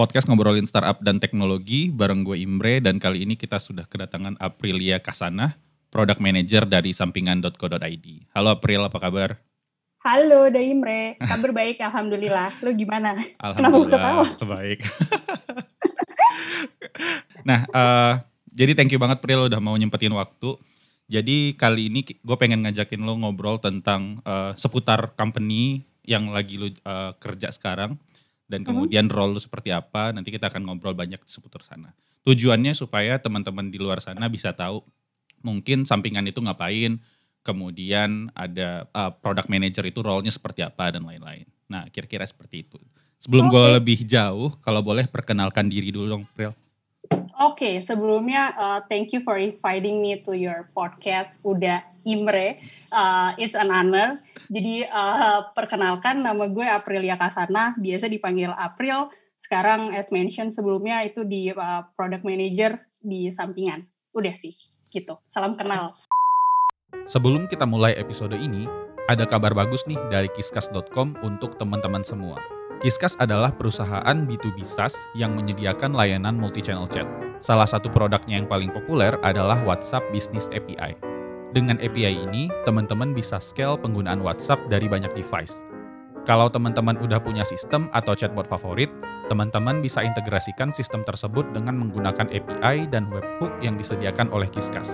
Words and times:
podcast 0.00 0.32
ngobrolin 0.32 0.64
startup 0.64 1.04
dan 1.04 1.20
teknologi 1.20 1.92
bareng 1.92 2.24
gue 2.24 2.40
Imre 2.40 2.80
dan 2.80 2.96
kali 2.96 3.28
ini 3.28 3.36
kita 3.36 3.60
sudah 3.60 3.84
kedatangan 3.84 4.32
Aprilia 4.40 4.96
Kasana, 4.96 5.60
Product 5.92 6.24
Manager 6.24 6.64
dari 6.64 6.96
sampingan.co.id. 6.96 8.06
Halo 8.32 8.48
April, 8.56 8.88
apa 8.88 8.96
kabar? 8.96 9.36
Halo, 10.00 10.48
Da 10.48 10.56
Imre. 10.56 11.20
Kabar 11.20 11.52
baik, 11.52 11.76
Alhamdulillah. 11.92 12.48
Lu 12.64 12.72
gimana? 12.72 13.20
Alhamdulillah, 13.44 14.40
baik. 14.40 14.80
nah, 17.52 17.68
uh, 17.68 18.24
jadi 18.56 18.72
thank 18.72 18.96
you 18.96 18.96
banget 18.96 19.20
April 19.20 19.52
udah 19.52 19.60
mau 19.60 19.76
nyempetin 19.76 20.16
waktu. 20.16 20.56
Jadi 21.12 21.60
kali 21.60 21.92
ini 21.92 22.08
gue 22.08 22.36
pengen 22.40 22.64
ngajakin 22.64 23.04
lo 23.04 23.20
ngobrol 23.20 23.60
tentang 23.60 24.24
uh, 24.24 24.56
seputar 24.56 25.12
company 25.12 25.84
yang 26.08 26.32
lagi 26.32 26.56
lo 26.56 26.72
uh, 26.88 27.12
kerja 27.20 27.52
sekarang 27.52 28.00
dan 28.50 28.66
mhm. 28.66 28.66
kemudian 28.66 29.06
mm 29.06 29.14
-hmm. 29.14 29.22
role 29.30 29.38
lu 29.38 29.40
seperti 29.40 29.70
apa. 29.70 30.10
Nanti 30.10 30.34
kita 30.34 30.50
akan 30.50 30.66
ngobrol 30.66 30.98
banyak 30.98 31.22
seputar 31.30 31.62
sana. 31.62 31.94
Tujuannya 32.26 32.74
supaya 32.74 33.16
teman-teman 33.22 33.70
di 33.70 33.78
luar 33.78 34.02
sana 34.02 34.26
bisa 34.26 34.50
tahu 34.50 34.82
mungkin 35.40 35.88
sampingan 35.88 36.26
itu 36.28 36.42
ngapain, 36.42 37.00
kemudian 37.40 38.28
ada 38.36 38.84
uh, 38.92 39.08
product 39.14 39.48
manager 39.48 39.86
itu 39.88 40.04
role-nya 40.04 40.34
seperti 40.34 40.60
apa 40.60 40.92
dan 40.92 41.06
lain-lain. 41.06 41.48
Nah, 41.70 41.88
kira-kira 41.88 42.26
seperti 42.28 42.66
itu. 42.66 42.76
Sebelum 43.20 43.48
okay. 43.48 43.54
gue 43.54 43.66
lebih 43.80 43.98
jauh, 44.04 44.52
kalau 44.60 44.80
boleh 44.84 45.08
perkenalkan 45.08 45.68
diri 45.68 45.92
dulu 45.92 46.18
dong, 46.18 46.24
Pril. 46.32 46.52
Oke, 47.40 47.64
okay, 47.64 47.74
sebelumnya 47.80 48.52
uh, 48.52 48.80
thank 48.84 49.16
you 49.16 49.24
for 49.24 49.40
inviting 49.40 50.04
me 50.04 50.20
to 50.20 50.36
your 50.36 50.68
podcast 50.76 51.32
Udah 51.40 51.80
Imre. 52.04 52.60
Uh, 52.92 53.32
it's 53.40 53.56
an 53.56 53.72
honor. 53.72 54.20
Jadi 54.52 54.84
uh, 54.84 55.48
perkenalkan 55.56 56.20
nama 56.20 56.44
gue 56.52 56.68
Aprilia 56.68 57.16
Kasana, 57.16 57.72
biasa 57.80 58.12
dipanggil 58.12 58.52
April. 58.52 59.08
Sekarang 59.40 59.96
as 59.96 60.12
mentioned 60.12 60.52
sebelumnya 60.52 61.00
itu 61.00 61.24
di 61.24 61.48
uh, 61.48 61.88
product 61.96 62.28
manager 62.28 62.76
di 63.00 63.32
sampingan. 63.32 63.88
Udah 64.12 64.36
sih, 64.36 64.52
gitu. 64.92 65.16
Salam 65.24 65.56
kenal. 65.56 65.96
Sebelum 67.08 67.48
kita 67.48 67.64
mulai 67.64 67.96
episode 67.96 68.36
ini, 68.36 68.68
ada 69.08 69.24
kabar 69.24 69.56
bagus 69.56 69.80
nih 69.88 69.96
dari 70.12 70.28
kiskas.com 70.28 71.16
untuk 71.24 71.56
teman-teman 71.56 72.04
semua. 72.04 72.59
Kiskas 72.80 73.12
adalah 73.20 73.52
perusahaan 73.52 74.16
B2B 74.24 74.64
SaaS 74.64 74.96
yang 75.12 75.36
menyediakan 75.36 75.92
layanan 75.92 76.40
multi-channel 76.40 76.88
chat. 76.88 77.04
Salah 77.44 77.68
satu 77.68 77.92
produknya 77.92 78.40
yang 78.40 78.48
paling 78.48 78.72
populer 78.72 79.20
adalah 79.20 79.60
WhatsApp 79.68 80.08
Business 80.16 80.48
API. 80.48 80.96
Dengan 81.52 81.76
API 81.76 82.24
ini, 82.24 82.48
teman-teman 82.64 83.12
bisa 83.12 83.36
scale 83.36 83.76
penggunaan 83.76 84.24
WhatsApp 84.24 84.64
dari 84.72 84.88
banyak 84.88 85.12
device. 85.12 85.60
Kalau 86.24 86.48
teman-teman 86.48 86.96
udah 87.04 87.20
punya 87.20 87.44
sistem 87.44 87.92
atau 87.92 88.16
chatbot 88.16 88.48
favorit, 88.48 88.88
teman-teman 89.28 89.84
bisa 89.84 90.00
integrasikan 90.00 90.72
sistem 90.72 91.04
tersebut 91.04 91.44
dengan 91.52 91.76
menggunakan 91.84 92.32
API 92.32 92.88
dan 92.88 93.12
webhook 93.12 93.52
yang 93.60 93.76
disediakan 93.76 94.32
oleh 94.32 94.48
Kiskas. 94.48 94.88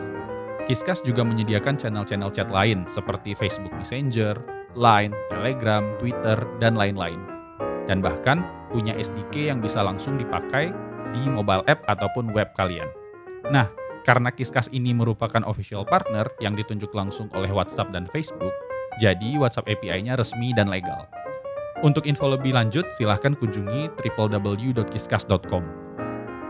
Kiskas 0.66 1.06
juga 1.06 1.22
menyediakan 1.22 1.78
channel-channel 1.78 2.34
chat 2.34 2.50
lain 2.50 2.82
seperti 2.90 3.38
Facebook 3.38 3.70
Messenger, 3.78 4.42
Line, 4.74 5.14
Telegram, 5.30 5.86
Twitter, 6.02 6.42
dan 6.58 6.74
lain-lain 6.74 7.35
dan 7.86 8.02
bahkan 8.02 8.42
punya 8.70 8.94
SDK 8.98 9.54
yang 9.54 9.62
bisa 9.62 9.82
langsung 9.82 10.18
dipakai 10.18 10.74
di 11.14 11.22
mobile 11.30 11.62
app 11.70 11.86
ataupun 11.86 12.34
web 12.34 12.50
kalian. 12.58 12.90
Nah, 13.50 13.70
karena 14.06 14.30
Kiskas 14.30 14.70
ini 14.70 14.94
merupakan 14.94 15.42
official 15.46 15.82
partner 15.82 16.30
yang 16.38 16.54
ditunjuk 16.54 16.94
langsung 16.94 17.26
oleh 17.34 17.50
WhatsApp 17.50 17.90
dan 17.90 18.06
Facebook, 18.10 18.52
jadi 19.02 19.38
WhatsApp 19.38 19.68
API-nya 19.70 20.16
resmi 20.18 20.52
dan 20.54 20.70
legal. 20.70 21.06
Untuk 21.84 22.08
info 22.08 22.32
lebih 22.32 22.56
lanjut, 22.56 22.88
silahkan 22.96 23.36
kunjungi 23.36 23.92
www.kiskas.com. 24.00 25.60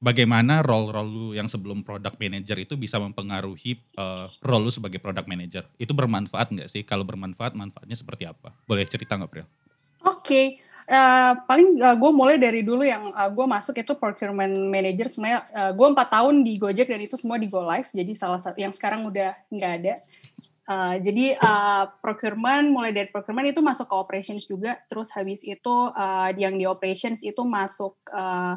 bagaimana 0.00 0.64
role-role 0.64 1.12
lu 1.12 1.28
yang 1.36 1.46
sebelum 1.46 1.84
product 1.84 2.16
manager 2.16 2.56
itu 2.56 2.74
bisa 2.74 2.96
mempengaruhi 2.96 3.78
uh, 4.00 4.26
role 4.40 4.66
lu 4.66 4.72
sebagai 4.72 4.98
product 4.98 5.28
manager? 5.28 5.68
Itu 5.76 5.92
bermanfaat 5.92 6.50
nggak 6.50 6.68
sih? 6.72 6.82
Kalau 6.82 7.04
bermanfaat, 7.04 7.52
manfaatnya 7.54 7.94
seperti 7.94 8.24
apa? 8.26 8.56
Boleh 8.64 8.88
cerita 8.88 9.14
nggak, 9.14 9.30
Pril? 9.30 9.46
Oke, 10.00 10.24
okay. 10.24 10.46
uh, 10.88 10.96
eh, 10.96 11.32
paling 11.44 11.68
uh, 11.76 11.92
eh, 11.92 11.96
gue 12.00 12.10
mulai 12.10 12.36
dari 12.40 12.64
dulu 12.64 12.80
yang 12.80 13.12
uh, 13.12 13.28
gue 13.28 13.44
masuk 13.44 13.76
itu 13.76 13.92
procurement 13.92 14.50
manager. 14.72 15.12
Sebenarnya 15.12 15.44
uh, 15.52 15.72
gue 15.76 15.86
empat 15.92 16.08
tahun 16.08 16.40
di 16.40 16.56
Gojek 16.56 16.88
dan 16.88 17.04
itu 17.04 17.20
semua 17.20 17.36
di 17.36 17.52
Go 17.52 17.60
Live. 17.60 17.92
Jadi 17.92 18.16
salah 18.16 18.40
satu 18.40 18.56
yang 18.56 18.72
sekarang 18.72 19.04
udah 19.04 19.36
nggak 19.52 19.72
ada. 19.84 19.94
Uh, 20.70 21.02
jadi 21.02 21.34
uh, 21.34 21.90
procurement 21.98 22.62
mulai 22.70 22.94
dari 22.94 23.10
procurement 23.10 23.42
itu 23.50 23.58
masuk 23.58 23.90
ke 23.90 23.96
operations 23.98 24.46
juga, 24.46 24.78
terus 24.86 25.10
habis 25.10 25.42
itu 25.42 25.90
uh, 25.90 26.30
yang 26.38 26.54
di 26.54 26.62
operations 26.62 27.26
itu 27.26 27.42
masuk 27.42 27.98
uh, 28.14 28.54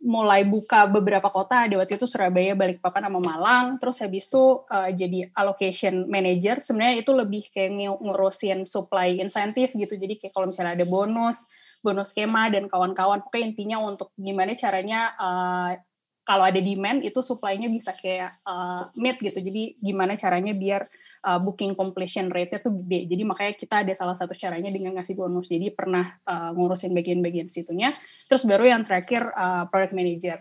mulai 0.00 0.48
buka 0.48 0.88
beberapa 0.88 1.28
kota, 1.28 1.68
ada 1.68 1.76
waktu 1.76 2.00
itu 2.00 2.08
Surabaya, 2.08 2.56
Balikpapan, 2.56 3.04
sama 3.04 3.20
Malang, 3.20 3.76
terus 3.76 4.00
habis 4.00 4.32
itu 4.32 4.64
uh, 4.64 4.88
jadi 4.96 5.28
allocation 5.36 6.08
manager. 6.08 6.64
Sebenarnya 6.64 7.04
itu 7.04 7.12
lebih 7.12 7.52
kayak 7.52 8.00
ngurusin 8.00 8.64
supply 8.64 9.20
insentif 9.20 9.76
gitu, 9.76 9.92
jadi 9.92 10.16
kayak 10.16 10.32
kalau 10.32 10.48
misalnya 10.48 10.72
ada 10.72 10.88
bonus, 10.88 11.44
bonus 11.84 12.16
skema 12.16 12.48
dan 12.48 12.64
kawan-kawan, 12.64 13.20
pokoknya 13.28 13.52
intinya 13.52 13.76
untuk 13.84 14.08
gimana 14.16 14.56
caranya 14.56 15.12
uh, 15.20 15.76
kalau 16.24 16.48
ada 16.48 16.64
demand 16.64 17.02
itu 17.04 17.20
supply-nya 17.20 17.68
bisa 17.68 17.92
kayak 17.92 18.40
uh, 18.46 18.88
meet 18.94 19.18
gitu. 19.20 19.42
Jadi 19.42 19.76
gimana 19.82 20.14
caranya 20.14 20.54
biar 20.54 20.86
uh, 21.22 21.40
booking 21.40 21.72
completion 21.78 22.28
rate-nya 22.28 22.60
tuh 22.60 22.74
gede. 22.82 23.06
Jadi 23.08 23.22
makanya 23.22 23.54
kita 23.54 23.86
ada 23.86 23.92
salah 23.94 24.18
satu 24.18 24.34
caranya 24.34 24.68
dengan 24.68 24.98
ngasih 24.98 25.14
bonus. 25.14 25.48
Jadi 25.48 25.70
pernah 25.72 26.18
uh, 26.26 26.50
ngurusin 26.52 26.92
bagian-bagian 26.92 27.46
situnya. 27.46 27.94
Terus 28.26 28.44
baru 28.44 28.66
yang 28.66 28.82
terakhir 28.82 29.30
uh, 29.32 29.70
product 29.70 29.94
manager. 29.94 30.38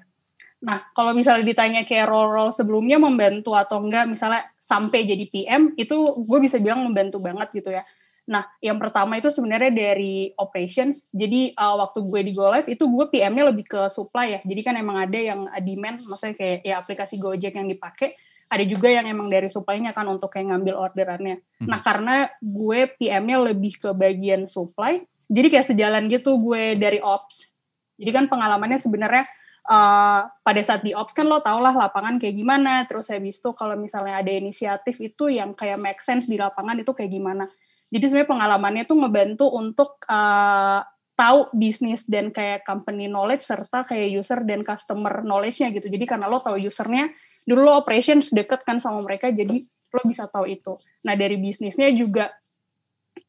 Nah, 0.62 0.94
kalau 0.94 1.18
misalnya 1.18 1.42
ditanya 1.42 1.82
kayak 1.82 2.06
role-role 2.06 2.54
sebelumnya 2.54 3.02
membantu 3.02 3.58
atau 3.58 3.82
enggak, 3.82 4.06
misalnya 4.06 4.46
sampai 4.62 5.10
jadi 5.10 5.26
PM, 5.26 5.74
itu 5.74 6.06
gue 6.22 6.38
bisa 6.38 6.62
bilang 6.62 6.86
membantu 6.86 7.18
banget 7.18 7.50
gitu 7.50 7.74
ya. 7.74 7.82
Nah, 8.30 8.46
yang 8.62 8.78
pertama 8.78 9.18
itu 9.18 9.34
sebenarnya 9.34 9.74
dari 9.74 10.30
operations. 10.38 11.10
Jadi 11.10 11.58
uh, 11.58 11.82
waktu 11.82 12.06
gue 12.06 12.22
di 12.30 12.32
Go 12.38 12.46
Live 12.54 12.70
itu 12.70 12.86
gue 12.86 13.06
PM-nya 13.10 13.50
lebih 13.50 13.66
ke 13.66 13.82
supply 13.90 14.38
ya. 14.38 14.40
Jadi 14.46 14.62
kan 14.62 14.78
emang 14.78 15.02
ada 15.02 15.18
yang 15.18 15.50
demand, 15.66 16.06
maksudnya 16.06 16.38
kayak 16.38 16.62
ya 16.62 16.78
aplikasi 16.78 17.18
Gojek 17.18 17.58
yang 17.58 17.66
dipakai 17.66 18.14
ada 18.52 18.64
juga 18.68 18.92
yang 18.92 19.08
emang 19.08 19.32
dari 19.32 19.48
supply-nya 19.48 19.96
kan 19.96 20.04
untuk 20.12 20.28
kayak 20.36 20.52
ngambil 20.52 20.76
orderannya. 20.76 21.40
Hmm. 21.64 21.72
Nah, 21.72 21.80
karena 21.80 22.28
gue 22.44 22.92
PM-nya 23.00 23.38
lebih 23.48 23.80
ke 23.80 23.90
bagian 23.96 24.44
supply, 24.52 25.00
jadi 25.32 25.48
kayak 25.48 25.68
sejalan 25.72 26.04
gitu 26.12 26.36
gue 26.36 26.76
dari 26.76 27.00
ops. 27.00 27.48
Jadi 27.96 28.12
kan 28.12 28.28
pengalamannya 28.28 28.76
sebenarnya 28.76 29.24
uh, 29.72 30.28
pada 30.28 30.62
saat 30.62 30.84
di 30.84 30.92
ops 30.92 31.16
kan 31.16 31.32
lo 31.32 31.40
tau 31.40 31.64
lah 31.64 31.72
lapangan 31.72 32.20
kayak 32.20 32.36
gimana, 32.36 32.84
terus 32.92 33.08
habis 33.08 33.40
itu 33.40 33.56
kalau 33.56 33.80
misalnya 33.80 34.20
ada 34.20 34.32
inisiatif 34.36 35.00
itu 35.00 35.32
yang 35.32 35.56
kayak 35.56 35.80
make 35.80 36.04
sense 36.04 36.28
di 36.28 36.36
lapangan 36.36 36.76
itu 36.76 36.92
kayak 36.92 37.08
gimana. 37.08 37.48
Jadi 37.88 38.04
sebenarnya 38.12 38.32
pengalamannya 38.36 38.84
tuh 38.84 38.98
ngebantu 39.00 39.46
untuk 39.48 40.04
uh, 40.12 40.84
tahu 41.16 41.48
bisnis 41.56 42.08
dan 42.08 42.34
kayak 42.36 42.68
company 42.68 43.08
knowledge 43.08 43.44
serta 43.44 43.88
kayak 43.88 44.12
user 44.12 44.44
dan 44.44 44.64
customer 44.68 45.24
knowledge-nya 45.24 45.72
gitu. 45.72 45.88
Jadi 45.88 46.04
karena 46.04 46.28
lo 46.28 46.44
tahu 46.44 46.60
usernya, 46.60 47.12
dulu 47.46 47.68
lo 47.68 47.74
operations 47.78 48.30
deket 48.32 48.62
kan 48.64 48.78
sama 48.78 49.02
mereka 49.02 49.30
jadi 49.34 49.66
lo 49.92 50.02
bisa 50.08 50.30
tahu 50.30 50.48
itu. 50.48 50.78
Nah 51.04 51.14
dari 51.18 51.36
bisnisnya 51.36 51.92
juga 51.92 52.32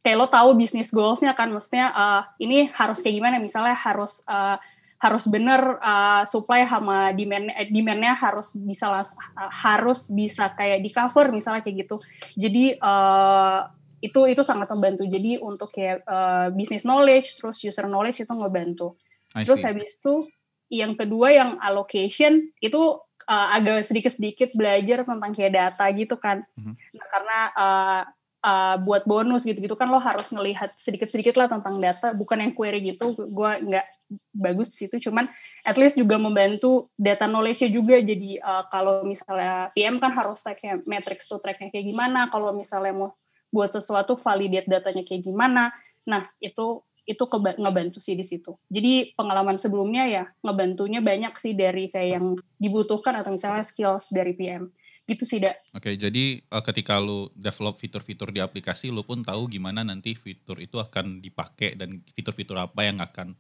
kayak 0.02 0.16
lo 0.18 0.26
tahu 0.30 0.54
bisnis 0.54 0.94
goalsnya 0.94 1.34
kan 1.34 1.50
maksudnya 1.50 1.90
uh, 1.90 2.22
ini 2.38 2.70
harus 2.70 3.02
kayak 3.02 3.16
gimana? 3.18 3.36
Misalnya 3.42 3.74
harus 3.74 4.22
uh, 4.30 4.56
harus 5.02 5.26
bener 5.26 5.82
uh, 5.82 6.22
supply 6.22 6.62
sama 6.62 7.10
demand 7.10 7.50
eh, 7.58 7.66
demandnya 7.66 8.14
harus 8.14 8.54
bisa 8.54 8.86
uh, 8.86 9.02
harus 9.50 10.06
bisa 10.06 10.54
kayak 10.54 10.78
di 10.78 10.94
cover 10.94 11.34
misalnya 11.34 11.66
kayak 11.66 11.86
gitu. 11.86 11.98
Jadi 12.38 12.78
uh, 12.78 13.66
itu 13.98 14.30
itu 14.30 14.42
sangat 14.46 14.70
membantu. 14.70 15.02
Jadi 15.06 15.42
untuk 15.42 15.74
kayak 15.74 16.06
uh, 16.06 16.54
business 16.54 16.86
knowledge 16.86 17.34
terus 17.34 17.58
user 17.66 17.90
knowledge 17.90 18.22
itu 18.22 18.30
ngebantu. 18.30 18.94
Terus 19.32 19.64
habis 19.66 19.98
itu 19.98 20.30
yang 20.72 20.96
kedua 20.96 21.28
yang 21.28 21.60
allocation 21.60 22.48
itu 22.64 22.96
uh, 23.28 23.48
agak 23.52 23.84
sedikit-sedikit 23.84 24.56
belajar 24.56 25.04
tentang 25.04 25.30
kayak 25.36 25.52
data 25.52 25.84
gitu 25.92 26.16
kan. 26.16 26.48
Mm-hmm. 26.56 26.74
Nah, 26.96 27.06
karena 27.12 27.38
uh, 27.52 28.02
uh, 28.40 28.76
buat 28.80 29.04
bonus 29.04 29.44
gitu-gitu 29.44 29.76
kan 29.76 29.92
lo 29.92 30.00
harus 30.00 30.32
ngelihat 30.32 30.72
sedikit-sedikit 30.80 31.36
lah 31.36 31.52
tentang 31.52 31.76
data, 31.76 32.16
bukan 32.16 32.40
yang 32.40 32.52
query 32.56 32.80
gitu. 32.96 33.12
Gue 33.28 33.52
nggak 33.68 33.86
bagus 34.32 34.72
di 34.72 34.88
situ, 34.88 35.08
cuman 35.08 35.28
at 35.64 35.76
least 35.76 35.96
juga 35.96 36.16
membantu 36.16 36.88
data 36.96 37.28
knowledge-nya 37.28 37.68
juga. 37.68 38.00
Jadi 38.00 38.40
uh, 38.40 38.64
kalau 38.72 39.04
misalnya 39.04 39.68
PM 39.76 40.00
kan 40.00 40.12
harus 40.16 40.40
kayak 40.40 40.88
matrix 40.88 41.28
to 41.28 41.36
track-nya 41.36 41.68
kayak 41.68 41.84
gimana. 41.84 42.32
Kalau 42.32 42.56
misalnya 42.56 42.96
mau 42.96 43.12
buat 43.52 43.68
sesuatu 43.68 44.16
validate 44.16 44.68
datanya 44.72 45.04
kayak 45.04 45.28
gimana. 45.28 45.68
Nah 46.08 46.24
itu 46.40 46.80
itu 47.02 47.24
ngebantu 47.32 47.98
sih 47.98 48.14
di 48.14 48.22
situ. 48.22 48.54
Jadi 48.70 49.14
pengalaman 49.18 49.58
sebelumnya 49.58 50.06
ya 50.06 50.24
ngebantunya 50.42 51.02
banyak 51.02 51.34
sih 51.34 51.52
dari 51.52 51.90
kayak 51.90 52.10
yang 52.18 52.26
dibutuhkan 52.58 53.18
atau 53.18 53.34
misalnya 53.34 53.66
skills 53.66 54.14
dari 54.14 54.32
PM. 54.38 54.70
Gitu 55.02 55.26
sih, 55.26 55.42
Dak. 55.42 55.58
Oke, 55.74 55.98
jadi 55.98 56.38
uh, 56.46 56.62
ketika 56.62 57.02
lu 57.02 57.26
develop 57.34 57.82
fitur-fitur 57.82 58.30
di 58.30 58.38
aplikasi, 58.38 58.86
lu 58.86 59.02
pun 59.02 59.26
tahu 59.26 59.50
gimana 59.50 59.82
nanti 59.82 60.14
fitur 60.14 60.62
itu 60.62 60.78
akan 60.78 61.18
dipakai 61.18 61.74
dan 61.74 62.06
fitur-fitur 62.14 62.54
apa 62.54 62.86
yang 62.86 63.02
akan 63.02 63.34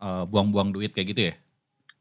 uh, 0.00 0.24
buang-buang 0.24 0.72
duit 0.72 0.96
kayak 0.96 1.08
gitu 1.12 1.22
ya? 1.28 1.34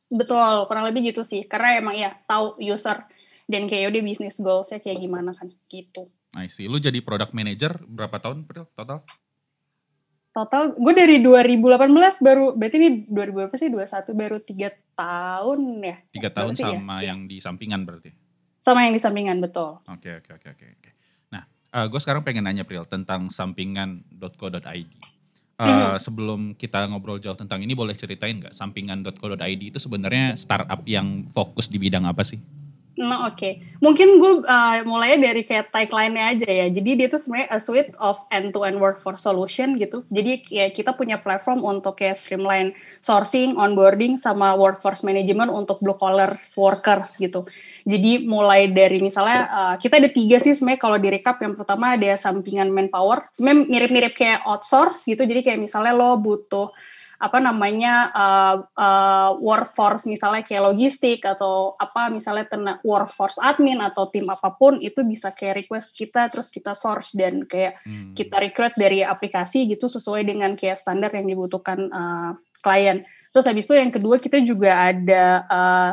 Betul, 0.07 0.63
kurang 0.71 0.87
lebih 0.87 1.11
gitu 1.11 1.27
sih. 1.27 1.43
Karena 1.43 1.75
emang 1.75 1.95
ya 1.99 2.15
tahu 2.23 2.55
user 2.63 3.03
dan 3.51 3.67
kayak 3.67 3.91
udah 3.91 4.01
bisnis 4.03 4.39
goalsnya 4.39 4.79
kayak 4.79 5.03
gimana 5.03 5.35
kan 5.35 5.51
gitu. 5.67 6.07
I 6.31 6.47
see. 6.47 6.71
Lu 6.71 6.79
jadi 6.79 7.03
product 7.03 7.35
manager 7.35 7.83
berapa 7.83 8.15
tahun 8.15 8.47
total? 8.71 9.03
Total 10.31 10.71
gue 10.79 10.93
dari 10.95 11.19
2018 11.19 11.91
baru 12.23 12.55
berarti 12.55 12.75
ini 12.79 12.89
2000 13.07 13.35
berapa 13.35 13.55
sih 13.59 13.67
21 13.67 14.15
baru 14.15 14.37
tiga 14.39 14.69
tahun 14.95 15.59
ya 15.83 15.95
tiga 16.15 16.29
tahun 16.31 16.55
ya? 16.55 16.71
sama 16.71 17.03
ya? 17.03 17.11
yang 17.11 17.19
di 17.27 17.37
sampingan 17.43 17.83
berarti 17.83 18.15
sama 18.63 18.87
yang 18.87 18.95
di 18.95 19.01
sampingan 19.03 19.43
betul 19.43 19.83
oke 19.83 19.99
okay, 19.99 20.23
oke 20.23 20.31
okay, 20.39 20.49
oke 20.55 20.63
okay, 20.63 20.69
oke 20.79 20.89
nah 21.35 21.43
uh, 21.75 21.85
gue 21.91 21.99
sekarang 21.99 22.23
pengen 22.23 22.47
nanya 22.47 22.63
Pril 22.63 22.87
tentang 22.87 23.27
sampingan.co.id 23.27 24.63
uh, 24.63 25.67
mm-hmm. 25.67 25.99
sebelum 25.99 26.55
kita 26.55 26.87
ngobrol 26.87 27.19
jauh 27.19 27.35
tentang 27.35 27.59
ini 27.59 27.75
boleh 27.75 27.93
ceritain 27.99 28.39
nggak 28.39 28.55
sampingan.co.id 28.55 29.61
itu 29.75 29.79
sebenarnya 29.83 30.39
startup 30.39 30.79
yang 30.87 31.27
fokus 31.35 31.67
di 31.67 31.75
bidang 31.75 32.07
apa 32.07 32.23
sih 32.23 32.39
Nah, 32.99 33.31
oke. 33.31 33.39
Okay. 33.39 33.53
Mungkin 33.79 34.19
gue 34.19 34.33
uh, 34.43 34.83
mulainya 34.83 35.31
dari 35.31 35.47
kayak 35.47 35.71
tagline-nya 35.71 36.35
aja 36.35 36.49
ya. 36.51 36.67
Jadi 36.67 36.99
dia 36.99 37.07
tuh 37.07 37.23
sebenarnya 37.23 37.47
a 37.47 37.57
suite 37.57 37.95
of 38.03 38.19
end-to-end 38.35 38.83
workforce 38.83 39.23
solution 39.23 39.79
gitu. 39.79 40.03
Jadi 40.11 40.43
ya 40.51 40.67
kita 40.67 40.99
punya 40.99 41.15
platform 41.15 41.63
untuk 41.63 42.03
kayak 42.03 42.19
streamline 42.19 42.75
sourcing, 42.99 43.55
onboarding, 43.55 44.19
sama 44.19 44.59
workforce 44.59 45.07
management 45.07 45.47
untuk 45.55 45.79
blue 45.79 45.95
collar 45.95 46.35
workers 46.59 47.15
gitu. 47.15 47.47
Jadi 47.87 48.27
mulai 48.27 48.67
dari 48.67 48.99
misalnya 48.99 49.39
uh, 49.47 49.75
kita 49.79 49.95
ada 49.95 50.11
tiga 50.11 50.43
sih 50.43 50.51
sebenarnya 50.51 50.81
kalau 50.83 50.97
direkap. 50.99 51.39
Yang 51.39 51.63
pertama 51.63 51.95
ada 51.95 52.11
sampingan 52.19 52.67
manpower. 52.75 53.31
Sebenarnya 53.31 53.71
mirip-mirip 53.71 54.13
kayak 54.19 54.43
outsource 54.43 55.07
gitu. 55.07 55.23
Jadi 55.23 55.39
kayak 55.39 55.63
misalnya 55.63 55.95
lo 55.95 56.19
butuh 56.19 56.75
apa 57.21 57.37
namanya 57.37 58.09
uh, 58.09 58.55
uh, 58.73 59.31
workforce 59.37 60.09
misalnya 60.09 60.41
kayak 60.41 60.73
logistik 60.73 61.21
atau 61.21 61.77
apa 61.77 62.09
misalnya 62.09 62.49
tenaga 62.49 62.81
workforce 62.81 63.37
admin 63.37 63.77
atau 63.77 64.09
tim 64.09 64.25
apa 64.25 64.57
pun 64.57 64.81
itu 64.81 65.05
bisa 65.05 65.29
kayak 65.29 65.63
request 65.63 65.93
kita 65.93 66.33
terus 66.33 66.49
kita 66.49 66.73
source 66.73 67.13
dan 67.13 67.45
kayak 67.45 67.77
hmm. 67.85 68.17
kita 68.17 68.41
recruit 68.41 68.73
dari 68.73 69.05
aplikasi 69.05 69.69
gitu 69.69 69.85
sesuai 69.85 70.25
dengan 70.25 70.57
kayak 70.57 70.81
standar 70.81 71.13
yang 71.13 71.29
dibutuhkan 71.29 71.93
uh, 71.93 72.33
klien. 72.65 73.05
Terus 73.29 73.45
habis 73.45 73.69
itu 73.69 73.77
yang 73.77 73.93
kedua 73.93 74.17
kita 74.17 74.41
juga 74.41 74.89
ada 74.89 75.23
uh, 75.45 75.91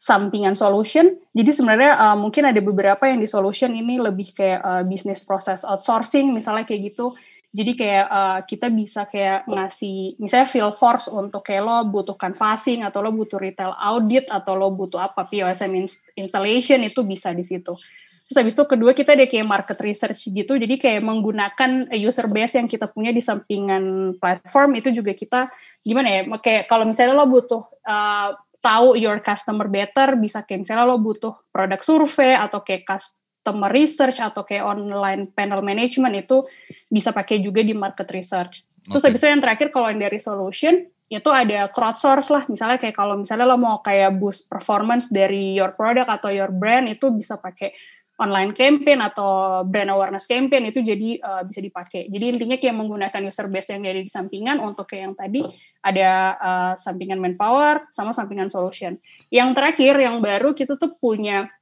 sampingan 0.00 0.56
solution. 0.56 1.16
Jadi 1.36 1.50
sebenarnya 1.52 1.92
uh, 1.96 2.16
mungkin 2.16 2.48
ada 2.48 2.60
beberapa 2.64 3.04
yang 3.04 3.20
di 3.20 3.28
solution 3.28 3.72
ini 3.76 4.00
lebih 4.00 4.32
kayak 4.32 4.60
uh, 4.64 4.82
business 4.84 5.28
process 5.28 5.60
outsourcing 5.64 6.32
misalnya 6.32 6.64
kayak 6.64 6.92
gitu 6.92 7.12
jadi 7.54 7.72
kayak 7.78 8.06
uh, 8.10 8.40
kita 8.50 8.66
bisa 8.66 9.06
kayak 9.06 9.46
ngasih 9.46 10.18
misalnya 10.18 10.50
field 10.50 10.74
force 10.74 11.06
untuk 11.06 11.46
kayak 11.46 11.62
lo 11.62 11.86
butuhkan 11.86 12.34
fasing 12.34 12.82
atau 12.82 12.98
lo 12.98 13.14
butuh 13.14 13.38
retail 13.38 13.70
audit 13.78 14.26
atau 14.26 14.58
lo 14.58 14.74
butuh 14.74 14.98
apa 14.98 15.30
POSM 15.30 15.70
installation 16.18 16.82
itu 16.82 17.06
bisa 17.06 17.30
di 17.30 17.46
situ. 17.46 17.78
Terus 18.26 18.36
habis 18.42 18.58
itu 18.58 18.64
kedua 18.66 18.90
kita 18.90 19.14
ada 19.14 19.30
kayak 19.30 19.46
market 19.46 19.78
research 19.86 20.34
gitu. 20.34 20.58
Jadi 20.58 20.82
kayak 20.82 21.06
menggunakan 21.06 21.94
user 21.94 22.26
base 22.26 22.58
yang 22.58 22.66
kita 22.66 22.90
punya 22.90 23.14
di 23.14 23.22
sampingan 23.22 24.18
platform 24.18 24.74
itu 24.74 24.90
juga 24.90 25.14
kita 25.14 25.46
gimana 25.86 26.10
ya? 26.10 26.20
Kayak 26.42 26.66
kalau 26.66 26.90
misalnya 26.90 27.14
lo 27.14 27.30
butuh 27.30 27.62
uh, 27.86 28.34
tahu 28.58 28.98
your 28.98 29.22
customer 29.22 29.70
better 29.70 30.18
bisa 30.18 30.42
kayak 30.42 30.66
misalnya 30.66 30.90
lo 30.90 30.98
butuh 30.98 31.38
produk 31.54 31.78
survei 31.78 32.34
atau 32.34 32.66
kayak 32.66 32.82
customer 33.44 33.68
research 33.68 34.24
atau 34.24 34.40
kayak 34.40 34.64
online 34.64 35.28
panel 35.28 35.60
management 35.60 36.24
itu 36.24 36.48
bisa 36.88 37.12
pakai 37.12 37.44
juga 37.44 37.60
di 37.60 37.76
market 37.76 38.08
research. 38.08 38.64
Terus 38.88 39.04
okay. 39.04 39.12
habis 39.12 39.20
itu 39.20 39.28
yang 39.28 39.44
terakhir 39.44 39.68
kalau 39.68 39.92
yang 39.92 40.00
dari 40.00 40.16
solution 40.16 40.88
itu 41.12 41.28
ada 41.28 41.68
crowdsource 41.68 42.32
lah. 42.32 42.48
Misalnya 42.48 42.80
kayak 42.80 42.96
kalau 42.96 43.20
misalnya 43.20 43.44
lo 43.44 43.60
mau 43.60 43.84
kayak 43.84 44.16
boost 44.16 44.48
performance 44.48 45.12
dari 45.12 45.52
your 45.52 45.76
product 45.76 46.08
atau 46.08 46.32
your 46.32 46.48
brand 46.48 46.88
itu 46.88 47.12
bisa 47.12 47.36
pakai 47.36 47.76
online 48.16 48.56
campaign 48.56 49.04
atau 49.04 49.60
brand 49.68 49.92
awareness 49.92 50.24
campaign 50.24 50.72
itu 50.72 50.80
jadi 50.80 51.20
uh, 51.20 51.42
bisa 51.44 51.60
dipakai. 51.60 52.08
Jadi 52.08 52.24
intinya 52.32 52.56
kayak 52.56 52.76
menggunakan 52.80 53.20
user 53.28 53.52
base 53.52 53.76
yang 53.76 53.84
ada 53.84 54.00
di 54.00 54.08
sampingan 54.08 54.56
untuk 54.64 54.88
kayak 54.88 55.02
yang 55.04 55.14
tadi 55.18 55.40
ada 55.84 56.10
uh, 56.40 56.72
sampingan 56.80 57.20
manpower 57.20 57.84
sama 57.92 58.16
sampingan 58.16 58.48
solution. 58.48 58.96
Yang 59.28 59.52
terakhir 59.52 60.00
yang 60.00 60.24
baru 60.24 60.56
kita 60.56 60.80
tuh 60.80 60.96
punya 60.96 61.52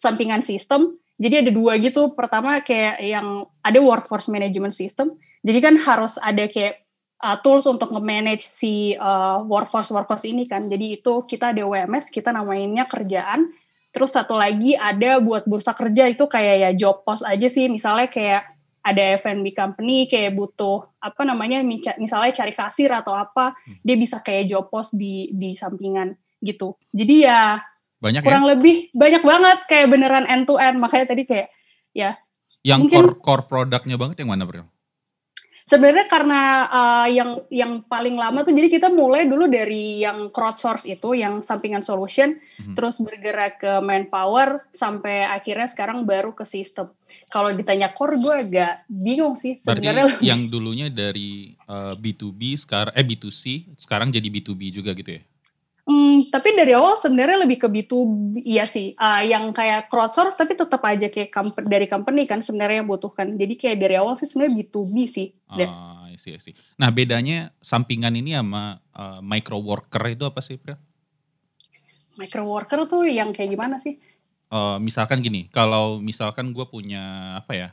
sampingan 0.00 0.40
sistem. 0.40 0.99
Jadi 1.20 1.34
ada 1.44 1.50
dua 1.52 1.76
gitu. 1.76 2.16
Pertama 2.16 2.64
kayak 2.64 2.96
yang 3.04 3.44
ada 3.60 3.78
workforce 3.84 4.32
management 4.32 4.72
system. 4.72 5.20
Jadi 5.44 5.58
kan 5.60 5.76
harus 5.76 6.16
ada 6.16 6.48
kayak 6.48 6.80
uh, 7.20 7.36
tools 7.44 7.68
untuk 7.68 7.92
nge-manage 7.92 8.48
si 8.48 8.96
uh, 8.96 9.44
workforce 9.44 9.92
workforce 9.92 10.24
ini 10.24 10.48
kan. 10.48 10.72
Jadi 10.72 10.96
itu 10.96 11.28
kita 11.28 11.52
ada 11.52 11.60
WMS, 11.60 12.08
kita 12.08 12.32
namainnya 12.32 12.88
kerjaan. 12.88 13.52
Terus 13.92 14.16
satu 14.16 14.32
lagi 14.32 14.72
ada 14.72 15.20
buat 15.20 15.44
bursa 15.44 15.76
kerja 15.76 16.08
itu 16.08 16.24
kayak 16.24 16.56
ya 16.56 16.70
job 16.72 17.04
post 17.04 17.28
aja 17.28 17.46
sih. 17.52 17.68
Misalnya 17.68 18.08
kayak 18.08 18.56
ada 18.80 19.20
F&B 19.20 19.52
company 19.52 20.08
kayak 20.08 20.32
butuh 20.32 20.88
apa 21.04 21.20
namanya 21.28 21.60
misalnya 22.00 22.32
cari 22.32 22.56
kasir 22.56 22.88
atau 22.88 23.12
apa, 23.12 23.52
hmm. 23.52 23.84
dia 23.84 23.96
bisa 24.00 24.24
kayak 24.24 24.48
job 24.48 24.72
post 24.72 24.96
di 24.96 25.28
di 25.36 25.52
sampingan 25.52 26.16
gitu. 26.40 26.80
Jadi 26.96 27.28
ya 27.28 27.60
banyak 28.00 28.24
kurang 28.24 28.44
ya? 28.48 28.50
lebih 28.56 28.76
banyak 28.96 29.22
banget 29.22 29.58
kayak 29.68 29.86
beneran 29.92 30.26
end 30.26 30.44
to 30.48 30.56
end. 30.56 30.80
Makanya 30.80 31.06
tadi 31.12 31.22
kayak 31.28 31.48
ya. 31.92 32.16
Yang 32.60 32.80
mungkin, 32.88 32.96
core 32.96 33.12
core 33.20 33.44
produknya 33.48 33.96
banget 33.96 34.20
yang 34.20 34.32
mana 34.32 34.44
bro 34.44 34.64
sebenarnya 35.70 36.06
karena 36.10 36.40
uh, 36.66 37.06
yang 37.06 37.30
yang 37.46 37.72
paling 37.86 38.18
lama 38.18 38.42
tuh 38.42 38.50
jadi 38.50 38.66
kita 38.66 38.90
mulai 38.90 39.30
dulu 39.30 39.46
dari 39.46 40.02
yang 40.02 40.34
crowdsource 40.34 40.90
itu 40.90 41.14
yang 41.14 41.46
sampingan 41.46 41.78
solution 41.78 42.42
hmm. 42.58 42.74
terus 42.74 42.98
bergerak 42.98 43.62
ke 43.62 43.78
manpower 43.78 44.66
sampai 44.74 45.30
akhirnya 45.30 45.70
sekarang 45.70 46.02
baru 46.02 46.34
ke 46.34 46.42
sistem. 46.42 46.90
Kalau 47.30 47.54
ditanya 47.54 47.94
core 47.94 48.18
gue 48.18 48.34
agak 48.50 48.82
bingung 48.90 49.38
sih 49.38 49.54
sebenarnya. 49.54 50.10
yang 50.34 50.50
dulunya 50.50 50.90
dari 50.90 51.54
uh, 51.70 51.94
eh, 51.94 51.94
B2B 51.94 52.58
sekarang 52.58 52.92
eh 52.98 53.06
B2C 53.06 53.78
sekarang 53.78 54.10
jadi 54.10 54.26
B2B 54.26 54.74
juga 54.74 54.90
gitu 54.90 55.22
ya 55.22 55.22
Hmm, 55.90 56.22
tapi 56.30 56.54
dari 56.54 56.70
awal 56.70 56.94
sebenarnya 56.94 57.42
lebih 57.42 57.66
ke 57.66 57.66
B2B, 57.66 58.46
iya 58.46 58.62
sih. 58.62 58.94
Uh, 58.94 59.26
yang 59.26 59.50
kayak 59.50 59.90
crowdsource 59.90 60.38
tapi 60.38 60.54
tetap 60.54 60.78
aja 60.86 61.10
kayak 61.10 61.34
company, 61.34 61.66
dari 61.66 61.90
company 61.90 62.22
kan 62.30 62.38
sebenarnya 62.38 62.86
yang 62.86 62.86
butuhkan. 62.86 63.34
Jadi 63.34 63.58
kayak 63.58 63.82
dari 63.82 63.98
awal 63.98 64.14
sih 64.14 64.30
sebenarnya 64.30 64.54
B2B 64.62 64.94
sih. 65.10 65.34
Ah, 65.50 66.06
sih 66.14 66.38
sih. 66.38 66.54
Nah 66.78 66.94
bedanya 66.94 67.50
sampingan 67.58 68.14
ini 68.14 68.38
sama 68.38 68.78
uh, 68.94 69.18
micro 69.18 69.58
worker 69.58 70.14
itu 70.14 70.22
apa 70.22 70.38
sih, 70.38 70.62
Pri? 70.62 70.78
Micro 72.14 72.46
worker 72.46 72.86
tuh 72.86 73.10
yang 73.10 73.34
kayak 73.34 73.50
gimana 73.50 73.74
sih? 73.82 73.98
Uh, 74.46 74.78
misalkan 74.78 75.26
gini, 75.26 75.50
kalau 75.50 75.98
misalkan 75.98 76.54
gue 76.54 76.70
punya 76.70 77.34
apa 77.34 77.52
ya 77.58 77.68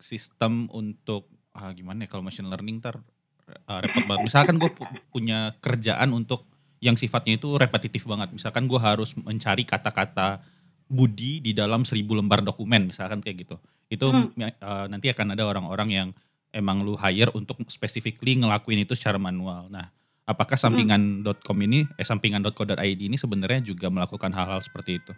sistem 0.00 0.64
untuk 0.72 1.28
uh, 1.60 1.76
gimana 1.76 2.04
ya 2.04 2.08
kalau 2.08 2.24
machine 2.24 2.48
learning 2.48 2.80
ntar 2.80 3.04
uh, 3.68 3.78
repot 3.84 4.08
banget. 4.08 4.32
Misalkan 4.32 4.56
gue 4.56 4.72
pu 4.72 4.88
punya 5.12 5.60
kerjaan 5.60 6.16
untuk 6.16 6.48
yang 6.80 6.96
sifatnya 6.96 7.36
itu 7.36 7.54
repetitif 7.60 8.08
banget. 8.08 8.32
Misalkan 8.32 8.64
gue 8.64 8.80
harus 8.80 9.12
mencari 9.14 9.68
kata-kata 9.68 10.40
budi 10.90 11.38
di 11.38 11.52
dalam 11.54 11.86
seribu 11.86 12.18
lembar 12.18 12.42
dokumen, 12.42 12.90
misalkan 12.90 13.22
kayak 13.22 13.46
gitu. 13.46 13.56
Itu 13.86 14.10
hmm. 14.10 14.34
uh, 14.58 14.86
nanti 14.90 15.12
akan 15.12 15.36
ada 15.36 15.44
orang-orang 15.46 15.88
yang 15.92 16.08
emang 16.50 16.82
lu 16.82 16.98
hire 16.98 17.30
untuk 17.36 17.62
specifically 17.70 18.34
ngelakuin 18.40 18.82
itu 18.82 18.96
secara 18.98 19.20
manual. 19.20 19.70
Nah, 19.70 19.86
apakah 20.26 20.58
hmm. 20.58 20.64
sampingan.com 20.66 21.58
ini, 21.62 21.86
eh 21.94 22.02
sampingan.co.id 22.02 23.00
ini 23.00 23.14
sebenarnya 23.14 23.60
juga 23.62 23.86
melakukan 23.92 24.32
hal-hal 24.34 24.58
seperti 24.64 24.98
itu? 24.98 25.12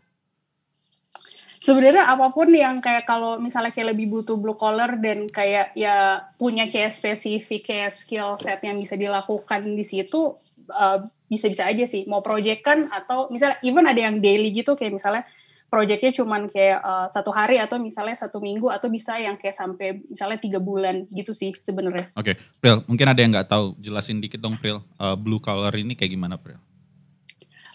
sebenarnya 1.62 2.10
apa 2.10 2.34
pun 2.34 2.50
yang 2.50 2.82
kayak 2.82 3.06
kalau 3.06 3.38
misalnya 3.38 3.70
kayak 3.70 3.94
lebih 3.94 4.10
butuh 4.10 4.34
blue 4.34 4.58
collar 4.58 4.98
dan 4.98 5.30
kayak 5.30 5.70
ya 5.78 6.26
punya 6.34 6.66
kayak 6.66 6.90
spesifik 6.90 7.70
kayak 7.70 7.94
skill 7.94 8.34
set 8.34 8.58
yang 8.66 8.82
bisa 8.82 8.98
dilakukan 8.98 9.62
di 9.78 9.86
situ 9.86 10.42
uh, 10.74 11.06
bisa-bisa 11.32 11.64
aja 11.64 11.88
sih 11.88 12.04
mau 12.04 12.20
project 12.20 12.60
kan 12.60 12.92
atau 12.92 13.32
misalnya 13.32 13.56
even 13.64 13.88
ada 13.88 13.96
yang 13.96 14.20
daily 14.20 14.52
gitu 14.52 14.76
kayak 14.76 14.92
misalnya 14.92 15.24
projectnya 15.72 16.12
cuman 16.12 16.52
kayak 16.52 16.84
uh, 16.84 17.08
satu 17.08 17.32
hari 17.32 17.56
atau 17.56 17.80
misalnya 17.80 18.12
satu 18.12 18.44
minggu 18.44 18.68
atau 18.68 18.92
bisa 18.92 19.16
yang 19.16 19.40
kayak 19.40 19.56
sampai 19.56 20.04
misalnya 20.04 20.36
tiga 20.36 20.60
bulan 20.60 21.08
gitu 21.08 21.32
sih 21.32 21.56
sebenarnya. 21.56 22.12
Oke, 22.12 22.36
okay. 22.36 22.60
Pril, 22.60 22.84
mungkin 22.84 23.08
ada 23.08 23.20
yang 23.24 23.32
nggak 23.32 23.48
tahu, 23.48 23.72
jelasin 23.80 24.20
dikit 24.20 24.36
dong 24.36 24.60
Pril, 24.60 24.84
uh, 25.00 25.16
blue 25.16 25.40
collar 25.40 25.72
ini 25.72 25.96
kayak 25.96 26.12
gimana 26.12 26.36
Pril? 26.36 26.60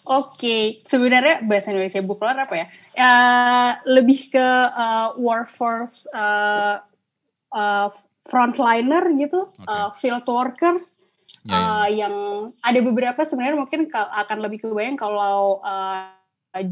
Oke, 0.05 0.37
okay. 0.37 0.63
sebenarnya 0.85 1.41
bahasa 1.41 1.73
Indonesia 1.73 2.05
blue 2.05 2.21
collar 2.21 2.37
apa 2.45 2.53
ya? 2.53 2.65
Uh, 2.93 3.71
lebih 3.89 4.29
ke 4.29 4.47
uh, 4.77 5.17
workforce 5.17 6.05
uh, 6.13 6.77
uh, 7.49 7.89
frontliner 8.29 9.09
gitu, 9.17 9.49
okay. 9.57 9.65
uh, 9.65 9.89
field 9.97 10.29
workers 10.29 11.01
yeah, 11.43 11.53
yeah. 11.53 11.61
Uh, 11.61 11.87
yang 11.91 12.15
ada 12.63 12.79
beberapa 12.81 13.21
sebenarnya 13.21 13.57
mungkin 13.59 13.91
akan 13.93 14.37
lebih 14.41 14.65
kebayang 14.65 14.97
kalau 14.97 15.61
uh, 15.61 16.09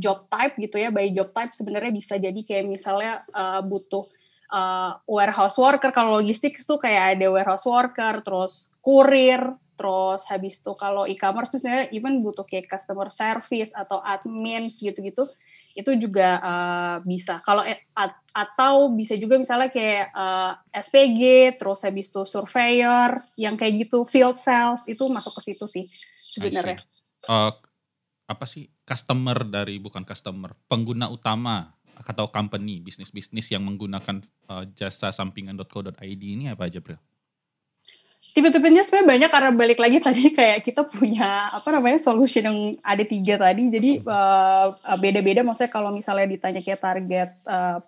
job 0.01 0.25
type 0.31 0.57
gitu 0.57 0.81
ya, 0.81 0.89
by 0.89 1.11
job 1.13 1.29
type 1.35 1.53
sebenarnya 1.53 1.91
bisa 1.93 2.17
jadi 2.17 2.41
kayak 2.41 2.65
misalnya 2.65 3.21
uh, 3.35 3.61
butuh 3.61 4.09
uh, 4.49 4.97
warehouse 5.05 5.57
worker 5.61 5.93
kalau 5.93 6.17
logistik 6.21 6.57
itu 6.57 6.75
kayak 6.81 7.19
ada 7.19 7.27
warehouse 7.29 7.67
worker, 7.69 8.25
terus 8.25 8.73
kurir, 8.81 9.41
terus 9.75 10.23
habis 10.31 10.63
itu 10.63 10.71
kalau 10.79 11.03
e-commerce 11.05 11.53
itu 11.53 11.57
sebenarnya 11.63 11.87
even 11.91 12.23
butuh 12.23 12.47
kayak 12.47 12.71
customer 12.71 13.11
service 13.11 13.75
atau 13.75 13.99
admin 14.01 14.71
gitu-gitu 14.71 15.27
itu 15.75 15.91
juga 15.99 16.39
uh, 16.39 16.97
bisa. 17.03 17.43
Kalau 17.43 17.61
at, 17.67 18.15
atau 18.31 18.95
bisa 18.95 19.19
juga 19.19 19.35
misalnya 19.35 19.67
kayak 19.67 20.07
uh, 20.15 20.55
eh, 20.71 20.79
SPG 20.79 21.21
terus 21.59 21.83
habis 21.83 22.07
itu 22.07 22.23
surveyor 22.23 23.19
yang 23.35 23.59
kayak 23.59 23.85
gitu 23.85 24.07
field 24.07 24.39
sales 24.39 24.79
itu 24.87 25.03
masuk 25.11 25.35
ke 25.35 25.51
situ 25.51 25.67
sih 25.67 25.91
sebenarnya. 26.31 26.79
Uh, 27.27 27.51
apa 28.25 28.47
sih 28.47 28.71
customer 28.87 29.43
dari 29.43 29.77
bukan 29.77 30.07
customer 30.07 30.55
pengguna 30.71 31.11
utama 31.11 31.75
atau 32.07 32.31
company 32.31 32.79
bisnis-bisnis 32.79 33.51
yang 33.51 33.67
menggunakan 33.67 34.23
uh, 34.47 34.63
jasa 34.73 35.11
sampingan.co.id 35.11 36.23
ini 36.23 36.47
apa 36.47 36.71
aja 36.71 36.79
bro? 36.79 36.95
Tipe-tipenya 38.35 38.83
sebenarnya 38.83 39.09
banyak 39.15 39.29
karena 39.31 39.51
balik 39.55 39.79
lagi 39.79 39.97
tadi 40.03 40.27
kayak 40.37 40.59
kita 40.67 40.83
punya 40.83 41.47
apa 41.55 41.67
namanya 41.71 42.03
solution 42.03 42.43
yang 42.43 42.59
ada 42.83 43.03
tiga 43.07 43.39
tadi 43.39 43.71
jadi 43.71 43.91
uh, 44.03 44.75
beda-beda 44.99 45.41
maksudnya 45.41 45.71
kalau 45.71 45.95
misalnya 45.95 46.27
ditanya 46.27 46.59
kayak 46.59 46.83
target 46.83 47.31
uh, 47.47 47.79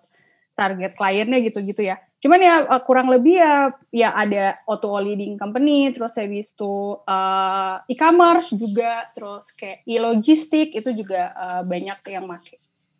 target 0.56 0.96
kliennya 0.96 1.38
gitu-gitu 1.44 1.84
ya 1.84 2.00
cuman 2.18 2.40
ya 2.40 2.54
uh, 2.66 2.82
kurang 2.82 3.12
lebih 3.12 3.38
ya 3.38 3.70
ya 3.92 4.08
ada 4.16 4.58
auto 4.64 4.90
leading 4.98 5.36
company 5.36 5.92
terus 5.92 6.16
habis 6.16 6.50
itu 6.50 6.98
uh, 7.04 7.84
e-commerce 7.86 8.50
juga 8.56 9.06
terus 9.12 9.52
kayak 9.52 9.84
e-logistik 9.84 10.72
itu 10.72 10.90
juga 10.96 11.30
uh, 11.36 11.62
banyak 11.62 12.00
yang 12.08 12.24
make 12.24 12.58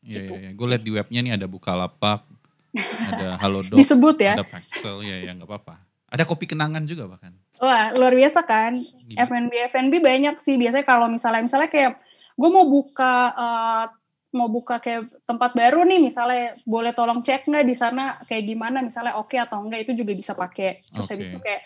Iya, 0.08 0.24
gitu. 0.24 0.32
iya, 0.38 0.40
iya. 0.40 0.50
gue 0.54 0.66
liat 0.72 0.82
di 0.86 0.92
webnya 0.94 1.20
nih 1.20 1.32
ada 1.36 1.46
Bukalapak, 1.50 2.24
ada 2.72 3.28
Halodoc, 3.42 3.76
disebut 3.76 4.16
ya, 4.22 4.40
ada 4.40 4.46
Paxel, 4.46 5.04
ya 5.04 5.16
ya 5.26 5.30
nggak 5.36 5.48
apa-apa. 5.48 5.87
Ada 6.08 6.24
kopi 6.24 6.48
kenangan 6.48 6.88
juga 6.88 7.04
bahkan. 7.04 7.36
Wah 7.60 7.92
luar 7.96 8.16
biasa 8.16 8.40
kan. 8.48 8.80
F&B 9.12 9.52
F&B 9.68 9.94
banyak 10.00 10.40
sih 10.40 10.56
biasanya 10.56 10.86
kalau 10.88 11.06
misalnya 11.12 11.44
misalnya 11.44 11.68
kayak 11.68 12.00
gue 12.38 12.48
mau 12.48 12.64
buka 12.64 13.14
uh, 13.36 13.84
mau 14.32 14.48
buka 14.48 14.80
kayak 14.80 15.08
tempat 15.28 15.52
baru 15.52 15.84
nih 15.84 16.00
misalnya 16.00 16.56
boleh 16.64 16.92
tolong 16.96 17.20
cek 17.24 17.48
nggak 17.48 17.64
di 17.64 17.76
sana 17.76 18.20
kayak 18.28 18.44
gimana 18.44 18.80
misalnya 18.80 19.16
oke 19.20 19.32
okay 19.32 19.40
atau 19.40 19.60
enggak 19.60 19.84
itu 19.84 20.00
juga 20.00 20.12
bisa 20.16 20.32
pakai. 20.32 20.80
Terus 20.88 21.06
okay. 21.08 21.14
habis 21.16 21.28
itu 21.28 21.40
kayak 21.44 21.62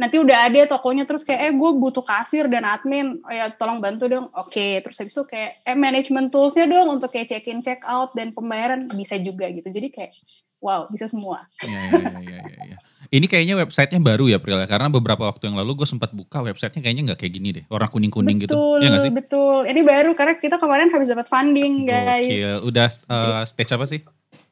nanti 0.00 0.16
udah 0.16 0.48
ada 0.48 0.64
tokonya 0.64 1.04
terus 1.04 1.20
kayak 1.28 1.40
eh 1.44 1.52
gue 1.52 1.70
butuh 1.76 2.00
kasir 2.00 2.48
dan 2.48 2.64
admin 2.64 3.20
oh 3.20 3.32
ya 3.32 3.52
tolong 3.52 3.84
bantu 3.84 4.08
dong 4.08 4.32
oke 4.32 4.48
okay. 4.48 4.80
terus 4.80 4.96
habis 4.96 5.12
itu 5.12 5.28
kayak 5.28 5.60
eh 5.60 5.76
management 5.76 6.32
toolsnya 6.32 6.64
dong 6.64 6.96
untuk 6.96 7.12
kayak 7.12 7.28
check 7.28 7.44
in 7.52 7.60
check 7.60 7.84
out 7.84 8.08
dan 8.16 8.32
pembayaran 8.32 8.88
bisa 8.96 9.20
juga 9.20 9.52
gitu 9.52 9.68
jadi 9.68 9.92
kayak 9.92 10.16
wow 10.64 10.88
bisa 10.88 11.04
semua 11.04 11.44
iya 11.60 11.92
iya 11.92 12.00
iya 12.00 12.16
iya 12.16 12.40
ya, 12.48 12.64
ya. 12.72 12.78
Ini 13.10 13.26
kayaknya 13.26 13.58
websitenya 13.58 13.98
baru 13.98 14.30
ya 14.30 14.38
Pril 14.38 14.58
ya? 14.62 14.70
karena 14.70 14.86
beberapa 14.86 15.26
waktu 15.26 15.50
yang 15.50 15.58
lalu 15.58 15.82
gue 15.82 15.88
sempat 15.90 16.14
buka 16.14 16.46
websitenya 16.46 16.82
kayaknya 16.82 17.02
nggak 17.12 17.18
kayak 17.22 17.32
gini 17.34 17.48
deh 17.60 17.64
warna 17.66 17.90
kuning 17.90 18.10
kuning 18.10 18.38
gitu 18.38 18.54
ya 18.78 18.88
gak 18.90 19.02
sih 19.02 19.14
betul 19.14 19.66
ini 19.66 19.82
baru 19.82 20.14
karena 20.14 20.38
kita 20.38 20.56
kemarin 20.62 20.88
habis 20.94 21.10
dapat 21.10 21.26
funding 21.26 21.90
guys 21.90 22.30
Gokil. 22.30 22.56
udah 22.70 22.88
uh, 23.10 23.42
stage 23.46 23.72
apa 23.74 23.84
sih 23.90 24.00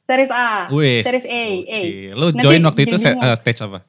series 0.05 0.33
A 0.35 0.67
Wih, 0.73 1.05
series 1.05 1.27
A, 1.29 1.45
A. 1.69 1.81
Lo 2.19 2.35
join 2.35 2.62
waktu 2.67 2.91
itu 2.91 2.97
uh, 2.99 3.37
stage 3.38 3.62
apa 3.62 3.87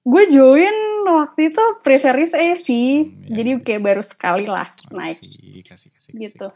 gue 0.00 0.24
join 0.32 0.90
waktu 1.10 1.52
itu 1.52 1.64
pre-series 1.84 2.32
A 2.36 2.46
sih. 2.56 3.04
Hmm, 3.08 3.32
ya. 3.32 3.34
Jadi 3.40 3.50
kayak 3.64 3.82
baru 3.82 4.02
sekali 4.04 4.46
lah 4.46 4.68
naik. 4.92 5.20
Kasih, 5.20 5.62
kasih, 5.64 5.88
kasih. 5.92 6.12
Gitu. 6.14 6.48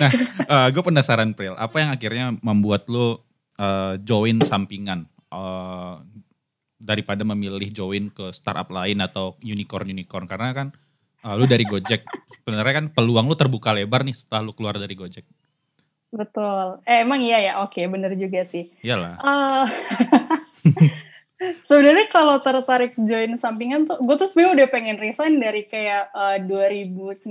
Nah, 0.00 0.10
uh, 0.48 0.54
eh, 0.66 0.68
gue 0.72 0.82
penasaran 0.82 1.30
Pril, 1.36 1.56
apa 1.56 1.76
yang 1.80 1.90
akhirnya 1.92 2.26
membuat 2.40 2.88
lo 2.88 3.24
uh, 3.58 3.96
join 4.02 4.40
sampingan 4.44 5.08
uh, 5.32 6.00
daripada 6.82 7.22
memilih 7.22 7.70
join 7.70 8.10
ke 8.10 8.34
startup 8.34 8.66
lain 8.74 8.98
atau 8.98 9.38
unicorn-unicorn? 9.38 10.26
Karena 10.26 10.50
kan 10.50 10.74
uh, 11.22 11.38
lu 11.38 11.46
dari 11.46 11.62
Gojek, 11.62 12.02
sebenarnya 12.42 12.74
kan 12.82 12.86
peluang 12.90 13.30
lu 13.30 13.38
terbuka 13.38 13.70
lebar 13.70 14.02
nih 14.02 14.18
setelah 14.18 14.50
lu 14.50 14.52
keluar 14.52 14.74
dari 14.74 14.98
Gojek. 14.98 15.22
Betul. 16.12 16.82
Eh 16.84 17.06
emang 17.06 17.22
iya 17.22 17.40
ya, 17.40 17.52
oke 17.64 17.80
bener 17.88 18.18
juga 18.18 18.44
sih. 18.44 18.68
Iyalah. 18.84 19.16
Uh, 19.22 19.66
Sebenarnya 21.66 22.06
kalau 22.06 22.38
tertarik 22.38 22.94
join 22.94 23.34
sampingan 23.34 23.82
tuh, 23.88 23.98
gue 23.98 24.14
tuh 24.14 24.28
sebenarnya 24.30 24.62
udah 24.62 24.68
pengen 24.70 24.96
resign 24.98 25.42
dari 25.42 25.66
kayak 25.66 26.14
uh, 26.14 26.38
eh, 26.38 26.46
2019 26.46 27.26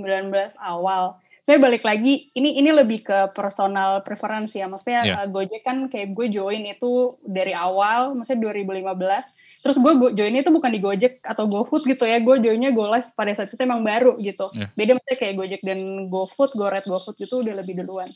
awal. 0.60 1.16
Saya 1.42 1.58
balik 1.58 1.82
lagi, 1.82 2.30
ini 2.38 2.54
ini 2.54 2.70
lebih 2.70 3.02
ke 3.02 3.34
personal 3.34 4.06
preference 4.06 4.54
ya. 4.54 4.70
Maksudnya 4.70 5.02
yeah. 5.02 5.18
Iya. 5.18 5.26
uh, 5.26 5.28
Gojek 5.34 5.62
kan 5.66 5.90
kayak 5.90 6.14
gue 6.14 6.30
join 6.30 6.62
itu 6.62 7.18
dari 7.26 7.50
awal, 7.50 8.14
maksudnya 8.14 8.54
2015. 8.54 9.66
Terus 9.66 9.76
gue 9.82 9.92
join 10.14 10.34
itu 10.38 10.50
bukan 10.54 10.70
di 10.70 10.78
Gojek 10.78 11.18
atau 11.26 11.50
GoFood 11.50 11.82
gitu 11.90 12.06
ya. 12.06 12.22
Gue 12.22 12.38
joinnya 12.38 12.70
GoLive 12.70 13.10
pada 13.18 13.34
saat 13.34 13.50
itu 13.50 13.58
emang 13.58 13.82
baru 13.82 14.22
gitu. 14.22 14.54
Yeah. 14.54 14.70
Beda 14.78 14.94
maksudnya 14.94 15.18
kayak 15.18 15.34
Gojek 15.34 15.62
dan 15.66 15.80
GoFood, 16.06 16.54
GoRed, 16.54 16.86
GoFood 16.86 17.18
itu 17.18 17.34
udah 17.42 17.54
lebih 17.58 17.74
duluan. 17.82 18.06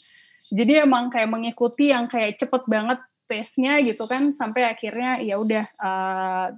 Jadi 0.47 0.87
emang 0.87 1.11
kayak 1.11 1.27
mengikuti 1.27 1.91
yang 1.91 2.07
kayak 2.07 2.39
cepet 2.39 2.63
banget 2.71 3.03
pace-nya 3.27 3.83
gitu 3.83 4.07
kan 4.07 4.31
sampai 4.31 4.71
akhirnya 4.71 5.19
ya 5.19 5.35
udah 5.35 5.67
uh, 5.83 6.55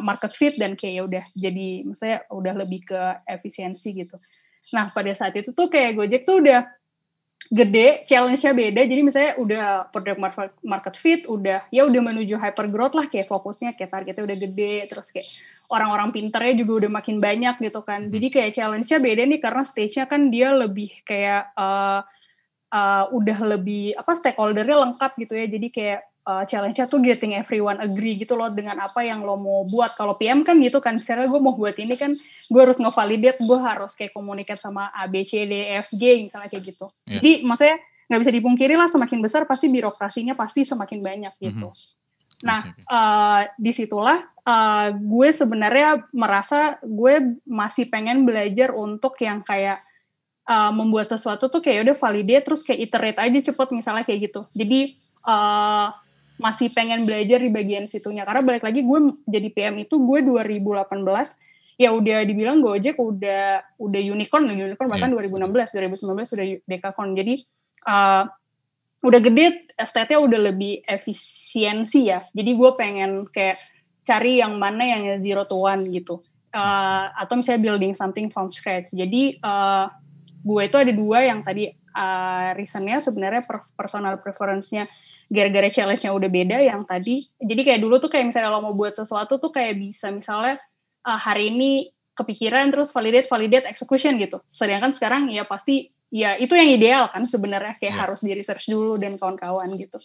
market 0.00 0.32
fit 0.32 0.56
dan 0.56 0.72
kayak 0.72 0.94
ya 0.96 1.02
udah 1.04 1.24
jadi 1.36 1.68
maksudnya 1.84 2.18
udah 2.32 2.54
lebih 2.64 2.88
ke 2.88 3.00
efisiensi 3.28 3.92
gitu. 3.92 4.16
Nah 4.74 4.92
pada 4.92 5.12
saat 5.16 5.34
itu 5.36 5.52
tuh 5.52 5.68
kayak 5.72 5.96
Gojek 5.96 6.22
tuh 6.28 6.44
udah 6.44 6.68
gede, 7.48 8.04
challenge-nya 8.04 8.52
beda. 8.52 8.82
Jadi 8.84 9.00
misalnya 9.00 9.32
udah 9.40 9.64
product 9.88 10.20
market 10.60 10.94
fit, 11.00 11.24
udah 11.24 11.64
ya 11.72 11.88
udah 11.88 12.00
menuju 12.12 12.36
hyper 12.36 12.68
growth 12.68 12.92
lah 12.92 13.08
kayak 13.08 13.30
fokusnya 13.30 13.72
kayak 13.72 13.88
targetnya 13.88 14.24
udah 14.28 14.38
gede, 14.38 14.74
terus 14.92 15.08
kayak 15.08 15.32
orang-orang 15.72 16.12
pinternya 16.12 16.60
juga 16.60 16.84
udah 16.84 16.90
makin 16.92 17.16
banyak 17.22 17.56
gitu 17.64 17.80
kan. 17.80 18.08
Hmm. 18.08 18.12
Jadi 18.12 18.26
kayak 18.28 18.50
challenge-nya 18.52 18.98
beda 19.00 19.22
nih 19.24 19.40
karena 19.40 19.62
stage-nya 19.64 20.04
kan 20.04 20.28
dia 20.28 20.52
lebih 20.52 20.92
kayak 21.08 21.56
uh, 21.56 22.04
uh, 22.72 23.04
udah 23.12 23.38
lebih 23.56 23.96
apa 23.96 24.12
stakeholdernya 24.12 24.76
lengkap 24.76 25.12
gitu 25.24 25.34
ya 25.36 25.46
jadi 25.48 25.68
kayak 25.72 26.00
uh, 26.28 26.44
challenge-nya 26.44 26.84
tuh 26.92 27.00
getting 27.00 27.32
everyone 27.32 27.80
agree 27.80 28.20
gitu 28.20 28.36
loh 28.36 28.52
dengan 28.52 28.76
apa 28.84 29.00
yang 29.00 29.24
lo 29.24 29.40
mau 29.40 29.64
buat 29.64 29.96
kalau 29.96 30.20
PM 30.20 30.44
kan 30.44 30.60
gitu 30.60 30.84
kan 30.84 31.00
misalnya 31.00 31.24
gue 31.24 31.40
mau 31.40 31.56
buat 31.56 31.80
ini 31.80 31.96
kan 31.96 32.12
gue 32.52 32.60
harus 32.60 32.76
ngevalidate 32.76 33.40
gue 33.40 33.58
harus 33.58 33.96
kayak 33.96 34.12
komunikasi 34.12 34.60
sama 34.60 34.92
A 34.92 35.08
B 35.08 35.24
C 35.24 35.48
D 35.48 35.72
F 35.80 35.88
G 35.96 36.28
misalnya 36.28 36.52
kayak 36.52 36.76
gitu 36.76 36.92
yeah. 37.08 37.16
jadi 37.18 37.30
maksudnya 37.48 37.76
nggak 38.08 38.20
bisa 38.20 38.32
dipungkiri 38.36 38.74
lah 38.76 38.88
semakin 38.88 39.18
besar 39.24 39.48
pasti 39.48 39.72
birokrasinya 39.72 40.36
pasti 40.36 40.68
semakin 40.68 41.00
banyak 41.00 41.34
gitu 41.40 41.72
mm 41.72 41.76
-hmm. 41.76 41.96
Nah, 42.38 42.70
okay, 42.70 42.86
okay. 42.86 42.94
Uh, 42.94 43.42
di 43.58 43.72
situlah 43.74 44.22
uh, 44.46 44.94
gue 44.94 45.28
sebenarnya 45.34 46.06
merasa 46.14 46.78
gue 46.86 47.42
masih 47.42 47.90
pengen 47.90 48.22
belajar 48.22 48.70
untuk 48.70 49.18
yang 49.18 49.42
kayak 49.42 49.82
uh, 50.46 50.70
membuat 50.70 51.10
sesuatu 51.10 51.50
tuh 51.50 51.58
kayak 51.58 51.90
udah 51.90 51.96
validate 51.98 52.44
terus 52.46 52.62
kayak 52.62 52.80
iterate 52.86 53.18
aja 53.18 53.38
cepet 53.50 53.68
misalnya 53.74 54.06
kayak 54.06 54.30
gitu 54.30 54.46
jadi 54.54 54.94
uh, 55.26 55.90
masih 56.38 56.70
pengen 56.70 57.04
belajar 57.04 57.42
di 57.42 57.50
bagian 57.50 57.84
situnya. 57.90 58.22
Karena 58.22 58.42
balik 58.46 58.62
lagi 58.62 58.80
gue 58.86 58.98
jadi 59.26 59.48
PM 59.50 59.74
itu 59.82 59.98
gue 59.98 60.22
2018 60.22 60.88
ya 61.78 61.94
udah 61.94 62.26
dibilang 62.26 62.58
Gojek 62.58 62.98
udah 62.98 63.62
udah 63.78 64.00
unicorn 64.02 64.50
unicorn 64.50 64.90
bahkan 64.90 65.14
yeah. 65.14 65.30
2016 65.30 65.78
2019 65.94 66.34
udah 66.34 66.46
dekakorn 66.66 67.14
jadi 67.14 67.34
uh, 67.86 68.26
udah 68.98 69.20
gede 69.22 69.70
estate-nya 69.78 70.18
udah 70.18 70.40
lebih 70.50 70.82
efisiensi 70.82 72.10
ya. 72.10 72.26
Jadi 72.34 72.50
gue 72.58 72.70
pengen 72.74 73.30
kayak 73.30 73.62
cari 74.02 74.42
yang 74.42 74.58
mana 74.58 74.82
yang 74.82 75.02
zero 75.22 75.46
to 75.46 75.54
one 75.54 75.86
gitu. 75.94 76.18
Uh, 76.50 77.06
atau 77.14 77.38
misalnya 77.38 77.62
building 77.62 77.94
something 77.94 78.26
from 78.26 78.50
scratch. 78.50 78.90
Jadi 78.90 79.38
uh, 79.38 79.86
gue 80.42 80.62
itu 80.66 80.76
ada 80.82 80.90
dua 80.90 81.18
yang 81.30 81.46
tadi 81.46 81.70
uh, 81.98 82.54
reasonnya 82.54 83.02
sebenarnya 83.02 83.42
personal 83.74 84.22
preference-nya 84.22 84.86
gara-gara 85.28 85.68
challenge-nya 85.68 86.14
udah 86.14 86.30
beda 86.30 86.56
yang 86.62 86.86
tadi. 86.86 87.26
Jadi 87.36 87.60
kayak 87.66 87.80
dulu 87.82 87.98
tuh 87.98 88.08
kayak 88.08 88.32
misalnya 88.32 88.54
lo 88.54 88.64
mau 88.64 88.72
buat 88.72 88.96
sesuatu 88.96 89.36
tuh 89.36 89.50
kayak 89.52 89.76
bisa 89.76 90.08
misalnya 90.08 90.56
uh, 91.04 91.18
hari 91.18 91.52
ini 91.52 91.92
kepikiran 92.16 92.72
terus 92.72 92.90
validate 92.90 93.28
validate 93.28 93.66
execution 93.68 94.16
gitu. 94.16 94.40
Sedangkan 94.48 94.90
sekarang 94.94 95.28
ya 95.28 95.44
pasti 95.44 95.92
ya 96.08 96.40
itu 96.40 96.56
yang 96.56 96.72
ideal 96.72 97.04
kan 97.12 97.28
sebenarnya 97.28 97.76
kayak 97.76 97.92
yeah. 97.92 98.00
harus 98.00 98.24
di 98.24 98.32
research 98.32 98.72
dulu 98.72 98.96
dan 98.96 99.20
kawan-kawan 99.20 99.68
gitu. 99.76 100.00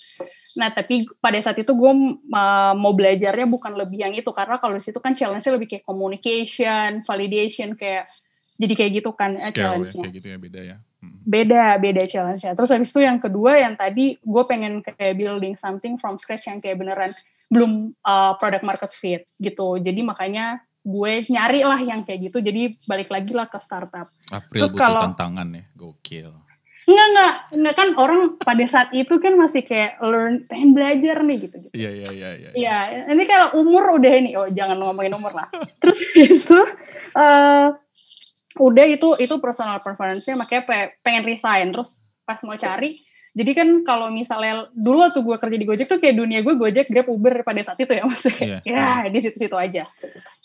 Nah 0.60 0.70
tapi 0.76 1.08
pada 1.24 1.40
saat 1.40 1.58
itu 1.64 1.72
gue 1.72 1.92
uh, 2.36 2.74
mau 2.76 2.92
belajarnya 2.92 3.48
bukan 3.48 3.80
lebih 3.80 4.04
yang 4.04 4.14
itu. 4.14 4.28
Karena 4.36 4.60
kalau 4.60 4.76
di 4.76 4.84
situ 4.84 5.00
kan 5.00 5.16
challenge-nya 5.16 5.56
lebih 5.56 5.72
kayak 5.72 5.88
communication 5.88 7.02
validation 7.08 7.80
kayak 7.80 8.12
jadi 8.60 8.74
kayak 8.76 8.92
gitu 9.02 9.10
kan 9.18 9.40
ya, 9.40 9.50
challenge-nya. 9.50 10.04
kayak 10.04 10.16
gitu 10.20 10.28
ya 10.30 10.38
beda 10.38 10.62
ya. 10.62 10.78
Beda 11.24 11.80
beda 11.80 12.04
challenge-nya. 12.08 12.54
Terus 12.54 12.70
habis 12.72 12.92
itu 12.92 13.00
yang 13.04 13.18
kedua 13.20 13.60
yang 13.60 13.74
tadi 13.80 14.20
gue 14.20 14.44
pengen 14.48 14.84
kayak 14.84 15.16
building 15.16 15.56
something 15.56 15.96
from 15.96 16.20
scratch 16.20 16.48
yang 16.52 16.60
kayak 16.60 16.80
beneran 16.80 17.16
belum 17.48 17.94
uh, 18.04 18.34
product 18.38 18.66
market 18.66 18.92
fit 18.92 19.24
gitu. 19.40 19.78
Jadi 19.80 20.02
makanya 20.02 20.64
gue 20.84 21.24
nyari 21.32 21.64
lah 21.64 21.80
yang 21.80 22.04
kayak 22.04 22.28
gitu. 22.32 22.44
Jadi 22.44 22.76
balik 22.84 23.08
lagi 23.14 23.32
lah 23.32 23.48
ke 23.48 23.60
startup. 23.64 24.12
April 24.30 24.62
terus 24.68 24.76
kalau 24.76 25.04
tantangan 25.14 25.48
ya 25.54 25.64
gokil. 25.80 26.34
Enggak, 26.84 27.08
enggak, 27.08 27.34
enggak 27.56 27.76
kan 27.80 27.90
orang 27.96 28.22
pada 28.36 28.66
saat 28.68 28.92
itu 28.92 29.16
kan 29.24 29.40
masih 29.40 29.64
kayak 29.64 30.04
learn, 30.04 30.44
pengen 30.52 30.76
belajar 30.76 31.24
nih 31.24 31.48
gitu. 31.48 31.58
Iya, 31.72 31.90
iya, 31.96 32.10
iya. 32.12 32.30
Iya, 32.52 32.78
ya, 32.92 33.02
ini 33.08 33.24
kalau 33.24 33.56
umur 33.56 33.96
udah 33.96 34.12
ini, 34.12 34.36
oh 34.36 34.52
jangan 34.52 34.76
ngomongin 34.84 35.16
umur 35.16 35.32
lah. 35.32 35.48
Terus 35.80 36.04
itu, 36.12 36.60
uh, 37.16 37.72
udah 38.60 38.86
itu 38.86 39.18
itu 39.18 39.36
personal 39.42 39.82
preference-nya 39.82 40.38
makanya 40.38 40.94
pengen 41.02 41.24
resign. 41.26 41.74
Terus 41.74 42.02
pas 42.24 42.40
mau 42.46 42.56
cari, 42.56 43.04
jadi 43.34 43.52
kan 43.58 43.68
kalau 43.82 44.14
misalnya 44.14 44.70
dulu 44.78 45.02
waktu 45.10 45.26
gue 45.26 45.38
kerja 45.42 45.58
di 45.58 45.66
Gojek 45.66 45.90
tuh 45.90 45.98
kayak 45.98 46.22
dunia 46.22 46.46
gue 46.46 46.54
Gojek, 46.54 46.86
Grab, 46.86 47.10
Uber 47.10 47.42
pada 47.42 47.58
saat 47.66 47.82
itu 47.82 47.90
ya 47.90 48.06
maksudnya. 48.06 48.62
Yeah. 48.62 49.10
Ya 49.10 49.10
di 49.10 49.20
situ-situ 49.26 49.58
aja. 49.58 49.90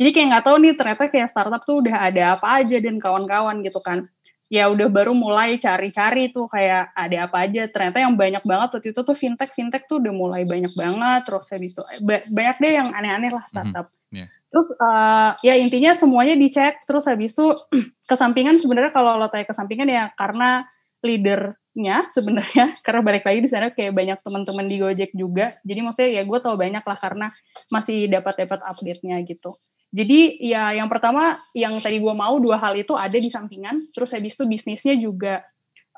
Jadi 0.01 0.09
kayak 0.09 0.27
nggak 0.33 0.45
tahu 0.49 0.57
nih 0.65 0.73
ternyata 0.73 1.05
kayak 1.13 1.29
startup 1.29 1.63
tuh 1.69 1.85
udah 1.85 2.09
ada 2.09 2.41
apa 2.41 2.65
aja 2.65 2.81
dan 2.81 2.97
kawan-kawan 2.97 3.61
gitu 3.61 3.85
kan. 3.85 4.09
Ya 4.49 4.73
udah 4.73 4.89
baru 4.89 5.13
mulai 5.13 5.61
cari-cari 5.61 6.33
tuh 6.33 6.49
kayak 6.49 6.97
ada 6.97 7.29
apa 7.29 7.45
aja. 7.45 7.69
Ternyata 7.69 8.01
yang 8.01 8.17
banyak 8.17 8.41
banget 8.49 8.69
waktu 8.81 8.89
itu 8.97 9.01
tuh 9.05 9.13
fintech 9.13 9.53
fintech 9.53 9.85
tuh 9.85 10.01
udah 10.01 10.13
mulai 10.17 10.49
banyak 10.49 10.73
banget. 10.73 11.29
Terus 11.29 11.47
habis 11.53 11.77
itu 11.77 11.85
banyak 12.33 12.57
deh 12.57 12.73
yang 12.73 12.89
aneh-aneh 12.89 13.29
lah 13.37 13.45
startup. 13.45 13.93
Mm 14.09 14.17
-hmm. 14.17 14.19
yeah. 14.25 14.29
Terus 14.49 14.67
uh, 14.81 15.37
ya 15.45 15.55
intinya 15.61 15.93
semuanya 15.93 16.35
dicek. 16.35 16.85
Terus 16.89 17.05
habis 17.05 17.37
itu 17.37 17.47
kesampingan 18.11 18.57
sebenarnya 18.57 18.93
kalau 18.93 19.21
lo 19.21 19.29
tanya 19.29 19.45
kesampingan 19.49 19.89
ya 19.89 20.05
karena 20.17 20.65
leadernya 21.05 22.09
sebenarnya. 22.11 22.75
Karena 22.85 23.01
balik 23.05 23.25
lagi 23.29 23.41
di 23.45 23.51
sana 23.51 23.71
kayak 23.71 23.95
banyak 23.95 24.19
teman-teman 24.25 24.67
di 24.67 24.77
Gojek 24.81 25.13
juga. 25.15 25.61
Jadi 25.63 25.81
maksudnya 25.85 26.11
ya 26.21 26.23
gue 26.25 26.39
tau 26.41 26.57
banyak 26.59 26.83
lah 26.83 26.99
karena 26.99 27.27
masih 27.71 28.11
dapat 28.11 28.35
dapat 28.41 28.61
update-nya 28.65 29.23
gitu. 29.29 29.55
Jadi 29.89 30.37
ya 30.45 30.77
yang 30.77 30.91
pertama 30.93 31.41
yang 31.57 31.81
tadi 31.81 31.97
gue 31.97 32.13
mau 32.13 32.37
dua 32.37 32.61
hal 32.61 32.77
itu 32.77 32.93
ada 32.99 33.15
di 33.15 33.31
sampingan. 33.31 33.93
Terus 33.93 34.13
habis 34.17 34.37
itu 34.37 34.45
bisnisnya 34.45 34.97
juga. 34.99 35.45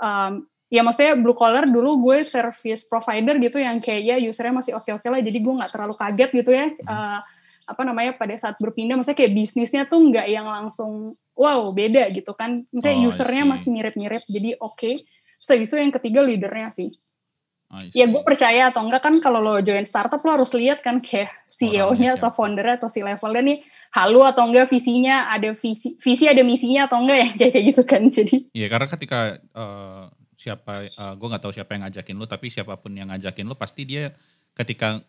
Um, 0.00 0.46
ya 0.70 0.86
maksudnya 0.86 1.18
blue 1.18 1.34
collar 1.34 1.66
dulu 1.66 1.98
gue 2.06 2.22
service 2.22 2.86
provider 2.86 3.34
gitu 3.42 3.58
yang 3.58 3.82
kayak 3.82 4.02
ya 4.06 4.16
usernya 4.30 4.54
masih 4.54 4.72
oke-oke 4.78 5.06
lah. 5.08 5.18
Jadi 5.24 5.38
gue 5.42 5.54
nggak 5.58 5.72
terlalu 5.74 5.94
kaget 5.98 6.30
gitu 6.30 6.50
ya. 6.54 6.66
Uh, 6.86 7.18
apa 7.70 7.82
namanya 7.86 8.18
pada 8.18 8.34
saat 8.34 8.58
berpindah 8.58 8.98
maksudnya 8.98 9.18
kayak 9.22 9.32
bisnisnya 9.38 9.82
tuh 9.86 10.02
nggak 10.02 10.26
yang 10.26 10.46
langsung 10.50 11.14
wow 11.38 11.70
beda 11.70 12.10
gitu 12.10 12.34
kan. 12.34 12.66
Misalnya 12.74 13.06
oh, 13.06 13.10
usernya 13.14 13.44
masih 13.46 13.70
mirip-mirip 13.70 14.26
jadi 14.26 14.58
oke. 14.58 14.76
Okay. 14.76 14.94
terus 15.40 15.72
itu 15.72 15.80
yang 15.80 15.94
ketiga 15.94 16.20
leadernya 16.20 16.68
sih. 16.68 16.92
Ya 17.94 18.10
gue 18.10 18.18
percaya 18.26 18.74
atau 18.74 18.82
enggak 18.82 19.06
kan 19.06 19.14
kalau 19.22 19.38
lo 19.38 19.62
join 19.62 19.86
startup 19.86 20.18
lo 20.26 20.42
harus 20.42 20.50
lihat 20.58 20.82
kan 20.82 20.98
kayak 20.98 21.30
CEO-nya 21.54 22.18
atau 22.18 22.34
foundernya 22.34 22.82
atau 22.82 22.90
si 22.90 22.98
levelnya 22.98 23.46
nih 23.46 23.58
halu 23.94 24.26
atau 24.26 24.50
enggak 24.50 24.66
visinya 24.66 25.30
ada 25.30 25.54
visi 25.54 25.94
visi 26.02 26.26
ada 26.26 26.42
misinya 26.42 26.90
atau 26.90 26.98
enggak 26.98 27.18
ya 27.22 27.28
kayak 27.38 27.52
kayak 27.54 27.64
gitu 27.70 27.82
kan 27.86 28.02
jadi. 28.10 28.36
Iya 28.50 28.66
karena 28.66 28.86
ketika 28.90 29.20
uh, 29.54 30.10
siapa 30.34 30.90
uh, 30.98 31.14
gue 31.14 31.28
nggak 31.30 31.42
tahu 31.46 31.54
siapa 31.54 31.70
yang 31.78 31.82
ngajakin 31.86 32.16
lo 32.18 32.26
tapi 32.26 32.46
siapa 32.50 32.74
pun 32.74 32.90
yang 32.90 33.08
ngajakin 33.14 33.46
lo 33.46 33.54
pasti 33.54 33.86
dia 33.86 34.18
ketika 34.58 35.06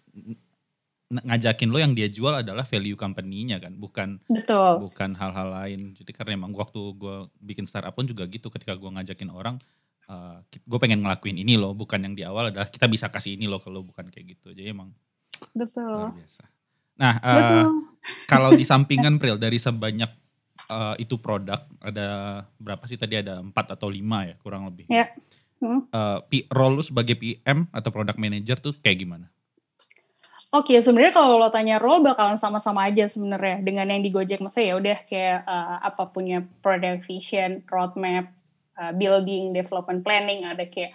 ngajakin 1.12 1.69
lo 1.69 1.78
yang 1.84 1.91
dia 1.91 2.08
jual 2.08 2.32
adalah 2.39 2.63
value 2.63 2.95
company-nya 2.95 3.60
kan, 3.60 3.76
bukan 3.76 4.24
Betul. 4.32 4.88
bukan 4.88 5.12
hal-hal 5.19 5.47
lain. 5.52 5.91
Jadi 6.00 6.12
karena 6.15 6.39
emang 6.39 6.56
waktu 6.56 6.80
gue 6.95 7.28
bikin 7.43 7.67
startup 7.67 7.91
pun 7.91 8.08
juga 8.08 8.24
gitu, 8.32 8.47
ketika 8.47 8.80
gue 8.80 8.88
ngajakin 8.88 9.30
orang, 9.30 9.60
uh, 10.08 10.39
eh, 10.39 10.60
gue 10.63 10.80
pengen 10.80 11.04
ngelakuin 11.04 11.36
ini 11.36 11.60
loh, 11.60 11.76
bukan 11.76 12.00
yang 12.00 12.15
di 12.15 12.24
awal 12.24 12.50
adalah 12.56 12.71
kita 12.71 12.88
bisa 12.88 13.12
kasih 13.12 13.36
ini 13.36 13.52
loh 13.52 13.60
kalau 13.60 13.84
bukan 13.84 14.08
kayak 14.08 14.39
gitu. 14.39 14.56
Jadi 14.56 14.71
emang 14.71 14.95
Betul. 15.52 16.15
biasa. 16.15 16.43
Nah, 16.95 17.15
uh, 17.19 17.67
kalau 18.30 18.56
di 18.56 18.63
sampingan 18.71 19.19
Pril 19.19 19.36
dari 19.36 19.60
sebanyak 19.60 20.12
uh, 20.69 20.95
itu 20.95 21.17
produk 21.17 21.60
ada 21.82 22.41
berapa 22.62 22.84
sih 22.88 22.95
tadi 22.95 23.19
ada 23.19 23.43
empat 23.43 23.76
atau 23.76 23.91
lima 23.91 24.28
ya 24.32 24.36
kurang 24.39 24.69
lebih. 24.69 24.88
Ya. 24.88 25.12
Hmm. 25.62 25.86
Uh, 25.93 26.17
role 26.50 26.82
lu 26.82 26.84
sebagai 26.84 27.13
PM 27.21 27.69
atau 27.69 27.93
product 27.93 28.17
manager 28.17 28.58
tuh 28.58 28.74
kayak 28.82 29.06
gimana? 29.06 29.30
Oke, 30.52 30.76
okay, 30.76 30.84
sebenarnya 30.84 31.16
kalau 31.16 31.40
lo 31.40 31.48
tanya 31.48 31.80
role 31.80 32.04
bakalan 32.04 32.36
sama-sama 32.36 32.84
aja 32.92 33.08
sebenarnya 33.08 33.64
dengan 33.64 33.88
yang 33.88 34.04
di 34.04 34.12
Gojek. 34.12 34.44
Maksudnya 34.44 34.68
ya 34.68 34.76
udah 34.76 34.98
kayak 35.08 35.40
uh, 35.48 35.80
apa 35.80 36.12
punya 36.12 36.44
product 36.60 37.08
vision, 37.08 37.64
roadmap, 37.72 38.28
uh, 38.76 38.92
building, 38.92 39.56
development 39.56 40.04
planning, 40.04 40.44
ada 40.44 40.68
kayak 40.68 40.92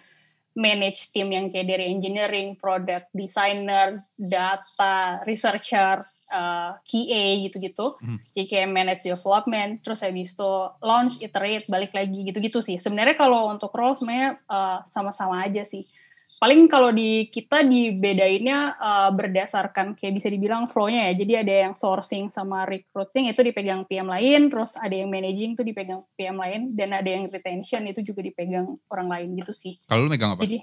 manage 0.53 1.09
team 1.09 1.33
yang 1.33 1.49
kayak 1.49 1.73
dari 1.73 1.89
engineering, 1.89 2.53
product 2.61 3.09
designer, 3.17 4.05
data, 4.21 5.25
researcher, 5.25 6.05
uh, 6.29 6.77
QA 6.85 7.49
gitu-gitu. 7.49 7.97
Hmm. 7.97 8.21
Jadi 8.37 8.45
kayak 8.53 8.69
manage 8.69 9.09
development, 9.09 9.81
terus 9.81 10.05
habis 10.05 10.37
itu 10.37 10.53
launch, 10.85 11.25
iterate, 11.25 11.65
balik 11.65 11.97
lagi 11.97 12.29
gitu-gitu 12.29 12.61
sih. 12.61 12.77
Sebenarnya 12.77 13.17
kalau 13.17 13.49
untuk 13.49 13.73
role 13.73 13.97
sebenarnya 13.97 14.37
uh, 14.53 14.85
sama-sama 14.85 15.49
aja 15.49 15.65
sih 15.65 15.89
paling 16.37 16.69
kalau 16.69 16.93
di 16.93 17.33
kita 17.33 17.65
dibedainnya 17.65 18.77
uh, 18.77 19.11
berdasarkan 19.13 19.97
kayak 19.97 20.15
bisa 20.21 20.29
dibilang 20.29 20.69
flow-nya 20.69 21.13
ya. 21.13 21.25
Jadi 21.25 21.33
ada 21.47 21.55
yang 21.69 21.75
sourcing 21.75 22.29
sama 22.29 22.69
recruiting 22.69 23.33
itu 23.33 23.41
dipegang 23.41 23.89
PM 23.89 24.13
lain, 24.13 24.53
terus 24.53 24.77
ada 24.77 24.93
yang 24.93 25.09
managing 25.09 25.57
itu 25.57 25.65
dipegang 25.65 26.05
PM 26.15 26.37
lain, 26.37 26.77
dan 26.77 26.93
ada 26.93 27.09
yang 27.09 27.29
retention 27.33 27.89
itu 27.89 28.05
juga 28.05 28.21
dipegang 28.21 28.77
orang 28.93 29.09
lain 29.09 29.29
gitu 29.41 29.57
sih. 29.57 29.81
Kalau 29.89 30.05
lu 30.05 30.13
megang 30.13 30.37
apa? 30.37 30.45
Jadi 30.45 30.61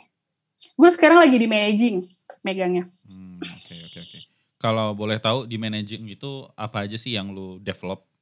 gue 0.63 0.89
sekarang 0.93 1.19
lagi 1.19 1.37
di 1.41 1.47
managing 1.49 2.05
megangnya. 2.45 2.85
Hmm, 3.09 3.41
oke 3.41 3.73
oke 3.73 3.99
oke. 3.99 4.19
Kalau 4.61 4.95
boleh 4.95 5.19
tahu 5.19 5.43
di 5.43 5.59
managing 5.59 6.07
itu 6.07 6.47
apa 6.55 6.87
aja 6.87 6.95
sih 6.95 7.19
yang 7.19 7.35
lu 7.35 7.59
develop 7.59 8.12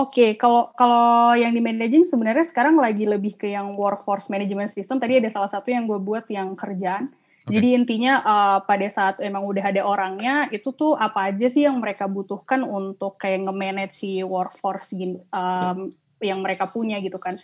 Oke, 0.00 0.32
kalau 0.40 0.72
kalau 0.80 1.36
yang 1.36 1.52
di 1.52 1.60
managing 1.60 2.08
sebenarnya 2.08 2.48
sekarang 2.48 2.80
lagi 2.80 3.04
lebih 3.04 3.36
ke 3.36 3.52
yang 3.52 3.76
workforce 3.76 4.32
management 4.32 4.72
system. 4.72 4.96
Tadi 4.96 5.20
ada 5.20 5.28
salah 5.28 5.52
satu 5.52 5.68
yang 5.68 5.84
gue 5.84 6.00
buat 6.00 6.24
yang 6.32 6.56
kerjaan. 6.56 7.12
Okay. 7.44 7.60
Jadi 7.60 7.68
intinya 7.76 8.24
uh, 8.24 8.58
pada 8.64 8.88
saat 8.88 9.20
emang 9.20 9.44
udah 9.44 9.60
ada 9.60 9.84
orangnya, 9.84 10.48
itu 10.56 10.72
tuh 10.72 10.96
apa 10.96 11.28
aja 11.28 11.52
sih 11.52 11.68
yang 11.68 11.76
mereka 11.84 12.08
butuhkan 12.08 12.64
untuk 12.64 13.20
kayak 13.20 13.44
nge-manage 13.44 13.92
si 13.92 14.24
workforce 14.24 14.96
um, 15.36 15.92
yang 16.24 16.40
mereka 16.40 16.64
punya 16.72 16.96
gitu 17.04 17.20
kan. 17.20 17.36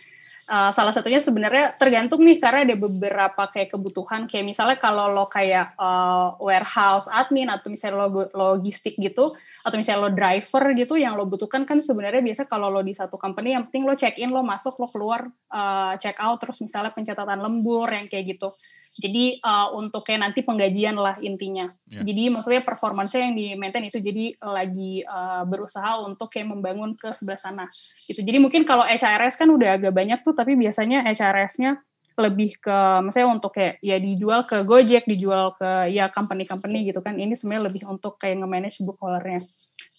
Uh, 0.47 0.71
salah 0.71 0.95
satunya 0.95 1.19
sebenarnya 1.19 1.75
tergantung 1.75 2.23
nih 2.23 2.39
karena 2.39 2.63
ada 2.63 2.75
beberapa 2.79 3.43
kayak 3.51 3.75
kebutuhan. 3.75 4.31
Kayak 4.31 4.47
misalnya 4.47 4.77
kalau 4.79 5.11
lo 5.11 5.27
kayak 5.27 5.75
uh, 5.75 6.39
warehouse 6.39 7.11
admin 7.11 7.51
atau 7.51 7.67
misalnya 7.67 8.07
lo 8.07 8.31
logistik 8.31 8.95
gitu 8.95 9.35
atau 9.67 9.75
misalnya 9.75 10.07
lo 10.07 10.11
driver 10.15 10.63
gitu 10.71 10.95
yang 10.95 11.19
lo 11.19 11.27
butuhkan 11.27 11.67
kan 11.67 11.83
sebenarnya 11.83 12.23
biasa 12.23 12.47
kalau 12.47 12.71
lo 12.71 12.79
di 12.79 12.95
satu 12.95 13.19
company 13.19 13.51
yang 13.51 13.67
penting 13.67 13.83
lo 13.83 13.99
check 13.99 14.15
in 14.15 14.31
lo 14.31 14.39
masuk 14.39 14.79
lo 14.79 14.87
keluar 14.87 15.27
uh, 15.51 15.99
check 15.99 16.15
out 16.23 16.39
terus 16.39 16.63
misalnya 16.63 16.95
pencatatan 16.95 17.43
lembur 17.43 17.91
yang 17.91 18.07
kayak 18.07 18.39
gitu 18.39 18.55
jadi 18.97 19.37
uh, 19.45 19.77
untuk 19.77 20.03
kayak 20.03 20.25
nanti 20.25 20.41
penggajian 20.41 20.97
lah 20.97 21.21
intinya 21.21 21.69
yeah. 21.85 22.01
jadi 22.01 22.33
maksudnya 22.33 22.65
performance 22.65 23.13
yang 23.13 23.37
di 23.37 23.53
maintain 23.53 23.85
itu 23.85 24.01
jadi 24.01 24.33
lagi 24.41 25.05
uh, 25.05 25.45
berusaha 25.45 26.01
untuk 26.01 26.33
kayak 26.33 26.49
membangun 26.49 26.97
ke 26.97 27.13
sebelah 27.13 27.37
sana 27.37 27.65
gitu 28.09 28.25
jadi 28.25 28.41
mungkin 28.41 28.65
kalau 28.65 28.83
HRS 28.83 29.37
kan 29.37 29.47
udah 29.53 29.77
agak 29.77 29.93
banyak 29.93 30.19
tuh 30.25 30.33
tapi 30.33 30.57
biasanya 30.57 31.05
HRS-nya 31.05 31.81
lebih 32.17 32.57
ke 32.57 32.77
misalnya 33.05 33.29
untuk 33.29 33.53
kayak 33.53 33.77
ya 33.77 34.01
dijual 34.01 34.41
ke 34.49 34.65
Gojek, 34.65 35.05
dijual 35.05 35.53
ke 35.53 35.93
ya 35.93 36.09
company-company 36.09 36.89
gitu 36.89 37.05
kan. 37.05 37.13
Ini 37.13 37.37
sebenarnya 37.37 37.69
lebih 37.69 37.85
untuk 37.85 38.17
kayak 38.17 38.41
nge-manage 38.41 38.81
book 38.81 38.97
holdernya. 38.97 39.45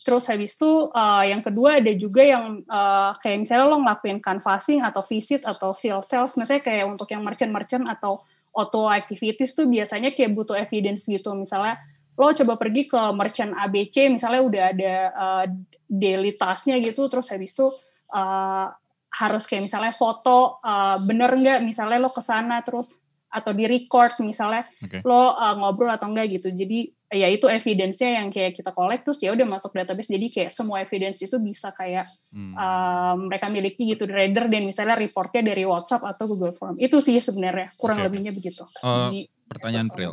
Terus 0.02 0.26
habis 0.26 0.58
itu 0.58 0.90
uh, 0.90 1.22
yang 1.22 1.42
kedua 1.46 1.78
ada 1.78 1.92
juga 1.94 2.26
yang 2.26 2.66
uh, 2.66 3.14
kayak 3.22 3.46
misalnya 3.46 3.70
lo 3.70 3.78
ngelakuin 3.86 4.18
canvassing 4.18 4.82
atau 4.82 5.02
visit 5.06 5.46
atau 5.46 5.74
field 5.78 6.02
sales, 6.02 6.34
misalnya 6.34 6.66
kayak 6.66 6.90
untuk 6.90 7.06
yang 7.14 7.22
merchant-merchant 7.22 7.86
atau 7.86 8.18
auto 8.58 8.90
activities 8.90 9.54
tuh 9.54 9.70
biasanya 9.70 10.10
kayak 10.10 10.34
butuh 10.34 10.58
evidence 10.58 11.06
gitu. 11.06 11.30
Misalnya 11.38 11.78
lo 12.18 12.34
coba 12.34 12.58
pergi 12.58 12.90
ke 12.90 12.98
merchant 13.14 13.54
ABC, 13.54 14.10
misalnya 14.10 14.40
udah 14.42 14.64
ada 14.74 14.94
uh, 15.14 15.44
daily 15.86 16.34
task-nya 16.34 16.82
gitu, 16.82 17.06
terus 17.06 17.30
habis 17.30 17.54
itu 17.54 17.70
uh, 18.10 18.66
harus 19.08 19.44
kayak 19.48 19.64
misalnya 19.64 19.94
foto 19.94 20.60
uh, 20.60 21.00
bener 21.00 21.32
nggak 21.32 21.64
misalnya 21.64 21.96
lo 21.96 22.12
ke 22.12 22.20
sana 22.20 22.60
terus 22.60 23.00
atau 23.28 23.52
di 23.52 23.64
record 23.64 24.20
misalnya 24.20 24.68
okay. 24.80 25.00
lo 25.04 25.32
uh, 25.32 25.54
ngobrol 25.56 25.92
atau 25.92 26.12
enggak 26.12 26.40
gitu 26.40 26.52
jadi 26.52 26.92
ya 27.08 27.24
itu 27.32 27.48
evidence-nya 27.48 28.20
yang 28.20 28.28
kayak 28.28 28.52
kita 28.52 28.68
collect 28.76 29.08
terus 29.08 29.24
ya 29.24 29.32
udah 29.32 29.48
masuk 29.48 29.72
database 29.72 30.12
jadi 30.12 30.28
kayak 30.28 30.50
semua 30.52 30.84
evidence 30.84 31.24
itu 31.24 31.40
bisa 31.40 31.72
kayak 31.72 32.04
hmm. 32.36 32.52
uh, 32.52 33.16
mereka 33.16 33.48
miliki 33.48 33.88
gitu 33.96 34.04
rather 34.04 34.44
dan 34.52 34.68
misalnya 34.68 34.92
reportnya 35.00 35.40
dari 35.40 35.64
WhatsApp 35.64 36.04
atau 36.04 36.28
Google 36.28 36.52
Form 36.52 36.76
itu 36.76 37.00
sih 37.00 37.16
sebenarnya 37.16 37.72
kurang 37.80 38.04
okay. 38.04 38.06
lebihnya 38.12 38.32
begitu. 38.36 38.60
Uh, 38.84 39.08
jadi, 39.08 39.20
pertanyaan 39.48 39.88
Pril, 39.88 40.12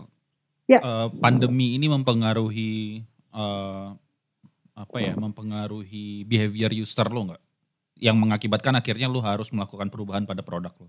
ya. 0.72 0.80
uh, 0.80 1.12
pandemi 1.20 1.76
ini 1.76 1.92
mempengaruhi 1.92 3.04
uh, 3.36 3.92
apa 4.76 4.98
ya 5.00 5.16
mempengaruhi 5.20 6.24
behavior 6.24 6.72
user 6.72 7.08
lo 7.12 7.32
nggak? 7.32 7.44
Yang 8.00 8.16
mengakibatkan 8.20 8.76
akhirnya 8.80 9.12
lo 9.12 9.20
harus 9.20 9.52
melakukan 9.52 9.92
perubahan 9.92 10.24
pada 10.24 10.44
produk 10.44 10.72
lo. 10.80 10.88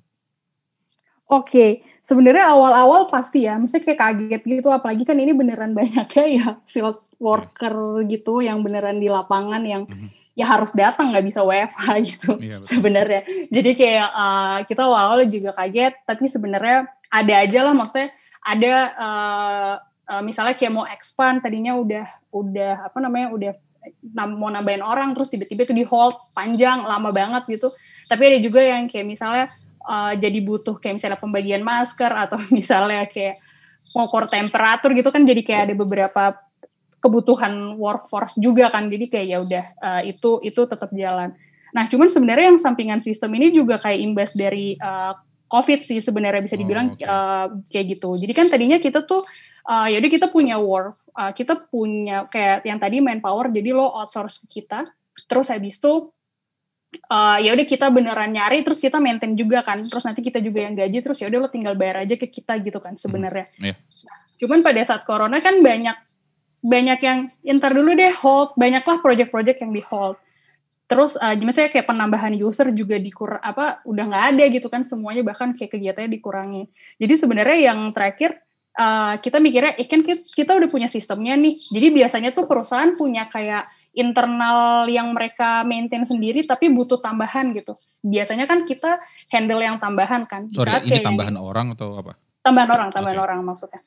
Oke, 1.27 1.51
okay. 1.51 1.71
sebenarnya 2.07 2.55
awal-awal 2.55 3.11
pasti 3.11 3.51
ya, 3.51 3.59
maksudnya 3.59 3.83
kayak 3.83 3.99
kaget 3.99 4.43
gitu, 4.47 4.71
apalagi 4.71 5.03
kan 5.03 5.19
ini 5.19 5.35
beneran 5.35 5.75
banyaknya 5.75 6.25
ya 6.31 6.49
field 6.71 7.03
worker 7.19 8.07
gitu, 8.07 8.47
yang 8.47 8.63
beneran 8.63 9.03
di 9.03 9.11
lapangan 9.11 9.59
yang 9.67 9.91
mm 9.91 9.91
-hmm. 9.91 10.09
ya 10.39 10.47
harus 10.47 10.71
datang 10.71 11.11
nggak 11.11 11.27
bisa 11.27 11.43
WFH 11.43 11.87
gitu 12.15 12.39
iya, 12.39 12.63
sebenarnya. 12.63 13.27
Jadi 13.51 13.71
kayak 13.75 14.09
uh, 14.15 14.59
kita 14.71 14.87
awal-awal 14.87 15.27
juga 15.27 15.51
kaget, 15.51 15.99
tapi 16.07 16.31
sebenarnya 16.31 16.87
ada 17.11 17.35
aja 17.43 17.59
lah, 17.67 17.75
maksudnya 17.75 18.15
ada 18.47 18.75
uh, 18.95 19.75
uh, 20.07 20.23
misalnya 20.23 20.55
kayak 20.55 20.73
mau 20.79 20.87
expand, 20.87 21.43
tadinya 21.43 21.75
udah 21.75 22.07
udah 22.31 22.87
apa 22.87 22.99
namanya 23.03 23.35
udah 23.35 23.53
mau 24.15 24.51
nambahin 24.51 24.83
orang, 24.83 25.11
terus 25.11 25.31
tiba-tiba 25.35 25.67
itu 25.67 25.75
di 25.75 25.83
hold 25.83 26.15
panjang, 26.39 26.87
lama 26.87 27.11
banget 27.11 27.51
gitu. 27.51 27.75
Tapi 28.07 28.23
ada 28.31 28.39
juga 28.39 28.63
yang 28.63 28.87
kayak 28.87 29.07
misalnya 29.07 29.51
uh, 29.87 30.13
jadi 30.19 30.39
butuh 30.43 30.77
kayak 30.83 30.99
misalnya 31.01 31.19
pembagian 31.23 31.63
masker 31.63 32.11
atau 32.11 32.43
misalnya 32.57 33.07
kayak 33.07 33.41
mengukur 33.95 34.29
temperatur 34.29 34.93
gitu 34.93 35.09
kan 35.09 35.25
jadi 35.25 35.41
kayak 35.41 35.63
ada 35.73 35.75
beberapa 35.79 36.23
kebutuhan 37.01 37.79
workforce 37.79 38.37
juga 38.43 38.69
kan 38.69 38.91
jadi 38.91 39.07
kayak 39.07 39.27
ya 39.31 39.39
udah 39.41 39.65
uh, 39.79 40.03
itu 40.05 40.43
itu 40.43 40.61
tetap 40.67 40.91
jalan. 40.93 41.33
Nah 41.73 41.85
cuman 41.87 42.11
sebenarnya 42.11 42.53
yang 42.53 42.61
sampingan 42.61 43.01
sistem 43.01 43.31
ini 43.39 43.55
juga 43.55 43.79
kayak 43.81 44.01
imbas 44.03 44.31
dari 44.35 44.75
uh, 44.77 45.15
COVID 45.47 45.87
sih 45.87 46.03
sebenarnya 46.03 46.43
bisa 46.43 46.59
dibilang 46.59 46.93
oh, 46.93 46.99
okay. 46.99 47.07
uh, 47.07 47.47
kayak 47.71 47.87
gitu. 47.97 48.19
Jadi 48.19 48.33
kan 48.35 48.47
tadinya 48.51 48.83
kita 48.83 49.07
tuh 49.07 49.23
uh, 49.71 49.87
ya 49.87 50.03
udah 50.03 50.11
kita 50.11 50.27
punya 50.35 50.59
work, 50.59 50.99
uh, 51.15 51.31
kita 51.31 51.55
punya 51.71 52.27
kayak 52.27 52.67
yang 52.67 52.83
tadi 52.83 52.99
manpower 52.99 53.55
jadi 53.55 53.71
lo 53.71 53.87
outsource 53.87 54.43
ke 54.45 54.61
kita. 54.61 54.91
Terus 55.31 55.47
habis 55.49 55.79
itu 55.79 56.11
uh, 57.11 57.39
ya 57.43 57.53
udah 57.53 57.67
kita 57.67 57.87
beneran 57.91 58.31
nyari 58.33 58.63
terus 58.63 58.79
kita 58.79 59.03
maintain 59.03 59.35
juga 59.35 59.63
kan. 59.63 59.87
Terus 59.87 60.05
nanti 60.07 60.21
kita 60.23 60.39
juga 60.43 60.65
yang 60.67 60.75
gaji 60.75 60.99
terus 61.03 61.19
ya 61.23 61.27
udah 61.31 61.47
lo 61.47 61.49
tinggal 61.51 61.75
bayar 61.75 62.07
aja 62.07 62.15
ke 62.15 62.27
kita 62.31 62.59
gitu 62.63 62.79
kan 62.79 62.95
sebenarnya. 62.99 63.47
Hmm, 63.59 63.73
yeah. 63.73 63.77
cuman 64.37 64.61
pada 64.61 64.81
saat 64.85 65.03
corona 65.09 65.41
kan 65.41 65.61
banyak 65.65 65.97
banyak 66.67 66.99
yang 67.03 67.19
inter 67.47 67.71
dulu 67.73 67.95
deh 67.95 68.13
hold. 68.15 68.55
Banyaklah 68.59 69.01
project-project 69.03 69.59
yang 69.63 69.73
di 69.75 69.83
hold. 69.85 70.19
Terus 70.87 71.19
uh, 71.19 71.35
misalnya 71.35 71.75
kayak 71.75 71.87
penambahan 71.91 72.31
user 72.39 72.71
juga 72.71 72.95
dikur 72.95 73.43
apa 73.43 73.83
udah 73.83 74.05
nggak 74.07 74.25
ada 74.35 74.45
gitu 74.55 74.71
kan 74.71 74.87
semuanya 74.87 75.27
bahkan 75.27 75.51
kayak 75.51 75.75
kegiatannya 75.75 76.11
dikurangi. 76.15 76.63
Jadi 77.03 77.15
sebenarnya 77.19 77.59
yang 77.75 77.91
terakhir 77.91 78.39
uh, 78.79 79.19
kita 79.19 79.43
mikirnya 79.43 79.75
eh 79.75 79.89
kan 79.91 80.07
kita 80.07 80.53
udah 80.55 80.69
punya 80.71 80.87
sistemnya 80.87 81.35
nih. 81.35 81.59
Jadi 81.59 81.87
biasanya 81.91 82.31
tuh 82.31 82.47
perusahaan 82.47 82.95
punya 82.95 83.27
kayak 83.27 83.67
internal 83.97 84.85
yang 84.93 85.17
mereka 85.17 85.65
maintain 85.65 86.05
sendiri 86.05 86.45
tapi 86.45 86.69
butuh 86.69 87.01
tambahan 87.01 87.57
gitu. 87.57 87.81
Biasanya 88.05 88.45
kan 88.45 88.69
kita 88.69 89.01
handle 89.33 89.65
yang 89.65 89.81
tambahan 89.81 90.29
kan. 90.29 90.53
Sorry, 90.53 90.69
Saat 90.69 90.85
ini 90.85 91.01
tambahan 91.01 91.35
yang, 91.35 91.43
orang 91.43 91.67
atau 91.73 91.97
apa? 91.97 92.13
Tambahan 92.45 92.71
orang, 92.71 92.89
tambahan 92.93 93.17
okay. 93.17 93.27
orang 93.27 93.41
maksudnya. 93.43 93.81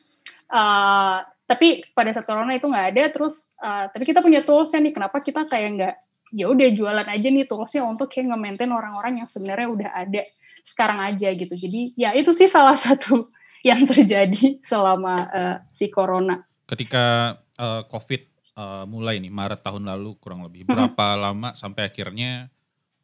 Uh, 0.49 1.21
tapi 1.49 1.81
pada 1.97 2.13
saat 2.13 2.29
corona 2.29 2.53
itu 2.53 2.69
nggak 2.69 2.87
ada 2.93 3.03
terus 3.09 3.45
uh, 3.57 3.89
tapi 3.89 4.05
kita 4.05 4.21
punya 4.21 4.45
toolsnya 4.45 4.85
nih 4.85 4.93
kenapa 4.93 5.17
kita 5.17 5.49
kayak 5.49 5.69
nggak 5.81 5.95
ya 6.29 6.45
udah 6.45 6.69
jualan 6.77 7.07
aja 7.09 7.27
nih 7.33 7.49
toolsnya 7.49 7.81
untuk 7.89 8.13
kayak 8.13 8.29
nge-maintain 8.29 8.69
orang-orang 8.69 9.25
yang 9.25 9.29
sebenarnya 9.29 9.65
udah 9.65 9.89
ada 9.97 10.21
sekarang 10.61 11.01
aja 11.01 11.33
gitu 11.33 11.57
jadi 11.57 11.81
ya 11.97 12.09
itu 12.13 12.29
sih 12.37 12.45
salah 12.45 12.77
satu 12.85 13.33
yang 13.65 13.81
terjadi 13.89 14.61
selama 14.61 15.15
uh, 15.25 15.55
si 15.73 15.89
corona 15.89 16.45
ketika 16.69 17.37
uh, 17.57 17.81
covid 17.89 18.28
uh, 18.59 18.83
mulai 18.83 19.23
nih 19.23 19.31
Maret 19.31 19.63
tahun 19.63 19.87
lalu 19.87 20.19
kurang 20.19 20.43
lebih. 20.43 20.67
Berapa 20.67 21.15
hmm. 21.15 21.21
lama 21.23 21.49
sampai 21.55 21.87
akhirnya 21.87 22.51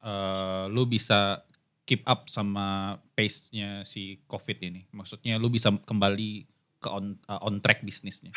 uh, 0.04 0.68
lu 0.68 0.84
bisa 0.84 1.48
keep 1.88 2.04
up 2.04 2.28
sama 2.28 3.00
pace-nya 3.16 3.88
si 3.88 4.20
COVID 4.28 4.58
ini? 4.68 4.84
Maksudnya 4.92 5.40
lu 5.40 5.48
bisa 5.48 5.72
kembali 5.72 6.44
ke 6.84 6.90
on 6.92 7.16
uh, 7.32 7.40
on 7.48 7.64
track 7.64 7.88
bisnisnya? 7.88 8.36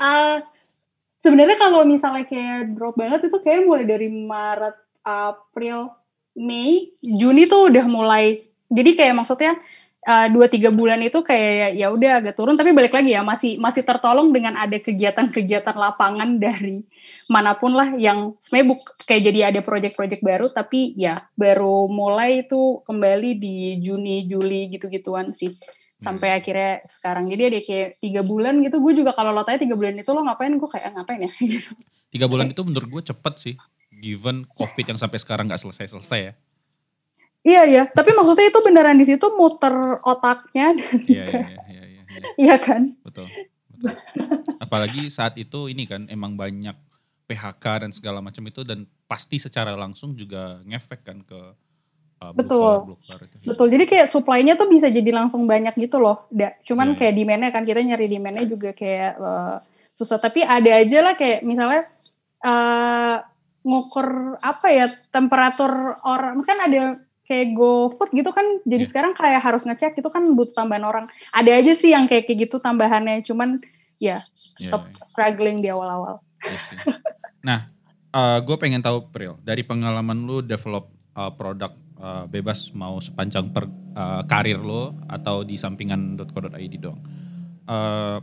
uh, 0.00 0.40
Sebenarnya 1.26 1.58
kalau 1.58 1.82
misalnya 1.82 2.22
kayak 2.22 2.78
drop 2.78 2.94
banget 2.94 3.26
itu 3.26 3.34
kayak 3.42 3.66
mulai 3.66 3.82
dari 3.82 4.06
Maret, 4.06 4.78
April, 5.02 5.90
Mei, 6.38 6.94
Juni 7.02 7.50
tuh 7.50 7.66
udah 7.66 7.82
mulai. 7.90 8.46
Jadi 8.70 8.94
kayak 8.94 9.18
maksudnya 9.18 9.58
uh, 10.06 10.26
dua 10.30 10.46
tiga 10.46 10.70
bulan 10.70 11.02
itu 11.02 11.20
kayak 11.20 11.74
ya 11.74 11.90
udah 11.90 12.22
agak 12.22 12.38
turun 12.38 12.54
tapi 12.54 12.70
balik 12.70 12.94
lagi 12.94 13.12
ya 13.12 13.26
masih 13.26 13.58
masih 13.58 13.82
tertolong 13.82 14.30
dengan 14.30 14.54
ada 14.54 14.78
kegiatan-kegiatan 14.78 15.74
lapangan 15.74 16.38
dari 16.38 16.86
mana 17.26 17.58
pun 17.58 17.74
lah 17.74 17.92
yang 17.98 18.38
sebenarnya 18.38 18.68
buk 18.70 18.80
kayak 19.04 19.22
jadi 19.26 19.40
ada 19.52 19.60
project-project 19.60 20.22
baru 20.22 20.46
tapi 20.54 20.94
ya 20.94 21.26
baru 21.34 21.90
mulai 21.90 22.46
itu 22.46 22.80
kembali 22.86 23.36
di 23.36 23.82
Juni 23.82 24.24
Juli 24.30 24.70
gitu-gituan 24.70 25.34
sih 25.34 25.58
sampai 25.96 26.28
hmm. 26.28 26.38
akhirnya 26.38 26.72
sekarang. 26.92 27.24
Jadi 27.24 27.42
ada 27.48 27.60
kayak 27.64 27.90
tiga 28.04 28.20
bulan 28.20 28.60
gitu 28.60 28.84
gue 28.84 28.92
juga 29.00 29.16
kalau 29.16 29.32
lo 29.32 29.48
tanya 29.48 29.64
tiga 29.64 29.80
bulan 29.80 29.96
itu 29.96 30.10
lo 30.12 30.20
ngapain? 30.28 30.52
Gue 30.60 30.68
kayak 30.68 30.92
ngapain 30.92 31.24
ya? 31.24 31.32
Gitu. 31.40 31.72
Tiga 32.12 32.28
bulan 32.28 32.52
itu 32.52 32.60
menurut 32.60 33.00
gue 33.00 33.02
cepet 33.16 33.34
sih 33.40 33.54
given 33.96 34.44
covid 34.52 34.84
yang 34.84 35.00
sampai 35.00 35.18
sekarang 35.20 35.48
nggak 35.48 35.60
selesai 35.60 35.96
selesai 35.96 36.20
ya 36.20 36.32
Iya 37.46 37.62
ya, 37.70 37.82
tapi 37.94 38.10
maksudnya 38.10 38.50
itu 38.50 38.58
beneran 38.58 38.98
di 38.98 39.06
situ 39.06 39.30
muter 39.38 40.02
otaknya. 40.02 40.74
Iya 41.06 41.24
iya 41.30 41.46
iya. 41.46 41.62
Iya, 41.70 41.82
iya, 41.86 42.02
iya 42.50 42.56
kan. 42.58 42.98
Betul. 43.06 43.30
betul. 43.70 43.94
Apalagi 44.58 45.06
saat 45.14 45.38
itu 45.38 45.70
ini 45.70 45.86
kan 45.86 46.10
emang 46.10 46.34
banyak 46.34 46.74
PHK 47.30 47.86
dan 47.86 47.90
segala 47.94 48.18
macam 48.18 48.42
itu 48.46 48.66
dan 48.66 48.82
pasti 49.06 49.38
secara 49.38 49.78
langsung 49.78 50.18
juga 50.18 50.58
ngefek 50.66 51.00
kan 51.06 51.22
ke 51.22 51.40
uh, 52.22 52.32
betul 52.32 52.94
blue 52.94 52.98
collar, 53.02 53.20
itu. 53.26 53.36
betul 53.42 53.66
jadi 53.66 53.84
kayak 53.84 54.06
supply-nya 54.10 54.54
tuh 54.54 54.70
bisa 54.70 54.86
jadi 54.88 55.10
langsung 55.10 55.44
banyak 55.44 55.74
gitu 55.76 55.98
loh 55.98 56.30
da. 56.30 56.54
cuman 56.62 56.94
yeah, 56.94 56.98
kayak 56.98 57.12
yeah. 57.12 57.18
demand-nya 57.18 57.50
kan 57.50 57.62
kita 57.66 57.80
nyari 57.82 58.06
demand-nya 58.06 58.46
juga 58.46 58.70
kayak 58.72 59.12
uh, 59.18 59.56
susah 59.96 60.18
tapi 60.22 60.46
ada 60.46 60.70
aja 60.70 60.98
lah 61.02 61.14
kayak 61.18 61.42
misalnya 61.42 61.82
uh, 62.46 63.16
ngukur 63.66 64.38
apa 64.38 64.66
ya 64.70 64.86
temperatur 65.10 65.98
orang 66.06 66.46
kan 66.46 66.58
ada 66.62 67.02
kayak 67.26 67.58
GoFood 67.58 68.10
gitu 68.14 68.30
kan 68.30 68.46
jadi 68.62 68.86
yeah. 68.86 68.90
sekarang 68.90 69.12
kayak 69.18 69.42
harus 69.42 69.66
ngecek 69.66 69.98
itu 69.98 70.08
kan 70.08 70.22
butuh 70.38 70.54
tambahan 70.54 70.86
orang 70.86 71.06
ada 71.34 71.50
aja 71.50 71.74
sih 71.74 71.90
yang 71.90 72.06
kayak 72.06 72.30
kayak 72.30 72.46
gitu 72.46 72.62
tambahannya 72.62 73.26
cuman 73.26 73.60
ya 73.98 74.22
yeah, 74.56 74.70
yeah, 74.70 74.78
yeah. 74.78 75.06
struggling 75.10 75.58
di 75.58 75.68
awal-awal 75.68 76.22
yes, 76.46 76.64
nah 77.46 77.66
uh, 78.14 78.38
gue 78.38 78.56
pengen 78.62 78.80
tahu 78.80 79.10
Pril 79.10 79.34
dari 79.42 79.66
pengalaman 79.66 80.22
lu 80.22 80.38
develop 80.38 80.94
uh, 81.18 81.34
produk 81.34 81.74
uh, 81.98 82.24
bebas 82.30 82.70
mau 82.70 83.02
sepanjang 83.02 83.50
per 83.50 83.66
uh, 83.98 84.22
karir 84.30 84.62
lo 84.62 84.94
atau 85.10 85.42
di 85.42 85.58
sampingan.co.id 85.58 86.74
dong 86.78 87.02
uh, 87.66 88.22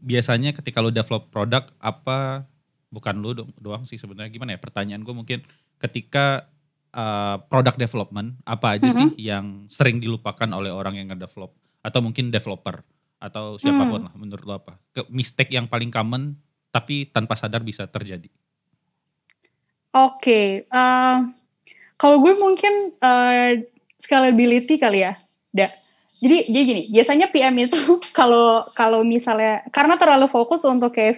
biasanya 0.00 0.56
ketika 0.56 0.80
lu 0.80 0.88
develop 0.88 1.28
produk 1.28 1.68
apa 1.84 2.48
bukan 2.88 3.20
lu 3.20 3.36
doang 3.60 3.84
sih 3.84 4.00
sebenarnya 4.00 4.32
gimana 4.32 4.56
ya 4.56 4.60
pertanyaan 4.62 5.04
gue 5.04 5.12
mungkin 5.12 5.44
ketika 5.76 6.48
uh, 6.96 7.36
product 7.46 7.76
development 7.76 8.40
apa 8.48 8.80
aja 8.80 8.88
mm 8.88 8.92
-hmm. 8.92 8.98
sih 8.98 9.10
yang 9.28 9.68
sering 9.68 10.00
dilupakan 10.00 10.48
oleh 10.56 10.72
orang 10.72 10.96
yang 10.96 11.12
ngedevelop 11.12 11.52
atau 11.84 12.00
mungkin 12.02 12.32
developer 12.32 12.82
atau 13.20 13.60
siapa 13.60 13.84
pun 13.86 14.00
mm. 14.02 14.06
lah 14.10 14.14
menurut 14.16 14.44
lo 14.44 14.54
apa 14.58 14.80
ke 14.90 15.04
mistake 15.12 15.52
yang 15.52 15.68
paling 15.68 15.92
common 15.92 16.36
tapi 16.72 17.08
tanpa 17.08 17.36
sadar 17.36 17.62
bisa 17.62 17.84
terjadi 17.86 18.28
oke 19.92 20.20
okay. 20.20 20.64
uh, 20.68 20.76
eh, 20.76 21.16
kalau 21.96 22.20
gue 22.20 22.34
mungkin 22.36 22.96
uh, 23.00 23.56
scalability 24.00 24.76
kali 24.76 25.06
ya 25.06 25.16
da 25.52 25.72
jadi 26.20 26.48
jadi 26.48 26.64
gini 26.64 26.82
biasanya 26.92 27.28
PM 27.32 27.56
itu 27.60 27.78
kalau 28.18 28.68
kalau 28.72 29.00
misalnya 29.04 29.64
karena 29.72 29.96
terlalu 29.96 30.28
fokus 30.28 30.64
untuk 30.64 30.92
kayak 30.96 31.16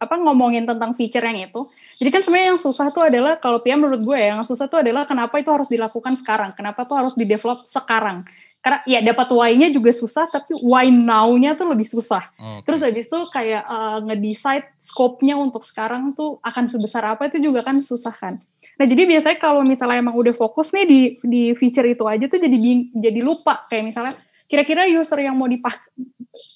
apa 0.00 0.16
ngomongin 0.16 0.64
tentang 0.64 0.96
feature 0.96 1.22
yang 1.22 1.52
itu. 1.52 1.68
Jadi 2.00 2.08
kan 2.16 2.24
sebenarnya 2.24 2.48
yang 2.56 2.60
susah 2.60 2.88
tuh 2.96 3.12
adalah 3.12 3.36
kalau 3.36 3.60
PM 3.60 3.84
menurut 3.84 4.00
gue 4.00 4.16
ya, 4.16 4.32
yang 4.32 4.40
susah 4.40 4.72
tuh 4.72 4.80
adalah 4.80 5.04
kenapa 5.04 5.36
itu 5.36 5.52
harus 5.52 5.68
dilakukan 5.68 6.16
sekarang, 6.16 6.56
kenapa 6.56 6.88
tuh 6.88 6.96
harus 6.96 7.12
di 7.12 7.28
develop 7.28 7.68
sekarang. 7.68 8.24
Karena 8.64 8.80
ya 8.88 9.04
dapat 9.04 9.28
why-nya 9.28 9.68
juga 9.68 9.92
susah, 9.92 10.24
tapi 10.32 10.56
why 10.64 10.88
now-nya 10.88 11.52
tuh 11.60 11.68
lebih 11.68 11.84
susah. 11.84 12.24
Okay. 12.40 12.60
Terus 12.64 12.80
habis 12.88 13.04
itu 13.04 13.20
kayak 13.28 13.64
uh, 13.68 14.00
ngedecide 14.08 14.64
scope-nya 14.80 15.36
untuk 15.36 15.60
sekarang 15.60 16.16
tuh 16.16 16.40
akan 16.40 16.64
sebesar 16.68 17.04
apa 17.04 17.28
itu 17.28 17.36
juga 17.36 17.60
kan 17.60 17.84
susah 17.84 18.16
kan. 18.16 18.40
Nah 18.80 18.86
jadi 18.88 19.04
biasanya 19.04 19.36
kalau 19.36 19.60
misalnya 19.60 20.00
emang 20.00 20.16
udah 20.16 20.32
fokus 20.32 20.72
nih 20.72 20.88
di 20.88 21.00
di 21.20 21.42
feature 21.52 21.84
itu 21.84 22.04
aja 22.08 22.24
tuh 22.28 22.40
jadi 22.40 22.56
jadi 22.96 23.20
lupa 23.20 23.68
kayak 23.68 23.92
misalnya 23.92 24.16
kira-kira 24.50 24.90
user 24.90 25.22
yang 25.22 25.38
mau 25.38 25.46
dipakai 25.46 25.86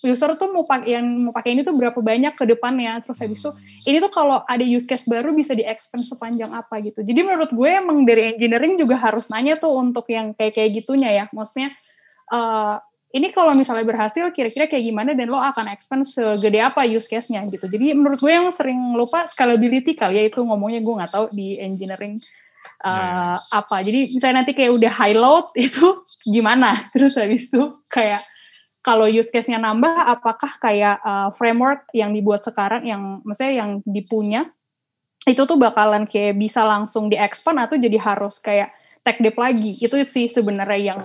user 0.03 0.35
tuh 0.35 0.51
mau 0.51 0.67
pakai 0.67 0.99
yang 0.99 1.07
mau 1.29 1.33
pakai 1.33 1.55
ini 1.55 1.63
tuh 1.63 1.77
berapa 1.77 1.97
banyak 1.97 2.35
ke 2.35 2.45
depannya 2.45 2.99
terus 2.99 3.23
habis 3.23 3.39
itu 3.39 3.55
hmm. 3.55 3.89
ini 3.89 3.97
tuh 4.03 4.11
kalau 4.11 4.43
ada 4.43 4.65
use 4.67 4.85
case 4.85 5.07
baru 5.07 5.31
bisa 5.31 5.55
di 5.55 5.63
expand 5.63 6.03
sepanjang 6.03 6.51
apa 6.51 6.83
gitu 6.83 7.07
jadi 7.07 7.23
menurut 7.23 7.55
gue 7.55 7.71
emang 7.71 8.03
dari 8.03 8.35
engineering 8.35 8.75
juga 8.75 8.99
harus 8.99 9.31
nanya 9.31 9.55
tuh 9.57 9.73
untuk 9.79 10.11
yang 10.11 10.35
kayak 10.35 10.59
kayak 10.59 10.71
gitunya 10.83 11.11
ya 11.15 11.25
maksudnya 11.31 11.71
uh, 12.35 12.83
ini 13.15 13.31
kalau 13.31 13.55
misalnya 13.55 13.87
berhasil 13.87 14.27
kira-kira 14.35 14.67
kayak 14.67 14.91
gimana 14.91 15.15
dan 15.15 15.31
lo 15.31 15.39
akan 15.39 15.71
expand 15.71 16.03
segede 16.03 16.59
apa 16.59 16.83
use 16.83 17.07
case-nya 17.07 17.47
gitu. 17.47 17.71
Jadi 17.71 17.95
menurut 17.95 18.19
gue 18.19 18.27
yang 18.27 18.51
sering 18.51 18.99
lupa 18.99 19.23
scalability 19.31 19.95
kali 19.95 20.19
ya 20.19 20.27
itu 20.27 20.43
ngomongnya 20.43 20.83
gue 20.83 20.95
nggak 20.99 21.13
tahu 21.15 21.27
di 21.31 21.55
engineering 21.63 22.19
uh, 22.85 22.89
yeah. 22.89 23.37
apa. 23.53 23.85
Jadi 23.85 24.17
misalnya 24.17 24.45
nanti 24.45 24.53
kayak 24.57 24.73
udah 24.75 24.93
high 24.93 25.17
load 25.17 25.53
itu 25.67 26.05
gimana? 26.25 26.91
Terus 26.91 27.17
habis 27.17 27.49
itu 27.49 27.85
kayak 27.89 28.25
kalau 28.85 29.09
use 29.09 29.33
case-nya 29.33 29.57
nambah 29.57 29.97
apakah 29.97 30.61
kayak 30.61 31.01
uh, 31.01 31.33
framework 31.33 31.89
yang 31.97 32.13
dibuat 32.13 32.45
sekarang 32.45 32.85
yang 32.85 33.25
maksudnya 33.25 33.65
yang 33.65 33.71
dipunya 33.89 34.53
itu 35.25 35.41
tuh 35.49 35.57
bakalan 35.57 36.05
kayak 36.05 36.37
bisa 36.37 36.69
langsung 36.69 37.09
di-expand 37.09 37.57
atau 37.57 37.81
jadi 37.81 37.97
harus 37.97 38.37
kayak 38.45 38.77
tech 39.01 39.17
debt 39.25 39.41
lagi. 39.41 39.81
Itu 39.81 39.97
sih 40.05 40.29
sebenarnya 40.29 40.81
yang 40.95 41.01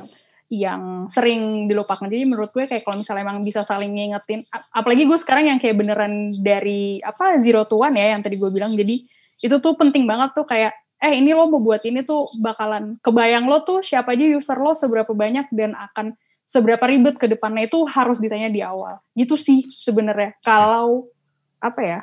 yang 0.50 1.06
sering 1.08 1.70
dilupakan. 1.70 2.10
Jadi 2.10 2.26
menurut 2.26 2.52
gue 2.52 2.66
kayak 2.66 2.84
kalau 2.84 3.00
misalnya 3.00 3.24
emang 3.24 3.46
bisa 3.46 3.62
saling 3.62 3.96
ngingetin, 3.96 4.44
apalagi 4.74 5.06
gue 5.06 5.16
sekarang 5.16 5.46
yang 5.46 5.60
kayak 5.62 5.78
beneran 5.78 6.34
dari 6.42 6.98
apa 7.06 7.38
zero 7.38 7.64
to 7.70 7.80
one 7.80 7.96
ya 7.96 8.18
yang 8.18 8.26
tadi 8.26 8.36
gue 8.36 8.50
bilang. 8.50 8.74
Jadi 8.76 9.06
itu 9.40 9.56
tuh 9.62 9.78
penting 9.80 10.04
banget 10.04 10.36
tuh 10.36 10.44
kayak 10.44 10.76
eh 11.00 11.16
ini 11.16 11.32
lo 11.32 11.48
mau 11.48 11.64
buat 11.64 11.80
ini 11.88 12.04
tuh 12.04 12.28
bakalan 12.36 13.00
kebayang 13.00 13.48
lo 13.48 13.64
tuh 13.64 13.80
siapa 13.80 14.14
aja 14.14 14.28
user 14.28 14.60
lo 14.60 14.76
seberapa 14.76 15.16
banyak 15.16 15.48
dan 15.56 15.72
akan 15.72 16.12
seberapa 16.50 16.82
ribet 16.90 17.22
ke 17.22 17.30
depannya 17.30 17.70
itu 17.70 17.86
harus 17.86 18.18
ditanya 18.18 18.50
di 18.50 18.66
awal. 18.66 18.98
Gitu 19.14 19.38
sih 19.38 19.70
sebenarnya. 19.78 20.34
Kalau 20.42 21.06
apa 21.62 21.82
ya? 21.86 22.00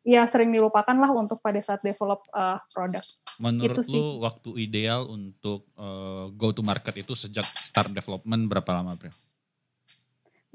Ya 0.00 0.22
sering 0.24 0.48
dilupakan 0.54 0.96
lah 0.96 1.12
untuk 1.12 1.42
pada 1.44 1.60
saat 1.60 1.82
develop 1.84 2.22
uh, 2.32 2.56
produk. 2.72 3.04
Menurut 3.42 3.76
itu 3.82 3.92
lu 3.92 4.22
waktu 4.24 4.50
ideal 4.62 5.10
untuk 5.10 5.68
uh, 5.76 6.32
go 6.32 6.54
to 6.54 6.64
market 6.64 7.02
itu 7.02 7.12
sejak 7.12 7.44
start 7.60 7.92
development 7.92 8.48
berapa 8.48 8.70
lama, 8.80 8.96
Bro? 8.96 9.12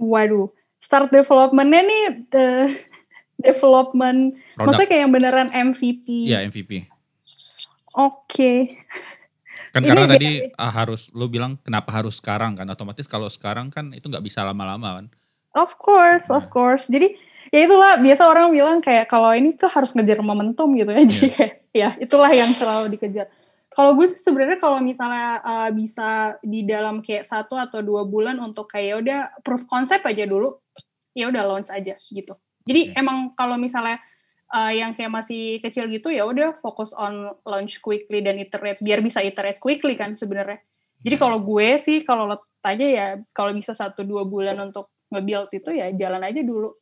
Waduh, 0.02 0.50
start 0.82 1.13
developmentnya 1.13 1.82
nih 1.86 2.04
the 2.34 2.48
development, 3.54 4.34
Product. 4.34 4.58
maksudnya 4.58 4.88
kayak 4.89 5.02
yang 5.06 5.13
beneran 5.13 5.50
MVP. 5.54 6.08
Iya 6.32 6.41
MVP. 6.50 6.94
Oke. 7.95 8.27
Okay. 8.27 8.58
Kan 9.71 9.84
karena 9.88 10.08
tadi 10.08 10.51
uh, 10.51 10.71
harus, 10.71 11.12
lu 11.15 11.31
bilang 11.31 11.55
kenapa 11.63 11.91
harus 11.95 12.19
sekarang 12.19 12.60
kan? 12.60 12.67
Otomatis 12.67 13.08
kalau 13.08 13.31
sekarang 13.31 13.71
kan 13.71 13.95
itu 13.95 14.08
nggak 14.08 14.23
bisa 14.23 14.43
lama-lama 14.43 14.99
kan? 14.99 15.05
Of 15.55 15.79
course, 15.79 16.27
of 16.27 16.51
course. 16.51 16.91
Jadi 16.91 17.15
ya 17.47 17.63
itulah 17.63 17.95
biasa 17.99 18.27
orang 18.27 18.51
bilang 18.51 18.84
kayak 18.84 19.08
kalau 19.08 19.31
ini 19.31 19.55
tuh 19.55 19.71
harus 19.71 19.95
ngejar 19.95 20.19
momentum 20.19 20.75
gitu 20.75 20.91
ya. 20.91 20.99
Yeah. 20.99 21.08
Jadi 21.12 21.27
kayak 21.31 21.53
ya 21.71 21.89
itulah 21.99 22.31
yang 22.36 22.51
selalu 22.51 22.91
dikejar. 22.99 23.31
Kalau 23.75 23.91
gue 23.95 24.08
sih 24.08 24.19
sebenarnya 24.19 24.60
kalau 24.60 24.79
misalnya 24.79 25.43
uh, 25.43 25.69
bisa 25.71 26.39
di 26.39 26.63
dalam 26.63 27.03
kayak 27.03 27.27
satu 27.27 27.60
atau 27.60 27.84
dua 27.84 28.08
bulan 28.08 28.39
untuk 28.39 28.71
kayak 28.71 28.88
ya 28.88 28.95
udah 28.99 29.19
proof 29.43 29.67
concept 29.67 30.08
aja 30.08 30.23
dulu, 30.23 30.60
ya 31.12 31.27
udah 31.27 31.43
launch 31.43 31.71
aja 31.71 31.99
gitu. 32.12 32.36
Jadi 32.63 32.95
okay. 32.95 32.99
emang 32.99 33.36
kalau 33.36 33.60
misalnya 33.60 33.99
uh, 34.55 34.71
yang 34.71 34.95
kayak 34.95 35.11
masih 35.11 35.59
kecil 35.59 35.91
gitu 35.91 36.07
ya 36.07 36.23
udah 36.23 36.55
fokus 36.63 36.95
on 36.95 37.35
launch 37.43 37.83
quickly 37.83 38.23
dan 38.23 38.39
iterate 38.39 38.79
biar 38.79 39.03
bisa 39.03 39.19
iterate 39.19 39.59
quickly 39.59 39.99
kan 39.99 40.15
sebenarnya. 40.15 40.63
Jadi 41.03 41.15
kalau 41.19 41.43
gue 41.43 41.75
sih 41.77 42.07
kalau 42.07 42.25
lo 42.25 42.47
tanya 42.63 42.87
ya 42.87 43.05
kalau 43.35 43.51
bisa 43.51 43.75
satu 43.75 44.01
dua 44.01 44.25
bulan 44.25 44.57
untuk 44.57 44.89
nge-build 45.13 45.53
itu 45.53 45.69
ya 45.75 45.91
jalan 45.93 46.23
aja 46.23 46.41
dulu 46.41 46.73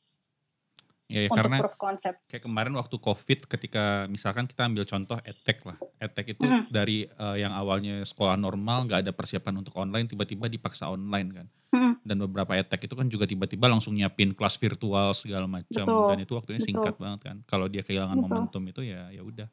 Ya, 1.12 1.28
ya 1.28 1.30
karena 1.30 1.60
proof 1.60 1.76
concept. 1.76 2.24
Kayak 2.32 2.48
kemarin 2.48 2.74
waktu 2.80 2.96
COVID 2.96 3.40
ketika 3.52 4.08
misalkan 4.08 4.48
kita 4.48 4.66
ambil 4.66 4.88
contoh 4.88 5.20
edtech 5.28 5.60
lah. 5.68 5.78
Edtech 6.00 6.40
itu 6.40 6.48
mm. 6.48 6.72
dari 6.72 7.04
uh, 7.20 7.36
yang 7.36 7.52
awalnya 7.52 8.08
sekolah 8.08 8.40
normal 8.40 8.88
nggak 8.88 9.00
ada 9.04 9.12
persiapan 9.12 9.60
untuk 9.60 9.76
online 9.76 10.08
tiba-tiba 10.08 10.48
dipaksa 10.48 10.88
online 10.88 11.30
kan. 11.36 11.48
Mm. 11.76 11.94
Dan 12.08 12.16
beberapa 12.24 12.56
edtech 12.56 12.88
itu 12.88 12.96
kan 12.96 13.08
juga 13.12 13.28
tiba-tiba 13.28 13.68
langsung 13.68 13.94
nyiapin 13.94 14.32
kelas 14.32 14.56
virtual 14.56 15.12
segala 15.12 15.46
macam 15.46 15.84
dan 15.84 16.18
itu 16.24 16.34
waktunya 16.40 16.64
Betul. 16.64 16.70
singkat 16.72 16.96
banget 16.96 17.20
kan. 17.20 17.38
Kalau 17.46 17.68
dia 17.68 17.84
kehilangan 17.84 18.18
betul. 18.18 18.28
momentum 18.32 18.64
itu 18.72 18.82
ya 18.88 19.12
ya 19.12 19.22
udah. 19.22 19.48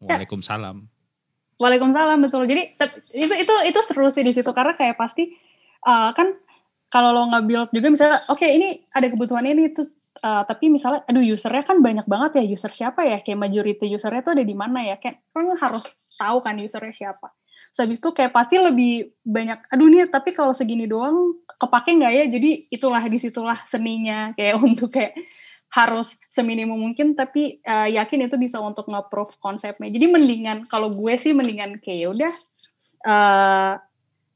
Ya. 0.00 0.06
Waalaikumsalam. 0.06 0.76
Waalaikumsalam 1.58 2.18
betul. 2.22 2.46
Jadi 2.46 2.62
itu 3.10 3.34
itu 3.34 3.54
itu 3.66 3.80
seru 3.82 4.06
sih 4.14 4.22
di 4.22 4.30
situ 4.30 4.48
karena 4.54 4.78
kayak 4.78 4.94
pasti 4.94 5.34
uh, 5.82 6.14
kan 6.14 6.30
kalau 6.86 7.10
lo 7.10 7.26
nggak 7.26 7.44
build 7.44 7.68
juga 7.74 7.88
misalnya 7.90 8.22
oke 8.30 8.38
okay, 8.38 8.54
ini 8.54 8.86
ada 8.94 9.10
kebutuhan 9.10 9.44
ini 9.44 9.74
tuh 9.74 9.90
uh, 10.22 10.42
tapi 10.44 10.72
misalnya 10.72 11.04
aduh 11.08 11.20
usernya 11.22 11.64
kan 11.64 11.80
banyak 11.80 12.06
banget 12.08 12.40
ya 12.40 12.44
user 12.44 12.72
siapa 12.72 13.04
ya? 13.04 13.20
Kayak 13.20 13.48
majority 13.48 13.86
usernya 13.92 14.22
tuh 14.24 14.32
ada 14.36 14.44
di 14.44 14.56
mana 14.56 14.84
ya? 14.84 14.96
Kayak 14.96 15.24
kan 15.34 15.44
harus 15.58 15.90
tahu 16.16 16.38
kan 16.40 16.56
usernya 16.60 16.94
siapa. 16.96 17.32
So, 17.74 17.84
habis 17.84 18.00
itu 18.00 18.08
kayak 18.16 18.32
pasti 18.32 18.56
lebih 18.56 19.12
banyak 19.20 19.68
aduh 19.68 19.88
nih 19.92 20.08
tapi 20.08 20.32
kalau 20.32 20.56
segini 20.56 20.88
doang 20.88 21.36
kepake 21.60 21.96
nggak 21.96 22.12
ya? 22.12 22.24
Jadi 22.30 22.50
itulah 22.72 23.04
di 23.04 23.18
situlah 23.20 23.58
seninya. 23.68 24.32
Kayak 24.32 24.56
untuk 24.68 24.92
kayak 24.96 25.12
harus 25.66 26.14
seminimum 26.32 26.78
mungkin 26.78 27.12
tapi 27.12 27.60
uh, 27.66 27.90
yakin 27.90 28.30
itu 28.30 28.36
bisa 28.40 28.62
untuk 28.62 28.88
nge-proof 28.88 29.36
konsepnya. 29.42 29.92
Jadi 29.92 30.06
mendingan 30.08 30.58
kalau 30.70 30.94
gue 30.94 31.14
sih 31.18 31.36
mendingan 31.36 31.82
kayak 31.82 31.98
ya 32.00 32.08
udah 32.14 32.32
uh, 33.04 33.72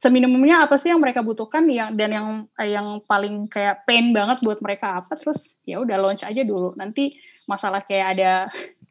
seminimumnya 0.01 0.65
apa 0.65 0.81
sih 0.81 0.89
yang 0.89 0.97
mereka 0.97 1.21
butuhkan 1.21 1.69
yang 1.69 1.93
dan 1.93 2.09
yang 2.09 2.29
yang 2.57 2.89
paling 3.05 3.45
kayak 3.53 3.85
pain 3.85 4.17
banget 4.17 4.41
buat 4.41 4.57
mereka 4.65 5.05
apa 5.05 5.13
terus 5.13 5.61
ya 5.69 5.77
udah 5.77 6.01
launch 6.01 6.25
aja 6.25 6.41
dulu 6.41 6.73
nanti 6.73 7.13
masalah 7.45 7.85
kayak 7.85 8.17
ada 8.17 8.33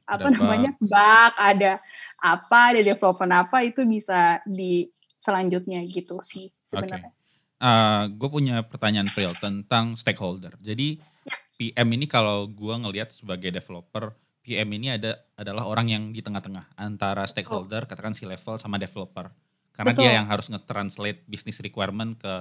apa 0.05 0.29
ada 0.29 0.37
namanya 0.37 0.71
bug. 0.77 1.33
ada 1.33 1.81
apa 2.21 2.59
ada 2.77 2.81
development 2.85 3.33
apa 3.33 3.65
itu 3.65 3.89
bisa 3.89 4.37
di 4.45 4.85
selanjutnya 5.17 5.81
gitu 5.89 6.21
sih 6.21 6.53
sebenarnya. 6.61 7.09
Okay. 7.09 7.57
Uh, 7.59 7.67
eh, 7.67 8.03
gue 8.13 8.29
punya 8.29 8.55
pertanyaan 8.63 9.09
real 9.17 9.33
tentang 9.35 9.97
stakeholder. 9.97 10.55
Jadi 10.61 11.01
ya. 11.25 11.35
PM 11.57 11.89
ini 11.91 12.05
kalau 12.07 12.47
gue 12.47 12.71
ngelihat 12.71 13.11
sebagai 13.11 13.51
developer, 13.51 14.15
PM 14.45 14.69
ini 14.79 14.95
ada 14.95 15.19
adalah 15.35 15.67
orang 15.67 15.91
yang 15.91 16.03
di 16.15 16.23
tengah-tengah 16.23 16.79
antara 16.79 17.27
stakeholder, 17.27 17.83
oh. 17.83 17.87
katakan 17.89 18.15
si 18.15 18.23
level 18.23 18.55
sama 18.55 18.79
developer 18.79 19.27
karena 19.73 19.95
Betul. 19.95 20.03
dia 20.03 20.11
yang 20.19 20.27
harus 20.27 20.47
nge-translate 20.51 21.23
business 21.29 21.63
requirement 21.63 22.19
ke 22.19 22.33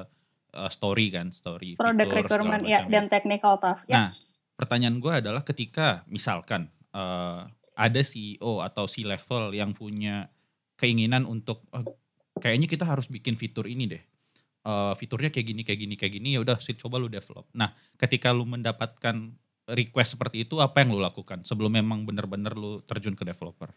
uh, 0.55 0.71
story 0.71 1.13
kan, 1.13 1.31
story. 1.31 1.77
Product 1.79 2.09
fitur, 2.09 2.19
requirement 2.25 2.63
ya 2.65 2.85
dan 2.87 3.07
technical 3.07 3.61
task. 3.61 3.87
Ya. 3.87 3.95
Nah, 3.95 4.09
pertanyaan 4.59 4.99
gue 4.99 5.13
adalah 5.13 5.43
ketika 5.45 6.03
misalkan 6.09 6.73
uh, 6.93 7.47
ada 7.79 8.01
CEO 8.03 8.65
atau 8.65 8.91
C 8.91 9.07
level 9.07 9.55
yang 9.55 9.71
punya 9.77 10.33
keinginan 10.79 11.27
untuk 11.27 11.63
oh, 11.75 11.87
kayaknya 12.39 12.67
kita 12.71 12.83
harus 12.87 13.07
bikin 13.07 13.39
fitur 13.39 13.71
ini 13.71 13.87
deh. 13.87 14.03
Uh, 14.67 14.93
fiturnya 14.99 15.33
kayak 15.33 15.47
gini 15.55 15.63
kayak 15.65 15.81
gini 15.81 15.95
kayak 15.95 16.13
gini 16.19 16.29
ya 16.37 16.43
udah 16.43 16.59
sih 16.59 16.75
coba 16.75 16.99
lu 16.99 17.07
develop. 17.07 17.47
Nah, 17.55 17.73
ketika 17.97 18.35
lu 18.35 18.45
mendapatkan 18.45 19.33
request 19.69 20.19
seperti 20.19 20.43
itu 20.49 20.59
apa 20.59 20.83
yang 20.83 20.97
lu 20.97 21.01
lakukan 21.01 21.45
sebelum 21.47 21.73
memang 21.79 22.03
benar-benar 22.03 22.59
lu 22.59 22.83
terjun 22.85 23.15
ke 23.15 23.23
developer? 23.23 23.71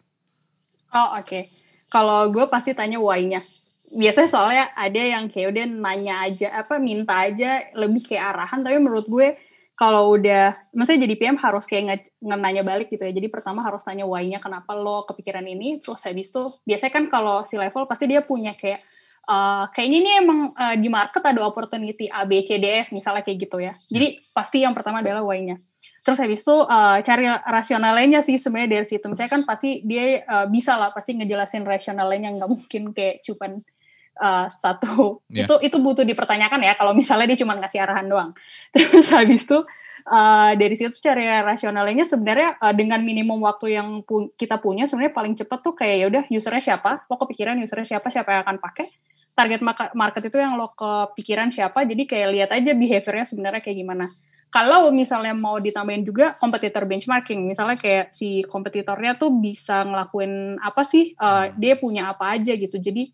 Oh, 0.92 1.16
oke. 1.16 1.30
Okay 1.30 1.61
kalau 1.92 2.32
gue 2.32 2.48
pasti 2.48 2.72
tanya 2.72 3.04
why-nya. 3.04 3.44
Biasanya 3.92 4.30
soalnya 4.32 4.66
ada 4.72 5.02
yang 5.04 5.28
kayak 5.28 5.52
udah 5.52 5.66
nanya 5.68 6.24
aja 6.24 6.48
apa 6.64 6.80
minta 6.80 7.28
aja 7.28 7.68
lebih 7.76 8.08
kayak 8.08 8.32
arahan. 8.32 8.64
Tapi 8.64 8.80
menurut 8.80 9.12
gue 9.12 9.36
kalau 9.76 10.16
udah 10.16 10.72
maksudnya 10.72 11.04
jadi 11.04 11.16
PM 11.20 11.36
harus 11.36 11.68
kayak 11.68 11.84
nge, 11.84 11.98
nanya 12.24 12.64
balik 12.64 12.88
gitu 12.88 13.04
ya. 13.04 13.12
Jadi 13.12 13.28
pertama 13.28 13.60
harus 13.60 13.84
tanya 13.84 14.08
why-nya 14.08 14.40
kenapa 14.40 14.72
lo 14.72 15.04
kepikiran 15.04 15.44
ini. 15.44 15.84
Terus 15.84 16.00
habis 16.08 16.32
itu 16.32 16.56
biasanya 16.64 16.94
kan 16.96 17.06
kalau 17.12 17.44
si 17.44 17.60
level 17.60 17.84
pasti 17.84 18.08
dia 18.08 18.24
punya 18.24 18.56
kayak 18.56 18.80
uh, 19.28 19.68
kayaknya 19.76 19.98
ini 20.00 20.12
emang 20.24 20.40
uh, 20.56 20.80
di 20.80 20.88
market 20.88 21.20
ada 21.28 21.44
opportunity 21.44 22.08
A 22.08 22.24
B 22.24 22.40
C 22.48 22.56
D 22.56 22.88
F 22.88 22.96
misalnya 22.96 23.28
kayak 23.28 23.38
gitu 23.44 23.60
ya. 23.60 23.76
Jadi 23.92 24.32
pasti 24.32 24.64
yang 24.64 24.72
pertama 24.72 25.04
adalah 25.04 25.28
why-nya 25.28 25.60
Terus 26.02 26.17
habis 26.17 26.41
itu 26.41 26.56
uh, 26.56 26.98
cari 27.06 27.30
rasionalnya 27.30 28.20
sih 28.26 28.41
sebenarnya 28.41 28.82
dari 28.82 28.88
situ. 28.89 29.06
Misalnya 29.06 29.32
kan 29.38 29.44
pasti 29.46 29.86
dia 29.86 30.26
uh, 30.26 30.46
bisa 30.50 30.74
lah 30.74 30.89
pasti 30.89 31.13
ngejelasin 31.13 31.62
rasionalnya 31.62 32.34
nggak 32.41 32.50
mungkin 32.50 32.89
kayak 32.89 33.22
cuman 33.22 33.62
uh, 34.17 34.50
satu 34.50 35.22
yeah. 35.30 35.46
itu 35.46 35.56
itu 35.62 35.78
butuh 35.78 36.02
dipertanyakan 36.02 36.62
ya 36.65 36.74
kalau 36.74 36.98
misalnya 36.98 37.30
dia 37.30 37.39
cuma 37.46 37.54
ngasih 37.58 37.86
arahan 37.86 38.10
doang. 38.10 38.32
Terus 38.74 39.13
habis 39.13 39.46
itu 39.46 39.62
uh, 40.10 40.52
dari 40.58 40.74
situ 40.74 40.98
cari 41.02 41.30
rasionalnya 41.46 42.02
sebenarnya 42.02 42.58
uh, 42.58 42.74
dengan 42.74 43.02
minimum 43.06 43.38
waktu 43.46 43.78
yang 43.78 44.02
pu 44.02 44.34
kita 44.34 44.58
punya 44.58 44.89
sebenarnya 44.89 45.13
paling 45.13 45.34
cepat 45.38 45.60
tuh 45.62 45.78
kayak 45.78 45.96
ya 46.02 46.06
udah 46.10 46.24
usernya 46.34 46.63
siapa, 46.74 47.06
lo 47.06 47.15
kepikiran 47.22 47.62
usernya 47.62 47.98
siapa, 47.98 48.10
siapa 48.10 48.30
yang 48.34 48.41
akan 48.46 48.58
pakai 48.58 48.89
target 49.32 49.62
market 49.96 50.24
itu 50.28 50.38
yang 50.38 50.60
lo 50.60 50.76
kepikiran 50.76 51.50
siapa 51.50 51.88
jadi 51.88 52.04
kayak 52.04 52.28
lihat 52.36 52.50
aja 52.52 52.72
behaviornya 52.76 53.26
sebenarnya 53.26 53.62
kayak 53.63 53.78
gimana 53.80 54.12
kalau 54.52 54.92
misalnya 54.92 55.32
mau 55.32 55.58
ditambahin 55.64 56.04
juga 56.04 56.36
kompetitor 56.36 56.84
benchmarking, 56.84 57.48
misalnya 57.48 57.80
kayak 57.80 58.12
si 58.12 58.44
kompetitornya 58.44 59.16
tuh 59.16 59.32
bisa 59.32 59.88
ngelakuin 59.88 60.60
apa 60.60 60.84
sih, 60.84 61.16
uh, 61.16 61.56
dia 61.56 61.80
punya 61.80 62.12
apa 62.12 62.36
aja 62.36 62.52
gitu, 62.60 62.76
jadi 62.76 63.08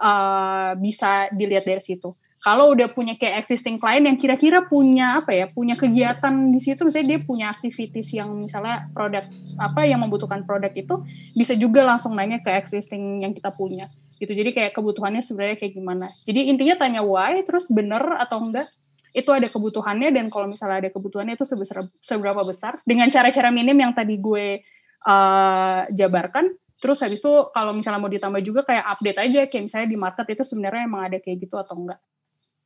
uh, 0.00 0.72
bisa 0.80 1.28
dilihat 1.36 1.68
dari 1.68 1.84
situ. 1.84 2.16
kalau 2.38 2.70
udah 2.70 2.86
punya 2.94 3.18
kayak 3.18 3.42
existing 3.42 3.82
client 3.82 4.06
yang 4.06 4.14
kira-kira 4.14 4.62
punya 4.70 5.18
apa 5.18 5.34
ya 5.34 5.50
punya 5.50 5.74
kegiatan 5.74 6.54
di 6.54 6.60
situ 6.62 6.86
misalnya 6.86 7.18
dia 7.18 7.20
punya 7.26 7.46
activities 7.50 8.14
yang 8.14 8.30
misalnya 8.46 8.86
produk 8.94 9.26
apa 9.58 9.80
yang 9.90 9.98
membutuhkan 10.06 10.46
produk 10.46 10.70
itu 10.70 11.02
bisa 11.34 11.58
juga 11.58 11.82
langsung 11.82 12.14
nanya 12.14 12.38
ke 12.38 12.54
existing 12.54 13.26
yang 13.26 13.34
kita 13.34 13.50
punya 13.50 13.90
gitu. 14.18 14.34
Jadi 14.34 14.50
kayak 14.50 14.72
kebutuhannya 14.74 15.22
sebenarnya 15.22 15.58
kayak 15.58 15.74
gimana. 15.78 16.10
Jadi 16.26 16.50
intinya 16.50 16.74
tanya 16.78 17.02
why 17.06 17.38
terus 17.42 17.70
bener 17.70 18.02
atau 18.18 18.38
enggak 18.42 18.70
itu 19.16 19.30
ada 19.32 19.48
kebutuhannya 19.48 20.12
dan 20.12 20.28
kalau 20.28 20.48
misalnya 20.48 20.86
ada 20.86 20.90
kebutuhannya 20.92 21.34
itu 21.34 21.44
sebesar 21.44 21.88
seberapa 21.98 22.42
besar? 22.44 22.80
Dengan 22.84 23.08
cara-cara 23.08 23.48
minim 23.48 23.76
yang 23.76 23.92
tadi 23.96 24.20
gue 24.20 24.62
uh, 25.06 25.88
jabarkan 25.92 26.52
terus 26.78 27.02
habis 27.02 27.18
itu 27.18 27.50
kalau 27.50 27.74
misalnya 27.74 27.98
mau 27.98 28.06
ditambah 28.06 28.38
juga 28.46 28.62
kayak 28.62 28.86
update 28.86 29.18
aja 29.18 29.40
kayak 29.50 29.64
misalnya 29.66 29.88
di 29.90 29.98
market 29.98 30.26
itu 30.30 30.42
sebenarnya 30.46 30.82
emang 30.86 31.02
ada 31.10 31.18
kayak 31.18 31.38
gitu 31.42 31.58
atau 31.58 31.74
enggak? 31.74 32.00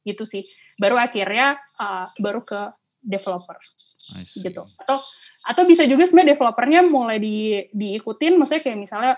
Gitu 0.04 0.24
sih. 0.28 0.44
Baru 0.76 1.00
akhirnya 1.00 1.56
uh, 1.80 2.12
baru 2.20 2.44
ke 2.44 2.60
developer. 3.00 3.56
Gitu. 4.36 4.62
Atau 4.78 5.00
atau 5.42 5.62
bisa 5.66 5.82
juga 5.90 6.06
sebenarnya 6.06 6.38
developernya 6.38 6.80
mulai 6.86 7.18
di 7.18 7.66
diikutin 7.74 8.38
maksudnya 8.38 8.62
kayak 8.62 8.78
misalnya 8.78 9.12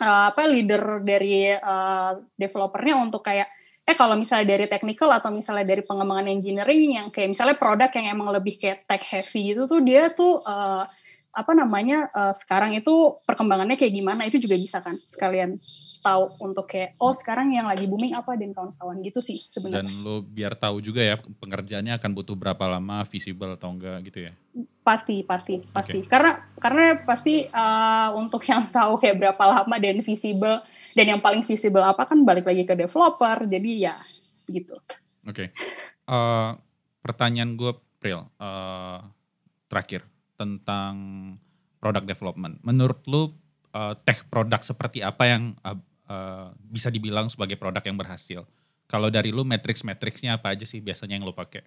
uh, 0.00 0.32
apa 0.32 0.42
leader 0.48 1.04
dari 1.04 1.52
uh, 1.52 2.16
developernya 2.32 2.94
untuk 2.96 3.20
kayak 3.20 3.52
eh 3.84 3.92
kalau 3.92 4.16
misalnya 4.16 4.56
dari 4.56 4.64
technical 4.64 5.12
atau 5.12 5.28
misalnya 5.28 5.68
dari 5.68 5.84
pengembangan 5.84 6.32
engineering 6.32 6.96
yang 6.96 7.06
kayak 7.12 7.36
misalnya 7.36 7.56
produk 7.60 7.92
yang 7.92 8.16
emang 8.16 8.32
lebih 8.32 8.56
kayak 8.56 8.88
tech 8.88 9.04
heavy 9.04 9.52
gitu 9.52 9.68
tuh 9.68 9.84
dia 9.84 10.08
tuh 10.08 10.40
uh, 10.40 10.88
apa 11.34 11.52
namanya 11.52 12.08
uh, 12.14 12.32
sekarang 12.32 12.78
itu 12.78 13.18
perkembangannya 13.26 13.74
kayak 13.74 13.92
gimana? 13.92 14.24
Itu 14.24 14.38
juga 14.38 14.54
bisa 14.56 14.80
kan 14.80 14.96
sekalian 15.02 15.58
tahu 16.04 16.36
untuk 16.44 16.68
kayak 16.68 17.00
oh 17.00 17.16
sekarang 17.16 17.56
yang 17.56 17.64
lagi 17.64 17.88
booming 17.88 18.12
apa 18.12 18.36
dan 18.36 18.52
kawan-kawan 18.52 19.00
gitu 19.00 19.24
sih 19.24 19.40
sebenarnya. 19.48 19.88
Dan 19.88 20.04
lo 20.04 20.20
biar 20.20 20.52
tahu 20.52 20.84
juga 20.84 21.00
ya 21.00 21.16
pengerjaannya 21.16 21.96
akan 21.96 22.10
butuh 22.12 22.36
berapa 22.36 22.64
lama 22.68 23.08
visible 23.08 23.56
atau 23.56 23.72
enggak 23.72 24.04
gitu 24.12 24.28
ya. 24.28 24.32
Pasti 24.84 25.24
pasti 25.24 25.64
pasti 25.72 26.04
karena 26.04 26.44
karena 26.60 27.00
pasti 27.08 27.48
uh, 27.48 28.12
untuk 28.20 28.44
yang 28.52 28.68
tahu 28.68 29.00
kayak 29.00 29.16
berapa 29.16 29.44
lama 29.48 29.74
dan 29.80 30.04
visible 30.04 30.60
dan 30.92 31.06
yang 31.08 31.20
paling 31.24 31.40
visible 31.40 31.80
apa 31.80 32.04
kan 32.04 32.20
balik 32.20 32.44
lagi 32.44 32.68
ke 32.68 32.76
developer 32.76 33.48
jadi 33.48 33.70
ya 33.72 33.96
gitu. 34.52 34.76
Oke. 35.24 35.32
Okay. 35.32 35.48
Uh, 36.04 36.12
eh, 36.12 36.50
pertanyaan 37.00 37.56
gue 37.56 37.72
Pril 37.96 38.20
uh, 38.20 39.00
terakhir 39.72 40.04
tentang 40.36 40.94
product 41.80 42.04
development. 42.04 42.60
Menurut 42.60 43.00
lu 43.08 43.32
uh, 43.72 43.96
tech 44.04 44.28
produk 44.28 44.60
seperti 44.60 45.00
apa 45.00 45.24
yang 45.24 45.56
uh, 45.64 45.76
uh, 46.08 46.52
bisa 46.58 46.88
dibilang 46.92 47.28
sebagai 47.30 47.56
produk 47.56 47.84
yang 47.84 47.98
berhasil. 47.98 48.40
Kalau 48.84 49.08
dari 49.08 49.32
lu 49.32 49.42
matrix-matrixnya 49.48 50.36
apa 50.36 50.52
aja 50.52 50.68
sih 50.68 50.80
biasanya 50.80 51.16
yang 51.16 51.24
lu 51.24 51.32
pakai? 51.32 51.64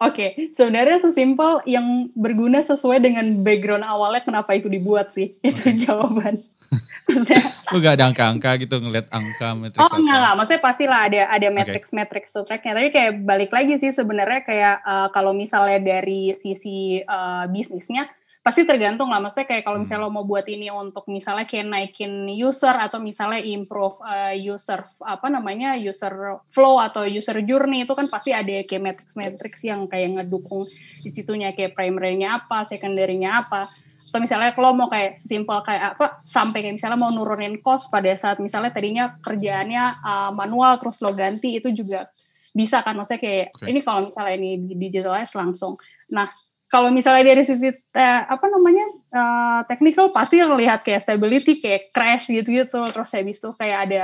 Oke, 0.00 0.32
okay, 0.32 0.56
sebenarnya 0.56 0.96
sesimpel 1.04 1.60
yang 1.68 2.08
berguna 2.16 2.64
sesuai 2.64 3.04
dengan 3.04 3.44
background 3.44 3.84
awalnya 3.84 4.24
kenapa 4.24 4.56
itu 4.56 4.72
dibuat 4.72 5.12
sih. 5.12 5.36
Itu 5.44 5.76
jawaban. 5.76 6.40
lu 7.74 7.82
gak 7.82 7.98
ada 7.98 8.06
angka-angka 8.08 8.62
gitu 8.62 8.78
ngeliat 8.78 9.10
angka 9.10 9.58
matrix 9.58 9.82
Oh 9.82 9.90
enggak 9.90 10.16
enggak, 10.22 10.34
maksudnya 10.38 10.62
pastilah 10.62 11.00
ada 11.10 11.20
ada 11.26 11.48
matrix 11.50 11.84
okay. 11.92 12.42
tracknya. 12.46 12.72
Tapi 12.78 12.88
kayak 12.94 13.12
balik 13.26 13.50
lagi 13.52 13.74
sih 13.76 13.90
sebenarnya 13.92 14.40
kayak 14.46 14.76
uh, 14.86 15.08
kalau 15.12 15.36
misalnya 15.36 15.82
dari 15.82 16.32
sisi 16.32 17.02
uh, 17.04 17.44
bisnisnya, 17.52 18.08
pasti 18.50 18.66
tergantung 18.66 19.14
lah 19.14 19.22
maksudnya 19.22 19.46
kayak 19.46 19.62
kalau 19.62 19.78
hmm. 19.78 19.86
misalnya 19.86 20.02
lo 20.02 20.10
mau 20.10 20.26
buat 20.26 20.42
ini 20.50 20.74
untuk 20.74 21.06
misalnya 21.06 21.46
kayak 21.46 21.70
naikin 21.70 22.26
user 22.26 22.74
atau 22.74 22.98
misalnya 22.98 23.38
improve 23.38 23.94
uh, 24.02 24.34
user 24.34 24.82
apa 25.06 25.30
namanya 25.30 25.78
user 25.78 26.42
flow 26.50 26.82
atau 26.82 27.06
user 27.06 27.46
journey 27.46 27.86
itu 27.86 27.94
kan 27.94 28.10
pasti 28.10 28.34
ada 28.34 28.50
kayak 28.66 28.82
matrix 28.82 29.14
matrix 29.14 29.54
yang 29.62 29.86
kayak 29.86 30.18
ngedukung 30.18 30.66
di 31.06 31.10
situnya 31.14 31.54
kayak 31.54 31.78
primernya 31.78 32.42
apa 32.42 32.66
secondary-nya 32.66 33.46
apa 33.46 33.70
atau 34.10 34.18
misalnya 34.18 34.50
kalau 34.58 34.74
mau 34.74 34.90
kayak 34.90 35.14
simpel 35.14 35.62
kayak 35.62 35.94
apa 35.94 36.26
sampai 36.26 36.66
kayak 36.66 36.74
misalnya 36.74 36.98
mau 36.98 37.14
nurunin 37.14 37.62
cost 37.62 37.94
pada 37.94 38.10
saat 38.18 38.42
misalnya 38.42 38.74
tadinya 38.74 39.14
kerjaannya 39.22 40.02
uh, 40.02 40.30
manual 40.34 40.74
terus 40.82 40.98
lo 40.98 41.14
ganti 41.14 41.54
itu 41.54 41.70
juga 41.70 42.10
bisa 42.50 42.82
kan 42.82 42.98
maksudnya 42.98 43.22
kayak 43.22 43.46
okay. 43.54 43.70
ini 43.70 43.78
kalau 43.78 44.10
misalnya 44.10 44.34
ini 44.34 44.74
digitalize 44.74 45.38
langsung 45.38 45.78
nah 46.10 46.26
kalau 46.70 46.94
misalnya 46.94 47.34
dari 47.34 47.42
sisi 47.42 47.66
uh, 47.66 48.22
apa 48.30 48.46
namanya 48.46 48.86
uh, 49.10 49.60
technical 49.66 50.14
pasti 50.14 50.38
lihat 50.38 50.86
kayak 50.86 51.02
stability 51.02 51.58
kayak 51.58 51.90
crash 51.90 52.30
gitu-gitu. 52.30 52.78
Terus 52.94 53.10
habis 53.10 53.42
itu 53.42 53.50
kayak 53.58 53.78
ada 53.90 54.02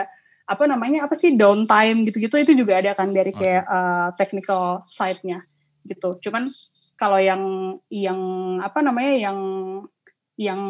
apa 0.50 0.66
namanya 0.66 1.06
apa 1.06 1.14
sih 1.14 1.38
downtime 1.38 2.02
gitu-gitu. 2.10 2.34
Itu 2.42 2.52
juga 2.58 2.82
ada 2.82 2.90
kan 2.98 3.14
dari 3.14 3.30
kayak 3.30 3.64
uh, 3.70 4.08
technical 4.18 4.82
side-nya 4.90 5.46
gitu. 5.86 6.18
Cuman 6.18 6.50
kalau 6.98 7.22
yang 7.22 7.42
yang 7.86 8.18
apa 8.58 8.82
namanya 8.82 9.14
yang 9.14 9.38
yang 10.34 10.60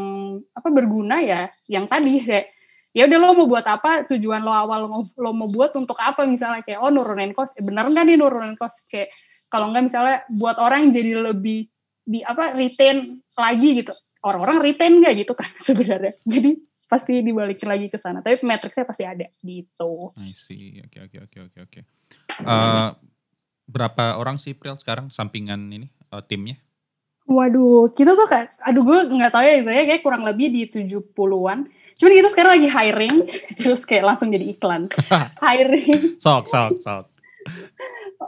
apa 0.52 0.68
berguna 0.68 1.24
ya 1.24 1.48
yang 1.66 1.88
tadi 1.88 2.20
kayak 2.20 2.52
ya 2.92 3.08
udah 3.08 3.18
lo 3.18 3.28
mau 3.40 3.48
buat 3.48 3.64
apa 3.64 4.04
tujuan 4.04 4.44
lo 4.44 4.52
awal 4.52 4.84
lo, 4.84 5.08
lo 5.16 5.30
mau 5.32 5.48
buat 5.48 5.72
untuk 5.80 5.96
apa? 5.96 6.28
Misalnya 6.28 6.60
kayak 6.60 6.76
oh 6.84 6.92
nurunin 6.92 7.32
cost. 7.32 7.56
Eh, 7.56 7.64
bener 7.64 7.88
nggak 7.88 8.04
nih 8.04 8.20
nurunin 8.20 8.52
cost? 8.60 8.84
Kayak 8.84 9.16
kalau 9.48 9.72
nggak 9.72 9.88
misalnya 9.88 10.28
buat 10.28 10.60
orang 10.60 10.92
jadi 10.92 11.32
lebih 11.32 11.72
di 12.06 12.22
apa 12.22 12.54
retain 12.54 13.18
lagi 13.34 13.82
gitu 13.82 13.92
orang-orang 14.22 14.62
retain 14.62 15.02
nggak 15.02 15.26
gitu 15.26 15.32
kan 15.34 15.50
sebenarnya 15.66 16.14
jadi 16.22 16.54
pasti 16.86 17.18
dibalikin 17.18 17.66
lagi 17.66 17.90
ke 17.90 17.98
sana 17.98 18.22
tapi 18.22 18.38
matriksnya 18.46 18.86
pasti 18.86 19.02
ada 19.02 19.26
gitu 19.42 20.14
I 20.14 20.30
see 20.30 20.78
oke 20.86 21.10
oke 21.10 21.16
oke 21.26 21.38
oke 21.50 21.58
oke 21.66 21.80
eh, 22.46 22.88
berapa 23.66 24.14
orang 24.14 24.38
sih 24.38 24.54
Pril 24.54 24.78
sekarang 24.78 25.10
sampingan 25.10 25.66
ini 25.74 25.90
uh, 26.14 26.22
timnya 26.22 26.62
Waduh, 27.26 27.90
kita 27.90 28.14
tuh 28.14 28.30
kayak, 28.30 28.54
aduh 28.62 28.86
gue 28.86 29.18
nggak 29.18 29.34
tahu 29.34 29.42
ya, 29.42 29.58
saya 29.66 29.82
kayak 29.82 30.02
kurang 30.06 30.22
lebih 30.22 30.46
di 30.46 30.62
70-an. 30.70 31.66
Cuman 31.98 32.12
kita 32.22 32.28
sekarang 32.30 32.52
lagi 32.54 32.68
hiring, 32.70 33.16
terus 33.58 33.82
kayak 33.82 34.14
langsung 34.14 34.30
jadi 34.30 34.46
iklan. 34.46 34.86
hiring. 35.42 36.22
Sok, 36.22 36.46
sok, 36.46 36.78
sok. 36.78 37.10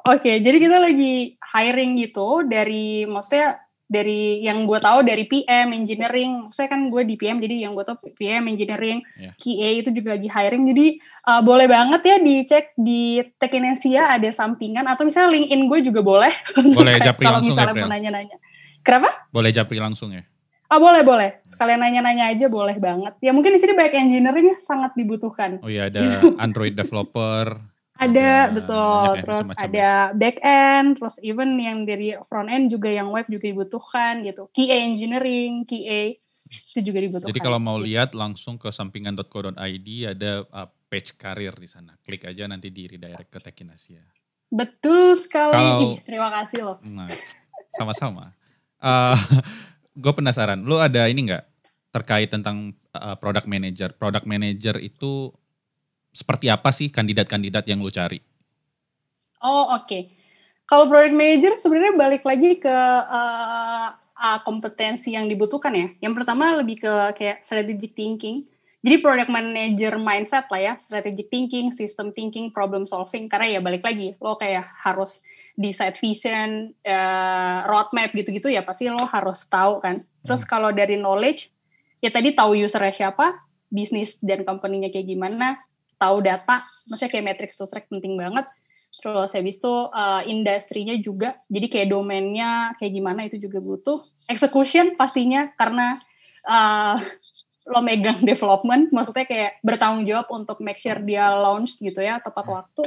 Oke, 0.02 0.18
okay, 0.18 0.36
jadi 0.42 0.58
kita 0.58 0.82
lagi 0.82 1.38
hiring 1.38 1.94
gitu 1.94 2.42
dari, 2.42 3.06
maksudnya 3.06 3.62
dari 3.88 4.44
yang 4.44 4.68
gue 4.68 4.76
tahu 4.78 5.00
dari 5.00 5.24
PM 5.24 5.72
engineering. 5.72 6.52
Saya 6.52 6.68
kan 6.68 6.92
gue 6.92 7.02
di 7.08 7.16
PM 7.16 7.40
jadi 7.40 7.64
yang 7.66 7.72
gue 7.72 7.82
tahu 7.88 8.12
PM 8.12 8.44
engineering 8.46 9.00
yeah. 9.16 9.32
QA 9.40 9.80
itu 9.80 9.90
juga 9.96 10.20
lagi 10.20 10.28
hiring. 10.28 10.68
Jadi 10.68 10.86
uh, 11.24 11.40
boleh 11.40 11.66
banget 11.66 12.04
ya 12.04 12.16
dicek 12.20 12.76
di 12.76 13.24
Tekinesia 13.40 14.12
ada 14.12 14.28
sampingan. 14.28 14.84
Atau 14.84 15.08
misalnya 15.08 15.32
LinkedIn 15.32 15.62
gue 15.66 15.78
juga 15.80 16.00
boleh. 16.04 16.32
Boleh 16.78 17.00
japri 17.00 17.24
kalau 17.24 17.40
ya, 17.40 17.48
misalnya 17.48 17.74
ya, 17.74 17.82
mau 17.82 17.90
nanya-nanya. 17.90 18.36
Kenapa? 18.84 19.08
Boleh 19.32 19.50
japri 19.50 19.80
langsung 19.80 20.12
ya? 20.12 20.22
Ah 20.68 20.76
oh, 20.76 20.84
boleh 20.84 21.00
boleh. 21.00 21.30
Sekalian 21.48 21.80
nanya-nanya 21.80 22.28
aja 22.28 22.44
boleh 22.52 22.76
banget. 22.76 23.16
Ya 23.24 23.32
mungkin 23.32 23.56
di 23.56 23.60
sini 23.60 23.72
banyak 23.72 24.04
engineering 24.04 24.52
sangat 24.60 24.92
dibutuhkan. 25.00 25.64
Oh 25.64 25.72
iya 25.72 25.88
ada 25.88 26.04
Android 26.44 26.76
developer 26.76 27.56
ada 27.98 28.46
ya, 28.46 28.54
betul, 28.54 29.08
terus 29.26 29.46
macam 29.50 29.58
-macam 29.58 29.66
ada 29.66 29.90
ya. 29.90 30.14
back 30.14 30.36
end, 30.46 30.88
terus 31.02 31.16
even 31.26 31.50
yang 31.58 31.82
dari 31.82 32.14
front 32.30 32.46
end 32.46 32.70
juga 32.70 32.88
yang 32.88 33.10
web 33.10 33.26
juga 33.26 33.50
dibutuhkan 33.50 34.22
gitu. 34.22 34.46
QA 34.54 34.86
engineering, 34.86 35.66
QA 35.66 36.14
itu 36.48 36.80
juga 36.80 36.98
dibutuhkan. 37.02 37.30
Jadi 37.34 37.42
kalau 37.42 37.58
mau 37.58 37.76
lihat 37.76 38.14
langsung 38.14 38.56
ke 38.56 38.70
sampingan.co.id 38.70 39.88
ada 40.14 40.46
uh, 40.48 40.68
page 40.88 41.18
karir 41.20 41.52
di 41.58 41.68
sana. 41.68 41.98
Klik 42.00 42.24
aja 42.24 42.48
nanti 42.48 42.72
di 42.72 42.88
redirect 42.88 43.28
ke 43.28 43.38
Tekinasia. 43.42 44.00
Betul 44.48 45.18
sekali. 45.20 45.52
Kalau, 45.52 45.80
Ih, 45.84 46.00
terima 46.06 46.28
kasih 46.32 46.58
loh. 46.64 46.78
Nah, 46.80 47.12
sama-sama. 47.76 48.32
uh, 48.80 49.18
gue 49.92 50.12
penasaran, 50.14 50.62
lu 50.64 50.80
ada 50.80 51.04
ini 51.10 51.28
nggak 51.28 51.44
terkait 51.92 52.32
tentang 52.32 52.72
uh, 52.96 53.16
product 53.20 53.44
manager? 53.44 53.92
Product 53.92 54.24
manager 54.24 54.80
itu 54.80 55.34
seperti 56.18 56.50
apa 56.50 56.74
sih 56.74 56.90
kandidat-kandidat 56.90 57.62
yang 57.70 57.78
lo 57.78 57.94
cari? 57.94 58.18
Oh 59.38 59.78
oke. 59.78 59.86
Okay. 59.86 60.02
Kalau 60.68 60.90
project 60.90 61.14
manager 61.16 61.54
sebenarnya 61.54 61.94
balik 61.96 62.26
lagi 62.26 62.58
ke 62.60 62.68
uh, 62.68 63.88
uh, 64.18 64.38
kompetensi 64.42 65.14
yang 65.14 65.30
dibutuhkan 65.30 65.72
ya. 65.72 65.88
Yang 66.02 66.14
pertama 66.20 66.58
lebih 66.58 66.82
ke 66.82 66.92
kayak 67.14 67.40
strategic 67.46 67.94
thinking. 67.94 68.44
Jadi 68.78 69.02
product 69.02 69.30
manager 69.32 69.98
mindset 69.98 70.46
lah 70.54 70.60
ya, 70.62 70.74
strategic 70.78 71.26
thinking, 71.34 71.74
system 71.74 72.14
thinking, 72.14 72.54
problem 72.54 72.86
solving. 72.86 73.26
Karena 73.26 73.58
ya 73.58 73.60
balik 73.64 73.82
lagi, 73.82 74.14
lo 74.22 74.38
kayak 74.38 74.70
harus 74.86 75.18
decide 75.58 75.98
vision, 75.98 76.76
uh, 76.86 77.58
roadmap 77.66 78.14
gitu-gitu 78.14 78.46
ya 78.52 78.62
pasti 78.62 78.86
lo 78.86 79.02
harus 79.02 79.48
tahu 79.50 79.82
kan. 79.82 80.06
Terus 80.22 80.46
hmm. 80.46 80.50
kalau 80.50 80.70
dari 80.70 80.94
knowledge, 80.94 81.50
ya 81.98 82.12
tadi 82.14 82.36
tahu 82.36 82.54
usernya 82.54 82.94
siapa, 82.94 83.40
bisnis 83.66 84.22
dan 84.22 84.46
company-nya 84.46 84.94
kayak 84.94 85.10
gimana, 85.10 85.58
tahu 85.98 86.24
data, 86.24 86.64
maksudnya 86.86 87.10
kayak 87.12 87.26
matrix 87.26 87.58
to 87.58 87.66
track 87.66 87.90
penting 87.90 88.14
banget. 88.16 88.46
Terus 88.98 89.30
habis 89.34 89.62
itu 89.62 89.74
uh, 89.90 90.22
industrinya 90.26 90.96
juga, 90.98 91.38
jadi 91.46 91.66
kayak 91.70 91.88
domainnya 91.92 92.74
kayak 92.78 92.92
gimana 92.94 93.20
itu 93.26 93.38
juga 93.38 93.58
butuh. 93.62 94.02
Execution 94.26 94.98
pastinya 94.98 95.50
karena 95.54 95.98
uh, 96.46 96.96
lo 97.68 97.84
megang 97.84 98.24
development, 98.24 98.90
maksudnya 98.90 99.28
kayak 99.28 99.60
bertanggung 99.60 100.08
jawab 100.08 100.26
untuk 100.32 100.58
make 100.64 100.80
sure 100.80 100.98
dia 101.04 101.30
launch 101.36 101.78
gitu 101.78 102.00
ya 102.00 102.22
tepat 102.22 102.46
waktu. 102.48 102.84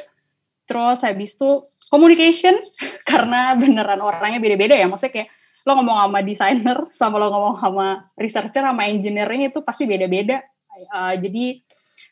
terus 0.61 1.03
habis 1.03 1.35
itu 1.35 1.67
communication 1.91 2.55
karena 3.09 3.59
beneran 3.59 3.99
orangnya 3.99 4.39
beda-beda 4.39 4.79
ya 4.79 4.87
maksudnya 4.87 5.19
kayak 5.19 5.29
lo 5.67 5.77
ngomong 5.77 5.97
sama 6.07 6.19
desainer 6.23 6.77
sama 6.95 7.15
lo 7.19 7.27
ngomong 7.29 7.55
sama 7.59 7.87
researcher 8.15 8.63
sama 8.63 8.87
engineering 8.87 9.51
itu 9.51 9.59
pasti 9.61 9.83
beda-beda 9.85 10.41
uh, 10.89 11.13
jadi 11.19 11.59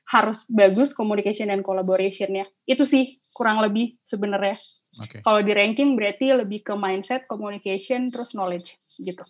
harus 0.10 0.46
bagus 0.50 0.92
communication 0.98 1.54
dan 1.54 1.62
collaboration 1.62 2.30
ya 2.34 2.46
itu 2.66 2.84
sih 2.84 3.22
kurang 3.30 3.62
lebih 3.62 3.98
sebenarnya 4.02 4.58
okay. 4.98 5.22
kalau 5.22 5.40
di 5.46 5.54
ranking 5.54 5.94
berarti 5.94 6.34
lebih 6.34 6.66
ke 6.66 6.74
mindset 6.74 7.30
communication 7.30 8.10
terus 8.10 8.34
knowledge 8.34 8.82
gitu 8.98 9.22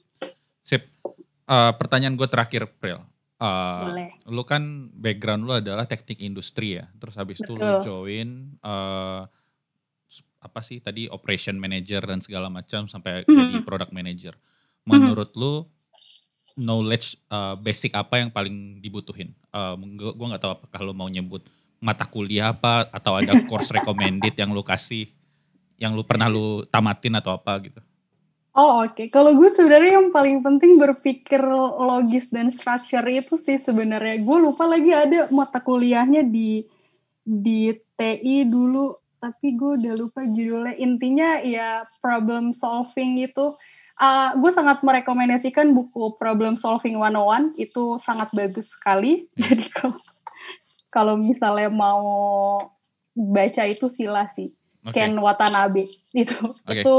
sip 0.64 0.88
uh, 1.52 1.76
pertanyaan 1.76 2.16
gue 2.16 2.28
terakhir 2.32 2.72
Pril 2.80 3.04
Uh, 3.40 3.88
Boleh. 3.88 4.12
Lu 4.28 4.44
kan 4.44 4.92
background 4.92 5.48
lu 5.48 5.56
adalah 5.56 5.88
teknik 5.88 6.20
industri 6.20 6.76
ya, 6.76 6.92
terus 7.00 7.16
habis 7.16 7.40
itu 7.40 7.56
lu 7.56 7.80
join 7.80 8.60
uh, 8.60 9.24
apa 10.44 10.60
sih 10.60 10.84
tadi 10.84 11.08
operation 11.08 11.56
manager 11.56 12.04
dan 12.04 12.20
segala 12.20 12.52
macam 12.52 12.92
sampai 12.92 13.24
mm 13.24 13.32
-hmm. 13.32 13.40
jadi 13.40 13.60
product 13.64 13.92
manager. 13.96 14.36
Mhm. 14.36 14.92
Menurut 14.92 15.32
mm 15.32 15.40
-hmm. 15.40 15.56
lu 15.56 15.79
knowledge 16.60 17.16
uh, 17.32 17.56
basic 17.56 17.96
apa 17.96 18.20
yang 18.20 18.30
paling 18.30 18.84
dibutuhin? 18.84 19.32
Uh, 19.56 19.80
gue 19.96 20.28
nggak 20.28 20.44
tahu 20.44 20.54
apakah 20.60 20.80
lu 20.84 20.92
mau 20.92 21.08
nyebut 21.08 21.42
mata 21.80 22.04
kuliah 22.04 22.52
apa 22.52 22.92
atau 22.92 23.16
ada 23.16 23.32
course 23.50 23.72
recommended 23.72 24.36
yang 24.36 24.52
lu 24.52 24.62
kasih, 24.62 25.08
yang 25.80 25.96
lu 25.96 26.04
pernah 26.04 26.28
lu 26.28 26.68
tamatin 26.68 27.16
atau 27.18 27.32
apa 27.32 27.56
gitu? 27.64 27.80
Oh 28.60 28.84
oke, 28.84 28.92
okay. 28.92 29.08
kalau 29.08 29.32
gue 29.40 29.48
sebenarnya 29.48 30.04
yang 30.04 30.12
paling 30.12 30.44
penting 30.44 30.76
berpikir 30.76 31.40
logis 31.80 32.28
dan 32.28 32.52
structure 32.52 33.06
itu 33.08 33.40
sih 33.40 33.56
sebenarnya. 33.56 34.20
Gue 34.20 34.42
lupa 34.42 34.68
lagi 34.68 34.92
ada 34.92 35.32
mata 35.32 35.64
kuliahnya 35.64 36.28
di 36.28 36.68
di 37.24 37.72
TI 37.96 38.44
dulu, 38.50 39.00
tapi 39.22 39.56
gue 39.56 39.80
udah 39.80 39.94
lupa 39.96 40.28
judulnya. 40.28 40.76
Intinya 40.76 41.40
ya 41.40 41.88
problem 42.04 42.52
solving 42.52 43.24
itu. 43.24 43.56
Uh, 44.00 44.32
gue 44.40 44.48
sangat 44.48 44.80
merekomendasikan 44.80 45.76
buku 45.76 46.16
Problem 46.16 46.56
Solving 46.56 46.96
101 46.96 47.60
itu 47.60 48.00
sangat 48.00 48.32
bagus 48.32 48.72
sekali. 48.72 49.28
Hmm. 49.36 49.44
Jadi 49.44 49.66
kalau 49.76 50.00
kalau 50.90 51.16
misalnya 51.20 51.68
mau 51.68 52.08
baca 53.12 53.64
itu 53.68 53.92
sila 53.92 54.32
sih. 54.32 54.56
Okay. 54.80 55.04
Ken 55.04 55.20
Watanabe 55.20 55.92
itu 56.16 56.40
okay. 56.64 56.82
itu 56.82 56.98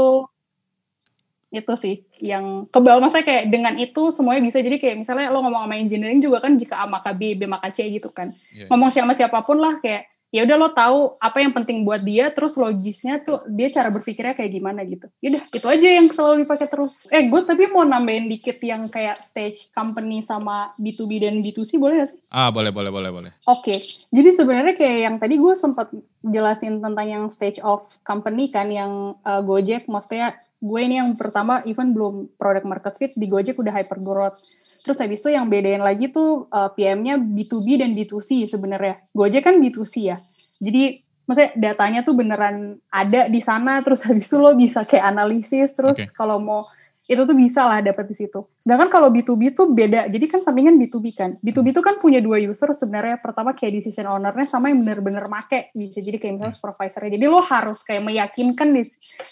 itu 1.51 1.73
sih 1.75 1.95
yang 2.23 2.63
kebal 2.71 3.03
maksudnya 3.03 3.27
kayak 3.27 3.45
dengan 3.51 3.75
itu 3.75 4.07
semuanya 4.07 4.39
bisa 4.39 4.63
jadi 4.63 4.79
kayak 4.79 5.03
misalnya 5.03 5.27
lo 5.27 5.43
ngomong 5.43 5.67
sama 5.67 5.75
engineering 5.75 6.23
juga 6.23 6.39
kan 6.39 6.55
jika 6.55 6.79
A 6.79 6.87
maka 6.87 7.11
B 7.11 7.35
B 7.35 7.43
maka 7.43 7.75
C 7.75 7.91
gitu 7.91 8.07
kan 8.07 8.31
yeah. 8.55 8.71
ngomong 8.71 8.87
sama 8.87 9.11
siapa 9.11 9.43
pun 9.43 9.59
lah 9.59 9.83
kayak 9.83 10.07
ya 10.31 10.47
udah 10.47 10.57
lo 10.57 10.69
tahu 10.71 11.19
apa 11.19 11.43
yang 11.43 11.51
penting 11.51 11.83
buat 11.83 11.99
dia 11.99 12.31
terus 12.31 12.55
logisnya 12.55 13.19
tuh 13.19 13.43
dia 13.51 13.67
cara 13.67 13.91
berpikirnya 13.91 14.31
kayak 14.31 14.51
gimana 14.51 14.87
gitu 14.87 15.11
yaudah 15.19 15.43
itu 15.51 15.67
aja 15.67 15.87
yang 15.91 16.07
selalu 16.07 16.47
dipakai 16.47 16.71
terus 16.71 17.05
eh 17.11 17.27
gue 17.27 17.41
tapi 17.43 17.67
mau 17.67 17.83
nambahin 17.83 18.31
dikit 18.31 18.57
yang 18.63 18.87
kayak 18.87 19.19
stage 19.19 19.67
company 19.75 20.23
sama 20.23 20.71
B2B 20.79 21.27
dan 21.27 21.43
B2C 21.43 21.75
boleh 21.75 22.01
gak 22.01 22.09
sih? 22.15 22.19
Ah 22.31 22.47
boleh 22.47 22.71
boleh 22.71 22.89
boleh 22.89 23.11
boleh 23.11 23.31
oke 23.43 23.59
okay. 23.67 23.77
jadi 24.09 24.31
sebenarnya 24.31 24.73
kayak 24.79 24.99
yang 25.03 25.15
tadi 25.19 25.35
gue 25.35 25.53
sempat 25.53 25.91
jelasin 26.23 26.79
tentang 26.79 27.07
yang 27.11 27.23
stage 27.27 27.59
of 27.59 27.83
company 28.07 28.47
kan 28.47 28.71
yang 28.71 29.19
uh, 29.27 29.43
Gojek 29.43 29.91
maksudnya 29.91 30.39
gue 30.61 30.79
ini 30.79 31.01
yang 31.01 31.17
pertama 31.17 31.65
even 31.65 31.91
belum 31.91 32.29
product 32.37 32.69
market 32.69 32.93
fit 32.95 33.11
di 33.17 33.25
Gojek 33.25 33.57
udah 33.57 33.73
hyper 33.73 33.97
growth. 33.97 34.37
Terus 34.81 34.97
habis 34.97 35.21
itu 35.21 35.29
yang 35.29 35.45
bedain 35.45 35.81
lagi 35.81 36.09
tuh 36.09 36.49
uh, 36.49 36.69
PM-nya 36.73 37.21
B2B 37.21 37.81
dan 37.81 37.93
B2C 37.93 38.49
sebenarnya. 38.49 39.05
Gojek 39.13 39.45
kan 39.45 39.61
B2C 39.61 39.93
ya. 40.01 40.17
Jadi 40.57 41.01
maksudnya 41.29 41.51
datanya 41.55 42.01
tuh 42.01 42.17
beneran 42.17 42.81
ada 42.89 43.29
di 43.29 43.39
sana 43.39 43.79
terus 43.85 44.03
habis 44.09 44.25
itu 44.25 44.41
lo 44.41 44.57
bisa 44.57 44.83
kayak 44.83 45.05
analisis 45.05 45.77
terus 45.77 46.01
okay. 46.01 46.09
kalau 46.11 46.41
mau 46.41 46.65
itu 47.11 47.27
tuh 47.27 47.35
bisa 47.35 47.67
lah 47.67 47.83
dapat 47.83 48.07
di 48.07 48.15
situ. 48.15 48.39
Sedangkan 48.55 48.87
kalau 48.87 49.11
B2B 49.11 49.51
tuh 49.51 49.67
beda. 49.75 50.07
Jadi 50.07 50.25
kan 50.31 50.39
sampingan 50.39 50.79
B2B 50.79 51.11
kan. 51.11 51.35
B2B 51.43 51.75
tuh 51.75 51.83
kan 51.83 51.99
punya 51.99 52.23
dua 52.23 52.39
user 52.39 52.71
sebenarnya. 52.71 53.19
Pertama 53.19 53.51
kayak 53.51 53.83
decision 53.83 54.07
owner-nya 54.07 54.47
sama 54.47 54.71
yang 54.71 54.79
bener-bener 54.79 55.27
make. 55.27 55.75
Bisa 55.75 55.99
jadi 55.99 56.15
kayak 56.15 56.39
misalnya 56.39 56.55
supervisornya. 56.55 57.19
Jadi 57.19 57.25
lo 57.27 57.43
harus 57.43 57.83
kayak 57.83 58.07
meyakinkan 58.07 58.71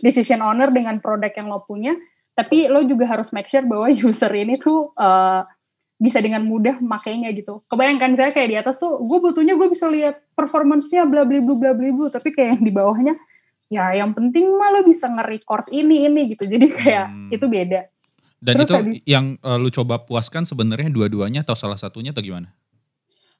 decision 0.03 0.43
owner 0.43 0.75
dengan 0.75 0.99
produk 0.99 1.31
yang 1.31 1.47
lo 1.47 1.63
punya. 1.63 1.95
Tapi 2.39 2.71
lo 2.71 2.79
juga 2.87 3.03
harus 3.03 3.35
make 3.35 3.51
sure 3.51 3.67
bahwa 3.67 3.91
user 4.07 4.31
ini 4.31 4.55
tuh 4.55 4.95
uh, 4.95 5.43
bisa 5.99 6.23
dengan 6.23 6.39
mudah 6.47 6.79
makainya 6.79 7.27
gitu. 7.35 7.59
Kebayangkan 7.67 8.15
saya 8.15 8.31
kayak 8.31 8.49
di 8.49 8.55
atas 8.55 8.79
tuh, 8.79 8.95
gue 9.03 9.19
butuhnya 9.19 9.59
gue 9.59 9.67
bisa 9.67 9.91
lihat 9.91 10.23
performance-nya 10.31 11.03
bla 11.03 11.27
bla 11.27 11.43
bla 11.43 11.75
bla 11.75 11.91
bla 11.91 12.07
tapi 12.07 12.31
kayak 12.31 12.55
yang 12.55 12.63
di 12.63 12.71
bawahnya 12.71 13.19
ya 13.69 13.93
yang 13.93 14.17
penting 14.17 14.49
mah 14.57 14.73
lo 14.73 14.81
bisa 14.87 15.11
nge-record 15.11 15.67
ini 15.75 16.07
ini 16.07 16.21
gitu. 16.31 16.47
Jadi 16.47 16.65
kayak 16.71 17.05
hmm. 17.11 17.35
itu 17.35 17.45
beda. 17.45 17.81
Dan 18.39 18.53
Terus 18.55 18.67
itu 18.71 18.75
habis, 18.79 18.99
yang 19.03 19.35
uh, 19.43 19.59
lu 19.59 19.67
coba 19.67 19.99
puaskan 19.99 20.47
sebenarnya 20.47 20.87
dua-duanya 20.87 21.43
atau 21.43 21.59
salah 21.59 21.75
satunya 21.75 22.15
atau 22.15 22.23
gimana? 22.23 22.55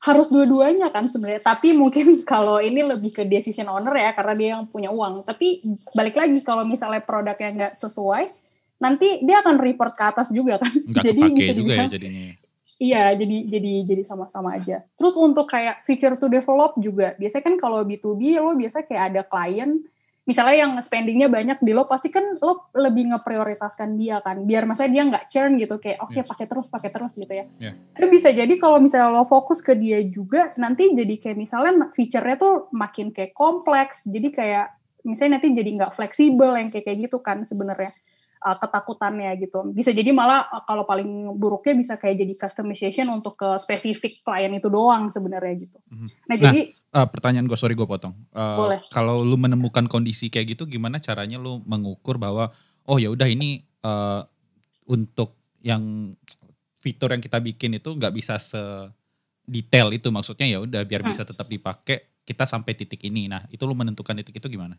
Harus 0.04 0.28
dua-duanya 0.28 0.92
kan 0.92 1.08
sebenarnya. 1.08 1.40
Tapi 1.40 1.72
mungkin 1.72 2.20
kalau 2.32 2.60
ini 2.60 2.84
lebih 2.84 3.16
ke 3.16 3.24
decision 3.24 3.72
owner 3.72 3.96
ya 3.96 4.12
karena 4.12 4.34
dia 4.36 4.50
yang 4.60 4.68
punya 4.68 4.92
uang. 4.92 5.24
Tapi 5.24 5.64
balik 5.96 6.20
lagi 6.20 6.44
kalau 6.44 6.68
misalnya 6.68 7.00
produknya 7.00 7.50
nggak 7.56 7.74
sesuai 7.80 8.39
nanti 8.80 9.22
dia 9.22 9.44
akan 9.44 9.60
report 9.60 9.94
ke 9.94 10.04
atas 10.08 10.32
juga 10.32 10.58
kan. 10.58 10.72
Nggak 10.72 11.04
jadi 11.12 11.22
bisa 11.36 11.54
juga 11.54 11.74
ya 11.76 11.88
jadinya. 11.92 12.34
Iya, 12.80 13.12
jadi 13.12 13.38
jadi 13.44 13.74
jadi 13.84 14.04
sama-sama 14.08 14.56
aja. 14.56 14.88
Terus 14.96 15.20
untuk 15.20 15.52
kayak 15.52 15.84
feature 15.84 16.16
to 16.16 16.32
develop 16.32 16.80
juga, 16.80 17.12
biasanya 17.20 17.44
kan 17.52 17.56
kalau 17.60 17.84
B2B 17.84 18.40
lo 18.40 18.56
biasa 18.56 18.88
kayak 18.88 19.04
ada 19.12 19.22
klien. 19.28 19.84
Misalnya 20.24 20.56
yang 20.62 20.74
spendingnya 20.80 21.26
banyak 21.26 21.60
di 21.60 21.74
lo 21.74 21.90
pasti 21.90 22.14
kan 22.14 22.38
lo 22.40 22.72
lebih 22.72 23.12
ngeprioritaskan 23.12 24.00
dia 24.00 24.24
kan. 24.24 24.48
Biar 24.48 24.64
masa 24.64 24.88
dia 24.88 25.04
nggak 25.04 25.28
churn 25.28 25.60
gitu 25.60 25.76
kayak 25.76 26.00
oke 26.00 26.16
okay, 26.16 26.22
yeah. 26.24 26.30
pakai 26.32 26.46
terus 26.48 26.68
pakai 26.72 26.90
terus 26.94 27.14
gitu 27.20 27.34
ya. 27.34 27.46
Yeah. 27.60 27.74
tapi 27.98 28.08
bisa 28.14 28.30
jadi 28.32 28.54
kalau 28.62 28.80
misalnya 28.80 29.12
lo 29.12 29.28
fokus 29.28 29.60
ke 29.60 29.76
dia 29.76 30.00
juga 30.06 30.54
nanti 30.56 30.94
jadi 30.96 31.20
kayak 31.20 31.36
misalnya 31.36 31.92
fiturnya 31.92 32.40
tuh 32.40 32.72
makin 32.72 33.12
kayak 33.12 33.36
kompleks. 33.36 34.08
Jadi 34.08 34.32
kayak 34.32 34.72
misalnya 35.04 35.42
nanti 35.42 35.52
jadi 35.52 35.70
nggak 35.84 35.92
fleksibel 35.92 36.56
yang 36.56 36.72
kayak 36.72 36.88
kayak 36.88 37.10
gitu 37.10 37.20
kan 37.20 37.44
sebenarnya 37.44 37.92
uh, 38.40 38.58
ketakutannya 38.58 39.32
gitu. 39.44 39.62
Bisa 39.76 39.92
jadi 39.92 40.10
malah 40.16 40.48
uh, 40.48 40.64
kalau 40.64 40.88
paling 40.88 41.36
buruknya 41.36 41.76
bisa 41.76 41.94
kayak 42.00 42.24
jadi 42.24 42.34
customization 42.40 43.08
untuk 43.12 43.36
ke 43.40 43.60
spesifik 43.60 44.24
klien 44.24 44.52
itu 44.56 44.72
doang 44.72 45.12
sebenarnya 45.12 45.54
gitu. 45.68 45.78
Mhm. 45.92 46.00
Nah, 46.00 46.10
nah 46.26 46.38
jadi 46.38 46.60
uh, 46.96 47.08
pertanyaan 47.08 47.46
gue 47.46 47.60
sorry 47.60 47.76
gue 47.76 47.88
potong. 47.88 48.16
Uh, 48.32 48.58
boleh. 48.58 48.80
Kalau 48.90 49.22
lu 49.22 49.36
menemukan 49.36 49.86
kondisi 49.92 50.32
kayak 50.32 50.58
gitu, 50.58 50.64
gimana 50.66 50.98
caranya 51.04 51.38
lu 51.38 51.60
mengukur 51.68 52.16
bahwa 52.16 52.52
oh 52.90 52.98
ya 52.98 53.12
udah 53.12 53.28
ini 53.28 53.62
uh, 53.84 54.24
untuk 54.90 55.36
yang 55.60 56.16
fitur 56.80 57.12
yang 57.12 57.20
kita 57.20 57.44
bikin 57.44 57.76
itu 57.76 57.92
nggak 57.92 58.16
bisa 58.16 58.40
se 58.40 58.60
detail 59.50 59.90
itu 59.92 60.08
maksudnya 60.14 60.46
ya 60.46 60.62
udah 60.62 60.86
biar 60.86 61.02
hmm. 61.02 61.10
bisa 61.12 61.26
tetap 61.26 61.50
dipakai 61.50 62.22
kita 62.24 62.46
sampai 62.46 62.78
titik 62.78 63.02
ini. 63.02 63.26
Nah 63.26 63.50
itu 63.50 63.66
lu 63.66 63.74
menentukan 63.74 64.14
titik 64.22 64.38
itu 64.38 64.48
gimana? 64.48 64.78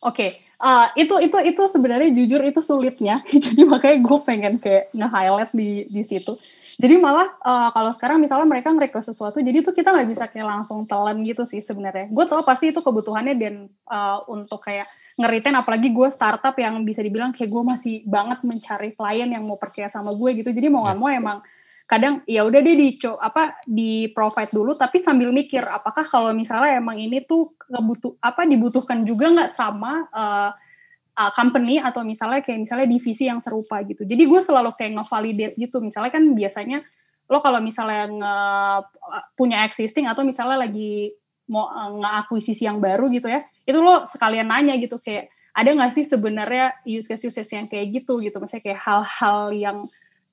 Oke, 0.00 0.16
okay. 0.16 0.30
uh, 0.64 0.88
itu 0.96 1.12
itu 1.20 1.36
itu 1.44 1.62
sebenarnya 1.68 2.08
jujur 2.16 2.40
itu 2.40 2.64
sulitnya. 2.64 3.20
Jadi 3.44 3.68
makanya 3.68 3.98
gue 4.00 4.18
pengen 4.24 4.54
kayak 4.56 4.88
nge-highlight 4.96 5.52
di 5.52 5.84
di 5.92 6.02
situ. 6.08 6.40
Jadi 6.80 6.96
malah 6.96 7.28
uh, 7.44 7.68
kalau 7.76 7.92
sekarang 7.92 8.16
misalnya 8.16 8.48
mereka 8.48 8.72
nge-request 8.72 9.12
sesuatu, 9.12 9.36
jadi 9.44 9.60
tuh 9.60 9.76
kita 9.76 9.92
nggak 9.92 10.08
bisa 10.08 10.24
kayak 10.32 10.48
langsung 10.48 10.88
telan 10.88 11.20
gitu 11.28 11.44
sih 11.44 11.60
sebenarnya. 11.60 12.08
Gue 12.08 12.24
tau 12.24 12.40
pasti 12.40 12.72
itu 12.72 12.80
kebutuhannya 12.80 13.36
dan 13.36 13.68
uh, 13.84 14.24
untuk 14.24 14.64
kayak 14.64 14.88
ngeritain 15.20 15.52
apalagi 15.52 15.92
gue 15.92 16.08
startup 16.08 16.56
yang 16.56 16.80
bisa 16.80 17.04
dibilang 17.04 17.36
kayak 17.36 17.52
gue 17.52 17.60
masih 17.60 17.94
banget 18.08 18.40
mencari 18.40 18.96
klien 18.96 19.28
yang 19.28 19.44
mau 19.44 19.60
percaya 19.60 19.92
sama 19.92 20.16
gue 20.16 20.40
gitu. 20.40 20.56
Jadi 20.56 20.72
mau 20.72 20.88
nggak 20.88 20.96
ya. 20.96 21.02
mau 21.04 21.08
emang 21.12 21.38
kadang 21.90 22.22
ya 22.22 22.46
udah 22.46 22.62
dia 22.62 22.78
di 22.78 22.94
apa 23.18 23.58
di 23.66 24.06
provide 24.14 24.54
dulu 24.54 24.78
tapi 24.78 25.02
sambil 25.02 25.34
mikir 25.34 25.66
apakah 25.66 26.06
kalau 26.06 26.30
misalnya 26.30 26.78
emang 26.78 27.02
ini 27.02 27.26
tuh 27.26 27.58
kebutuh 27.58 28.14
apa 28.22 28.46
dibutuhkan 28.46 29.02
juga 29.02 29.26
nggak 29.34 29.50
sama 29.50 30.06
uh, 30.14 30.54
uh, 31.18 31.32
company 31.34 31.82
atau 31.82 32.06
misalnya 32.06 32.46
kayak 32.46 32.62
misalnya 32.62 32.86
divisi 32.86 33.26
yang 33.26 33.42
serupa 33.42 33.82
gitu. 33.82 34.06
Jadi 34.06 34.22
gue 34.22 34.40
selalu 34.40 34.70
kayak 34.78 35.02
ngevalidate 35.02 35.54
gitu. 35.58 35.82
Misalnya 35.82 36.14
kan 36.14 36.22
biasanya 36.30 36.78
lo 37.26 37.42
kalau 37.42 37.58
misalnya 37.58 38.06
nge, 38.06 38.34
punya 39.34 39.66
existing 39.66 40.06
atau 40.06 40.22
misalnya 40.22 40.62
lagi 40.62 41.10
mau 41.50 41.66
uh, 41.74 41.90
ngeakuisisi 41.98 42.70
yang 42.70 42.78
baru 42.78 43.10
gitu 43.10 43.26
ya 43.26 43.42
itu 43.66 43.82
lo 43.82 44.06
sekalian 44.06 44.46
nanya 44.46 44.78
gitu 44.78 45.02
kayak 45.02 45.26
ada 45.50 45.74
nggak 45.74 45.90
sih 45.90 46.06
sebenarnya 46.06 46.78
use 46.86 47.10
case 47.10 47.26
use 47.26 47.34
case 47.34 47.58
yang 47.58 47.66
kayak 47.66 47.90
gitu? 47.90 48.22
Gitu. 48.22 48.38
Misalnya 48.38 48.64
kayak 48.70 48.80
hal-hal 48.86 49.40
yang 49.50 49.78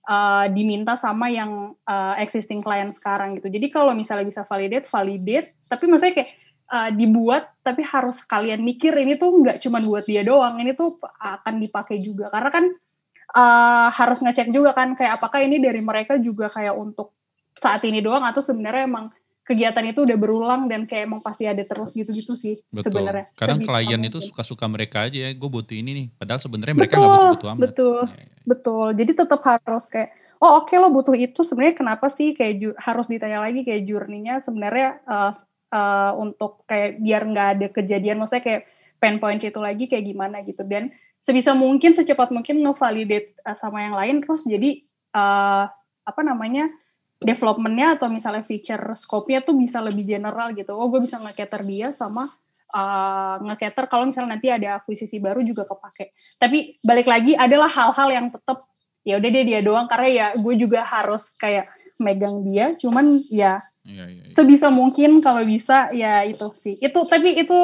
uh, 0.07 0.47
diminta 0.49 0.95
sama 0.95 1.27
yang 1.27 1.75
uh, 1.83 2.15
existing 2.17 2.63
client 2.63 2.95
sekarang 2.95 3.37
gitu. 3.37 3.51
Jadi 3.51 3.67
kalau 3.67 3.91
misalnya 3.91 4.25
bisa 4.25 4.47
validate, 4.47 4.87
validate, 4.87 5.53
tapi 5.67 5.83
maksudnya 5.85 6.23
kayak 6.23 6.31
uh, 6.71 6.89
dibuat 6.95 7.51
tapi 7.61 7.83
harus 7.83 8.23
kalian 8.23 8.63
mikir 8.63 8.95
ini 8.95 9.19
tuh 9.19 9.35
nggak 9.43 9.59
cuma 9.59 9.83
buat 9.83 10.07
dia 10.07 10.23
doang, 10.23 10.57
ini 10.63 10.73
tuh 10.73 10.97
akan 11.19 11.59
dipakai 11.59 11.99
juga. 11.99 12.31
Karena 12.31 12.49
kan 12.49 12.65
uh, 13.35 13.87
harus 13.91 14.23
ngecek 14.23 14.49
juga 14.55 14.71
kan 14.71 14.95
kayak 14.95 15.19
apakah 15.19 15.43
ini 15.43 15.59
dari 15.59 15.83
mereka 15.83 16.15
juga 16.17 16.47
kayak 16.47 16.73
untuk 16.73 17.13
saat 17.57 17.83
ini 17.83 17.99
doang 17.99 18.23
atau 18.23 18.39
sebenarnya 18.39 18.87
emang 18.87 19.11
kegiatan 19.47 19.85
itu 19.87 20.03
udah 20.03 20.17
berulang 20.19 20.67
dan 20.67 20.83
kayak 20.83 21.07
emang 21.07 21.23
pasti 21.23 21.47
ada 21.47 21.63
terus 21.63 21.95
gitu-gitu 21.95 22.35
sih 22.35 22.59
sebenarnya. 22.75 23.31
Kadang 23.31 23.63
klien 23.63 24.01
itu 24.03 24.19
suka-suka 24.19 24.67
mereka 24.67 25.07
aja 25.07 25.23
ya, 25.23 25.31
gue 25.31 25.49
butuh 25.49 25.71
ini 25.71 25.91
nih. 25.95 26.07
Padahal 26.19 26.43
sebenarnya 26.43 26.75
mereka 26.75 26.99
nggak 26.99 27.07
butuh-butuh 27.15 27.49
amat. 27.55 27.61
Betul, 27.63 27.99
ya, 28.11 28.19
ya. 28.19 28.27
betul. 28.43 28.87
Jadi 28.91 29.11
tetap 29.15 29.39
harus 29.47 29.85
kayak, 29.87 30.09
oh 30.43 30.51
oke 30.59 30.67
okay, 30.67 30.77
lo 30.83 30.91
butuh 30.91 31.15
itu 31.15 31.41
sebenarnya 31.47 31.75
kenapa 31.79 32.11
sih 32.11 32.35
kayak 32.35 32.75
harus 32.75 33.07
ditanya 33.07 33.39
lagi 33.39 33.63
kayak 33.63 33.87
journey-nya 33.87 34.43
sebenarnya 34.43 34.99
uh, 35.07 35.31
uh, 35.71 36.11
untuk 36.19 36.67
kayak 36.67 36.99
biar 36.99 37.23
nggak 37.23 37.47
ada 37.55 37.67
kejadian, 37.71 38.19
maksudnya 38.19 38.43
kayak 38.43 38.61
pain 38.99 39.15
points 39.23 39.47
itu 39.47 39.59
lagi 39.63 39.87
kayak 39.87 40.11
gimana 40.11 40.43
gitu. 40.43 40.67
Dan 40.67 40.91
sebisa 41.23 41.55
mungkin 41.55 41.95
secepat 41.95 42.35
mungkin 42.35 42.59
ngevalidate 42.59 43.39
uh, 43.47 43.55
sama 43.55 43.87
yang 43.87 43.95
lain 43.95 44.19
terus 44.27 44.43
jadi 44.43 44.83
uh, 45.15 45.71
apa 46.03 46.21
namanya 46.23 46.67
developmentnya 47.17 47.97
atau 47.97 48.07
misalnya 48.13 48.45
feature 48.45 48.93
scope-nya 48.93 49.41
tuh 49.41 49.57
bisa 49.57 49.81
lebih 49.81 50.05
general 50.05 50.53
gitu. 50.53 50.77
Oh, 50.77 50.89
gue 50.89 51.01
bisa 51.01 51.17
nge-cater 51.17 51.65
dia 51.65 51.89
sama 51.89 52.29
uh, 52.73 53.35
nge-cater 53.41 53.89
kalau 53.89 54.05
misalnya 54.05 54.37
nanti 54.37 54.47
ada 54.53 54.81
akuisisi 54.81 55.17
baru 55.17 55.41
juga 55.41 55.65
kepake. 55.65 56.13
Tapi 56.37 56.81
balik 56.85 57.07
lagi 57.09 57.33
adalah 57.33 57.69
hal-hal 57.71 58.09
yang 58.13 58.27
tetap 58.29 58.69
ya 59.07 59.17
udah 59.17 59.29
dia 59.31 59.43
dia 59.47 59.59
doang 59.63 59.87
karena 59.87 60.09
ya 60.11 60.27
gue 60.35 60.53
juga 60.59 60.83
harus 60.85 61.33
kayak 61.39 61.71
megang 61.97 62.45
dia. 62.45 62.77
Cuman 62.77 63.23
ya 63.31 63.63
iya, 63.87 64.05
iya, 64.05 64.23
iya. 64.27 64.31
sebisa 64.33 64.69
mungkin 64.69 65.23
kalau 65.23 65.41
bisa 65.41 65.89
ya 65.95 66.21
itu 66.27 66.53
sih. 66.53 66.77
Itu 66.77 67.07
tapi 67.09 67.33
itu 67.33 67.57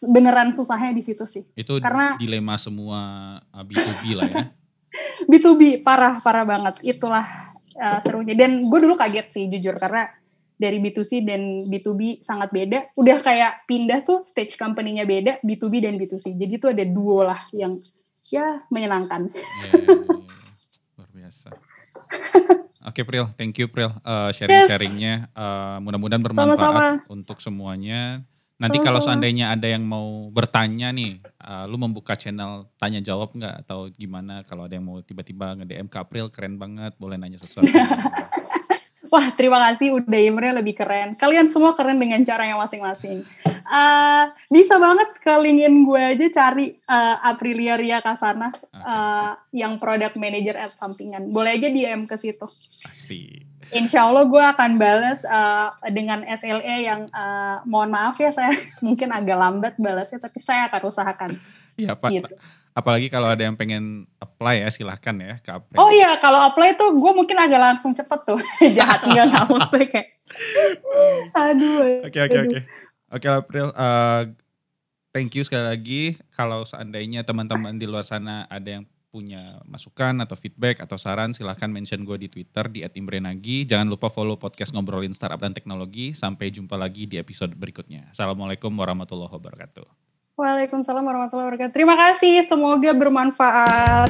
beneran 0.00 0.50
susahnya 0.56 0.96
di 0.96 1.02
situ 1.04 1.24
sih. 1.28 1.44
Itu 1.52 1.78
karena 1.78 2.16
dilema 2.16 2.56
semua 2.56 3.36
B2B 3.52 4.02
lah 4.16 4.28
ya. 4.28 4.46
B2B 5.30 5.84
parah 5.86 6.18
parah 6.24 6.42
banget. 6.42 6.80
Itulah 6.82 7.49
uh, 7.80 7.98
serunya 8.04 8.36
dan 8.36 8.68
gue 8.68 8.78
dulu 8.78 8.94
kaget 8.94 9.26
sih 9.32 9.44
jujur 9.48 9.74
karena 9.80 10.12
dari 10.60 10.76
B2C 10.76 11.24
dan 11.24 11.72
B2B 11.72 12.20
sangat 12.20 12.52
beda 12.52 12.92
udah 13.00 13.18
kayak 13.24 13.64
pindah 13.64 14.04
tuh 14.04 14.20
stage 14.20 14.60
company-nya 14.60 15.08
beda 15.08 15.40
B2B 15.40 15.80
dan 15.80 15.96
B2C 15.96 16.36
jadi 16.36 16.54
tuh 16.60 16.70
ada 16.76 16.84
duo 16.84 17.24
lah 17.24 17.40
yang 17.56 17.80
ya 18.28 18.60
menyenangkan 18.68 19.32
yeah, 19.32 19.72
yeah, 19.72 19.84
yeah. 19.88 20.94
luar 21.00 21.10
biasa 21.16 21.48
Oke 22.80 23.04
okay, 23.04 23.12
Pril, 23.12 23.28
thank 23.36 23.60
you 23.60 23.68
Pril 23.68 23.92
uh, 24.08 24.32
sharing-sharingnya. 24.32 25.28
Uh, 25.36 25.84
mudah-mudahan 25.84 26.24
bermanfaat 26.24 26.56
Sama-sama. 26.56 26.86
untuk 27.12 27.36
semuanya. 27.44 28.24
Nanti 28.60 28.76
oh. 28.76 28.84
kalau 28.84 29.00
seandainya 29.00 29.56
ada 29.56 29.64
yang 29.64 29.88
mau 29.88 30.28
bertanya 30.28 30.92
nih, 30.92 31.24
uh, 31.40 31.64
lu 31.64 31.80
membuka 31.80 32.12
channel 32.12 32.68
tanya 32.76 33.00
jawab 33.00 33.32
nggak 33.32 33.64
atau 33.64 33.88
gimana? 33.96 34.44
Kalau 34.44 34.68
ada 34.68 34.76
yang 34.76 34.84
mau 34.84 35.00
tiba-tiba 35.00 35.56
nge-DM 35.56 35.88
ke 35.88 35.96
April, 35.96 36.28
keren 36.28 36.60
banget, 36.60 36.92
boleh 37.00 37.16
nanya 37.16 37.40
sesuatu. 37.40 37.72
Wah, 39.10 39.26
terima 39.34 39.58
kasih 39.58 39.90
udah 39.98 40.20
Imre 40.22 40.54
lebih 40.54 40.78
keren. 40.78 41.18
Kalian 41.18 41.50
semua 41.50 41.74
keren 41.74 41.98
dengan 41.98 42.22
cara 42.22 42.46
yang 42.46 42.62
masing-masing. 42.62 43.26
Uh, 43.66 44.30
bisa 44.46 44.78
banget 44.78 45.18
ke 45.18 45.34
linkin 45.42 45.82
gue 45.82 45.98
aja 45.98 46.26
cari 46.30 46.78
uh, 46.86 47.18
Aprilia 47.26 47.74
Ria 47.74 47.98
Kasana 47.98 48.54
uh, 48.70 49.34
yang 49.50 49.82
product 49.82 50.14
manager 50.14 50.54
at 50.54 50.78
sampingan. 50.78 51.34
Boleh 51.34 51.58
aja 51.58 51.66
DM 51.66 52.06
ke 52.06 52.14
situ. 52.14 52.46
Asik. 52.86 53.49
Insya 53.70 54.10
Allah 54.10 54.26
gue 54.26 54.42
akan 54.42 54.70
balas 54.76 55.22
uh, 55.22 55.70
dengan 55.90 56.26
SLE 56.26 56.76
yang 56.86 57.06
uh, 57.14 57.62
mohon 57.66 57.90
maaf 57.94 58.18
ya 58.18 58.34
saya 58.34 58.50
mungkin 58.86 59.14
agak 59.14 59.36
lambat 59.38 59.74
balasnya 59.78 60.18
tapi 60.18 60.38
saya 60.42 60.66
akan 60.70 60.82
usahakan. 60.90 61.30
Iya 61.78 61.94
Pak. 61.94 62.10
Gitu 62.10 62.34
apalagi 62.70 63.10
kalau 63.10 63.26
ada 63.26 63.42
yang 63.42 63.58
pengen 63.58 64.06
apply 64.22 64.62
ya 64.62 64.68
silahkan 64.70 65.14
ya 65.18 65.34
ke 65.42 65.50
apply. 65.50 65.76
Oh 65.76 65.90
iya 65.90 66.14
kalau 66.22 66.38
apply 66.38 66.78
tuh 66.78 66.94
gue 66.94 67.12
mungkin 67.12 67.34
agak 67.34 67.60
langsung 67.60 67.92
cepet 67.92 68.20
tuh 68.22 68.40
jahat 68.76 69.02
nggak 69.02 69.26
nggak 69.26 69.44
maksudnya 69.50 69.86
kayak 69.90 70.08
aduh. 71.50 72.06
Oke 72.06 72.18
oke 72.22 72.38
oke 72.46 72.58
oke 73.10 73.26
April 73.26 73.66
uh, 73.74 74.30
thank 75.10 75.34
you 75.34 75.42
sekali 75.42 75.66
lagi 75.66 76.02
kalau 76.30 76.62
seandainya 76.62 77.26
teman-teman 77.26 77.74
di 77.74 77.90
luar 77.90 78.06
sana 78.06 78.46
ada 78.46 78.80
yang 78.80 78.84
punya 79.10 79.58
masukan 79.66 80.22
atau 80.22 80.38
feedback 80.38 80.78
atau 80.86 80.94
saran 80.94 81.34
silahkan 81.34 81.66
mention 81.66 82.06
gue 82.06 82.16
di 82.16 82.28
Twitter 82.30 82.70
di 82.70 82.86
@imbrenagi. 82.86 83.66
Jangan 83.66 83.90
lupa 83.90 84.06
follow 84.06 84.38
podcast 84.38 84.70
ngobrolin 84.70 85.10
startup 85.10 85.42
dan 85.42 85.50
teknologi. 85.50 86.14
Sampai 86.14 86.54
jumpa 86.54 86.78
lagi 86.78 87.10
di 87.10 87.18
episode 87.18 87.52
berikutnya. 87.58 88.14
Assalamualaikum 88.14 88.70
warahmatullahi 88.70 89.34
wabarakatuh. 89.34 89.86
Waalaikumsalam 90.38 91.04
warahmatullahi 91.04 91.46
wabarakatuh. 91.52 91.74
Terima 91.74 91.98
kasih, 91.98 92.46
semoga 92.46 92.94
bermanfaat. 92.96 94.08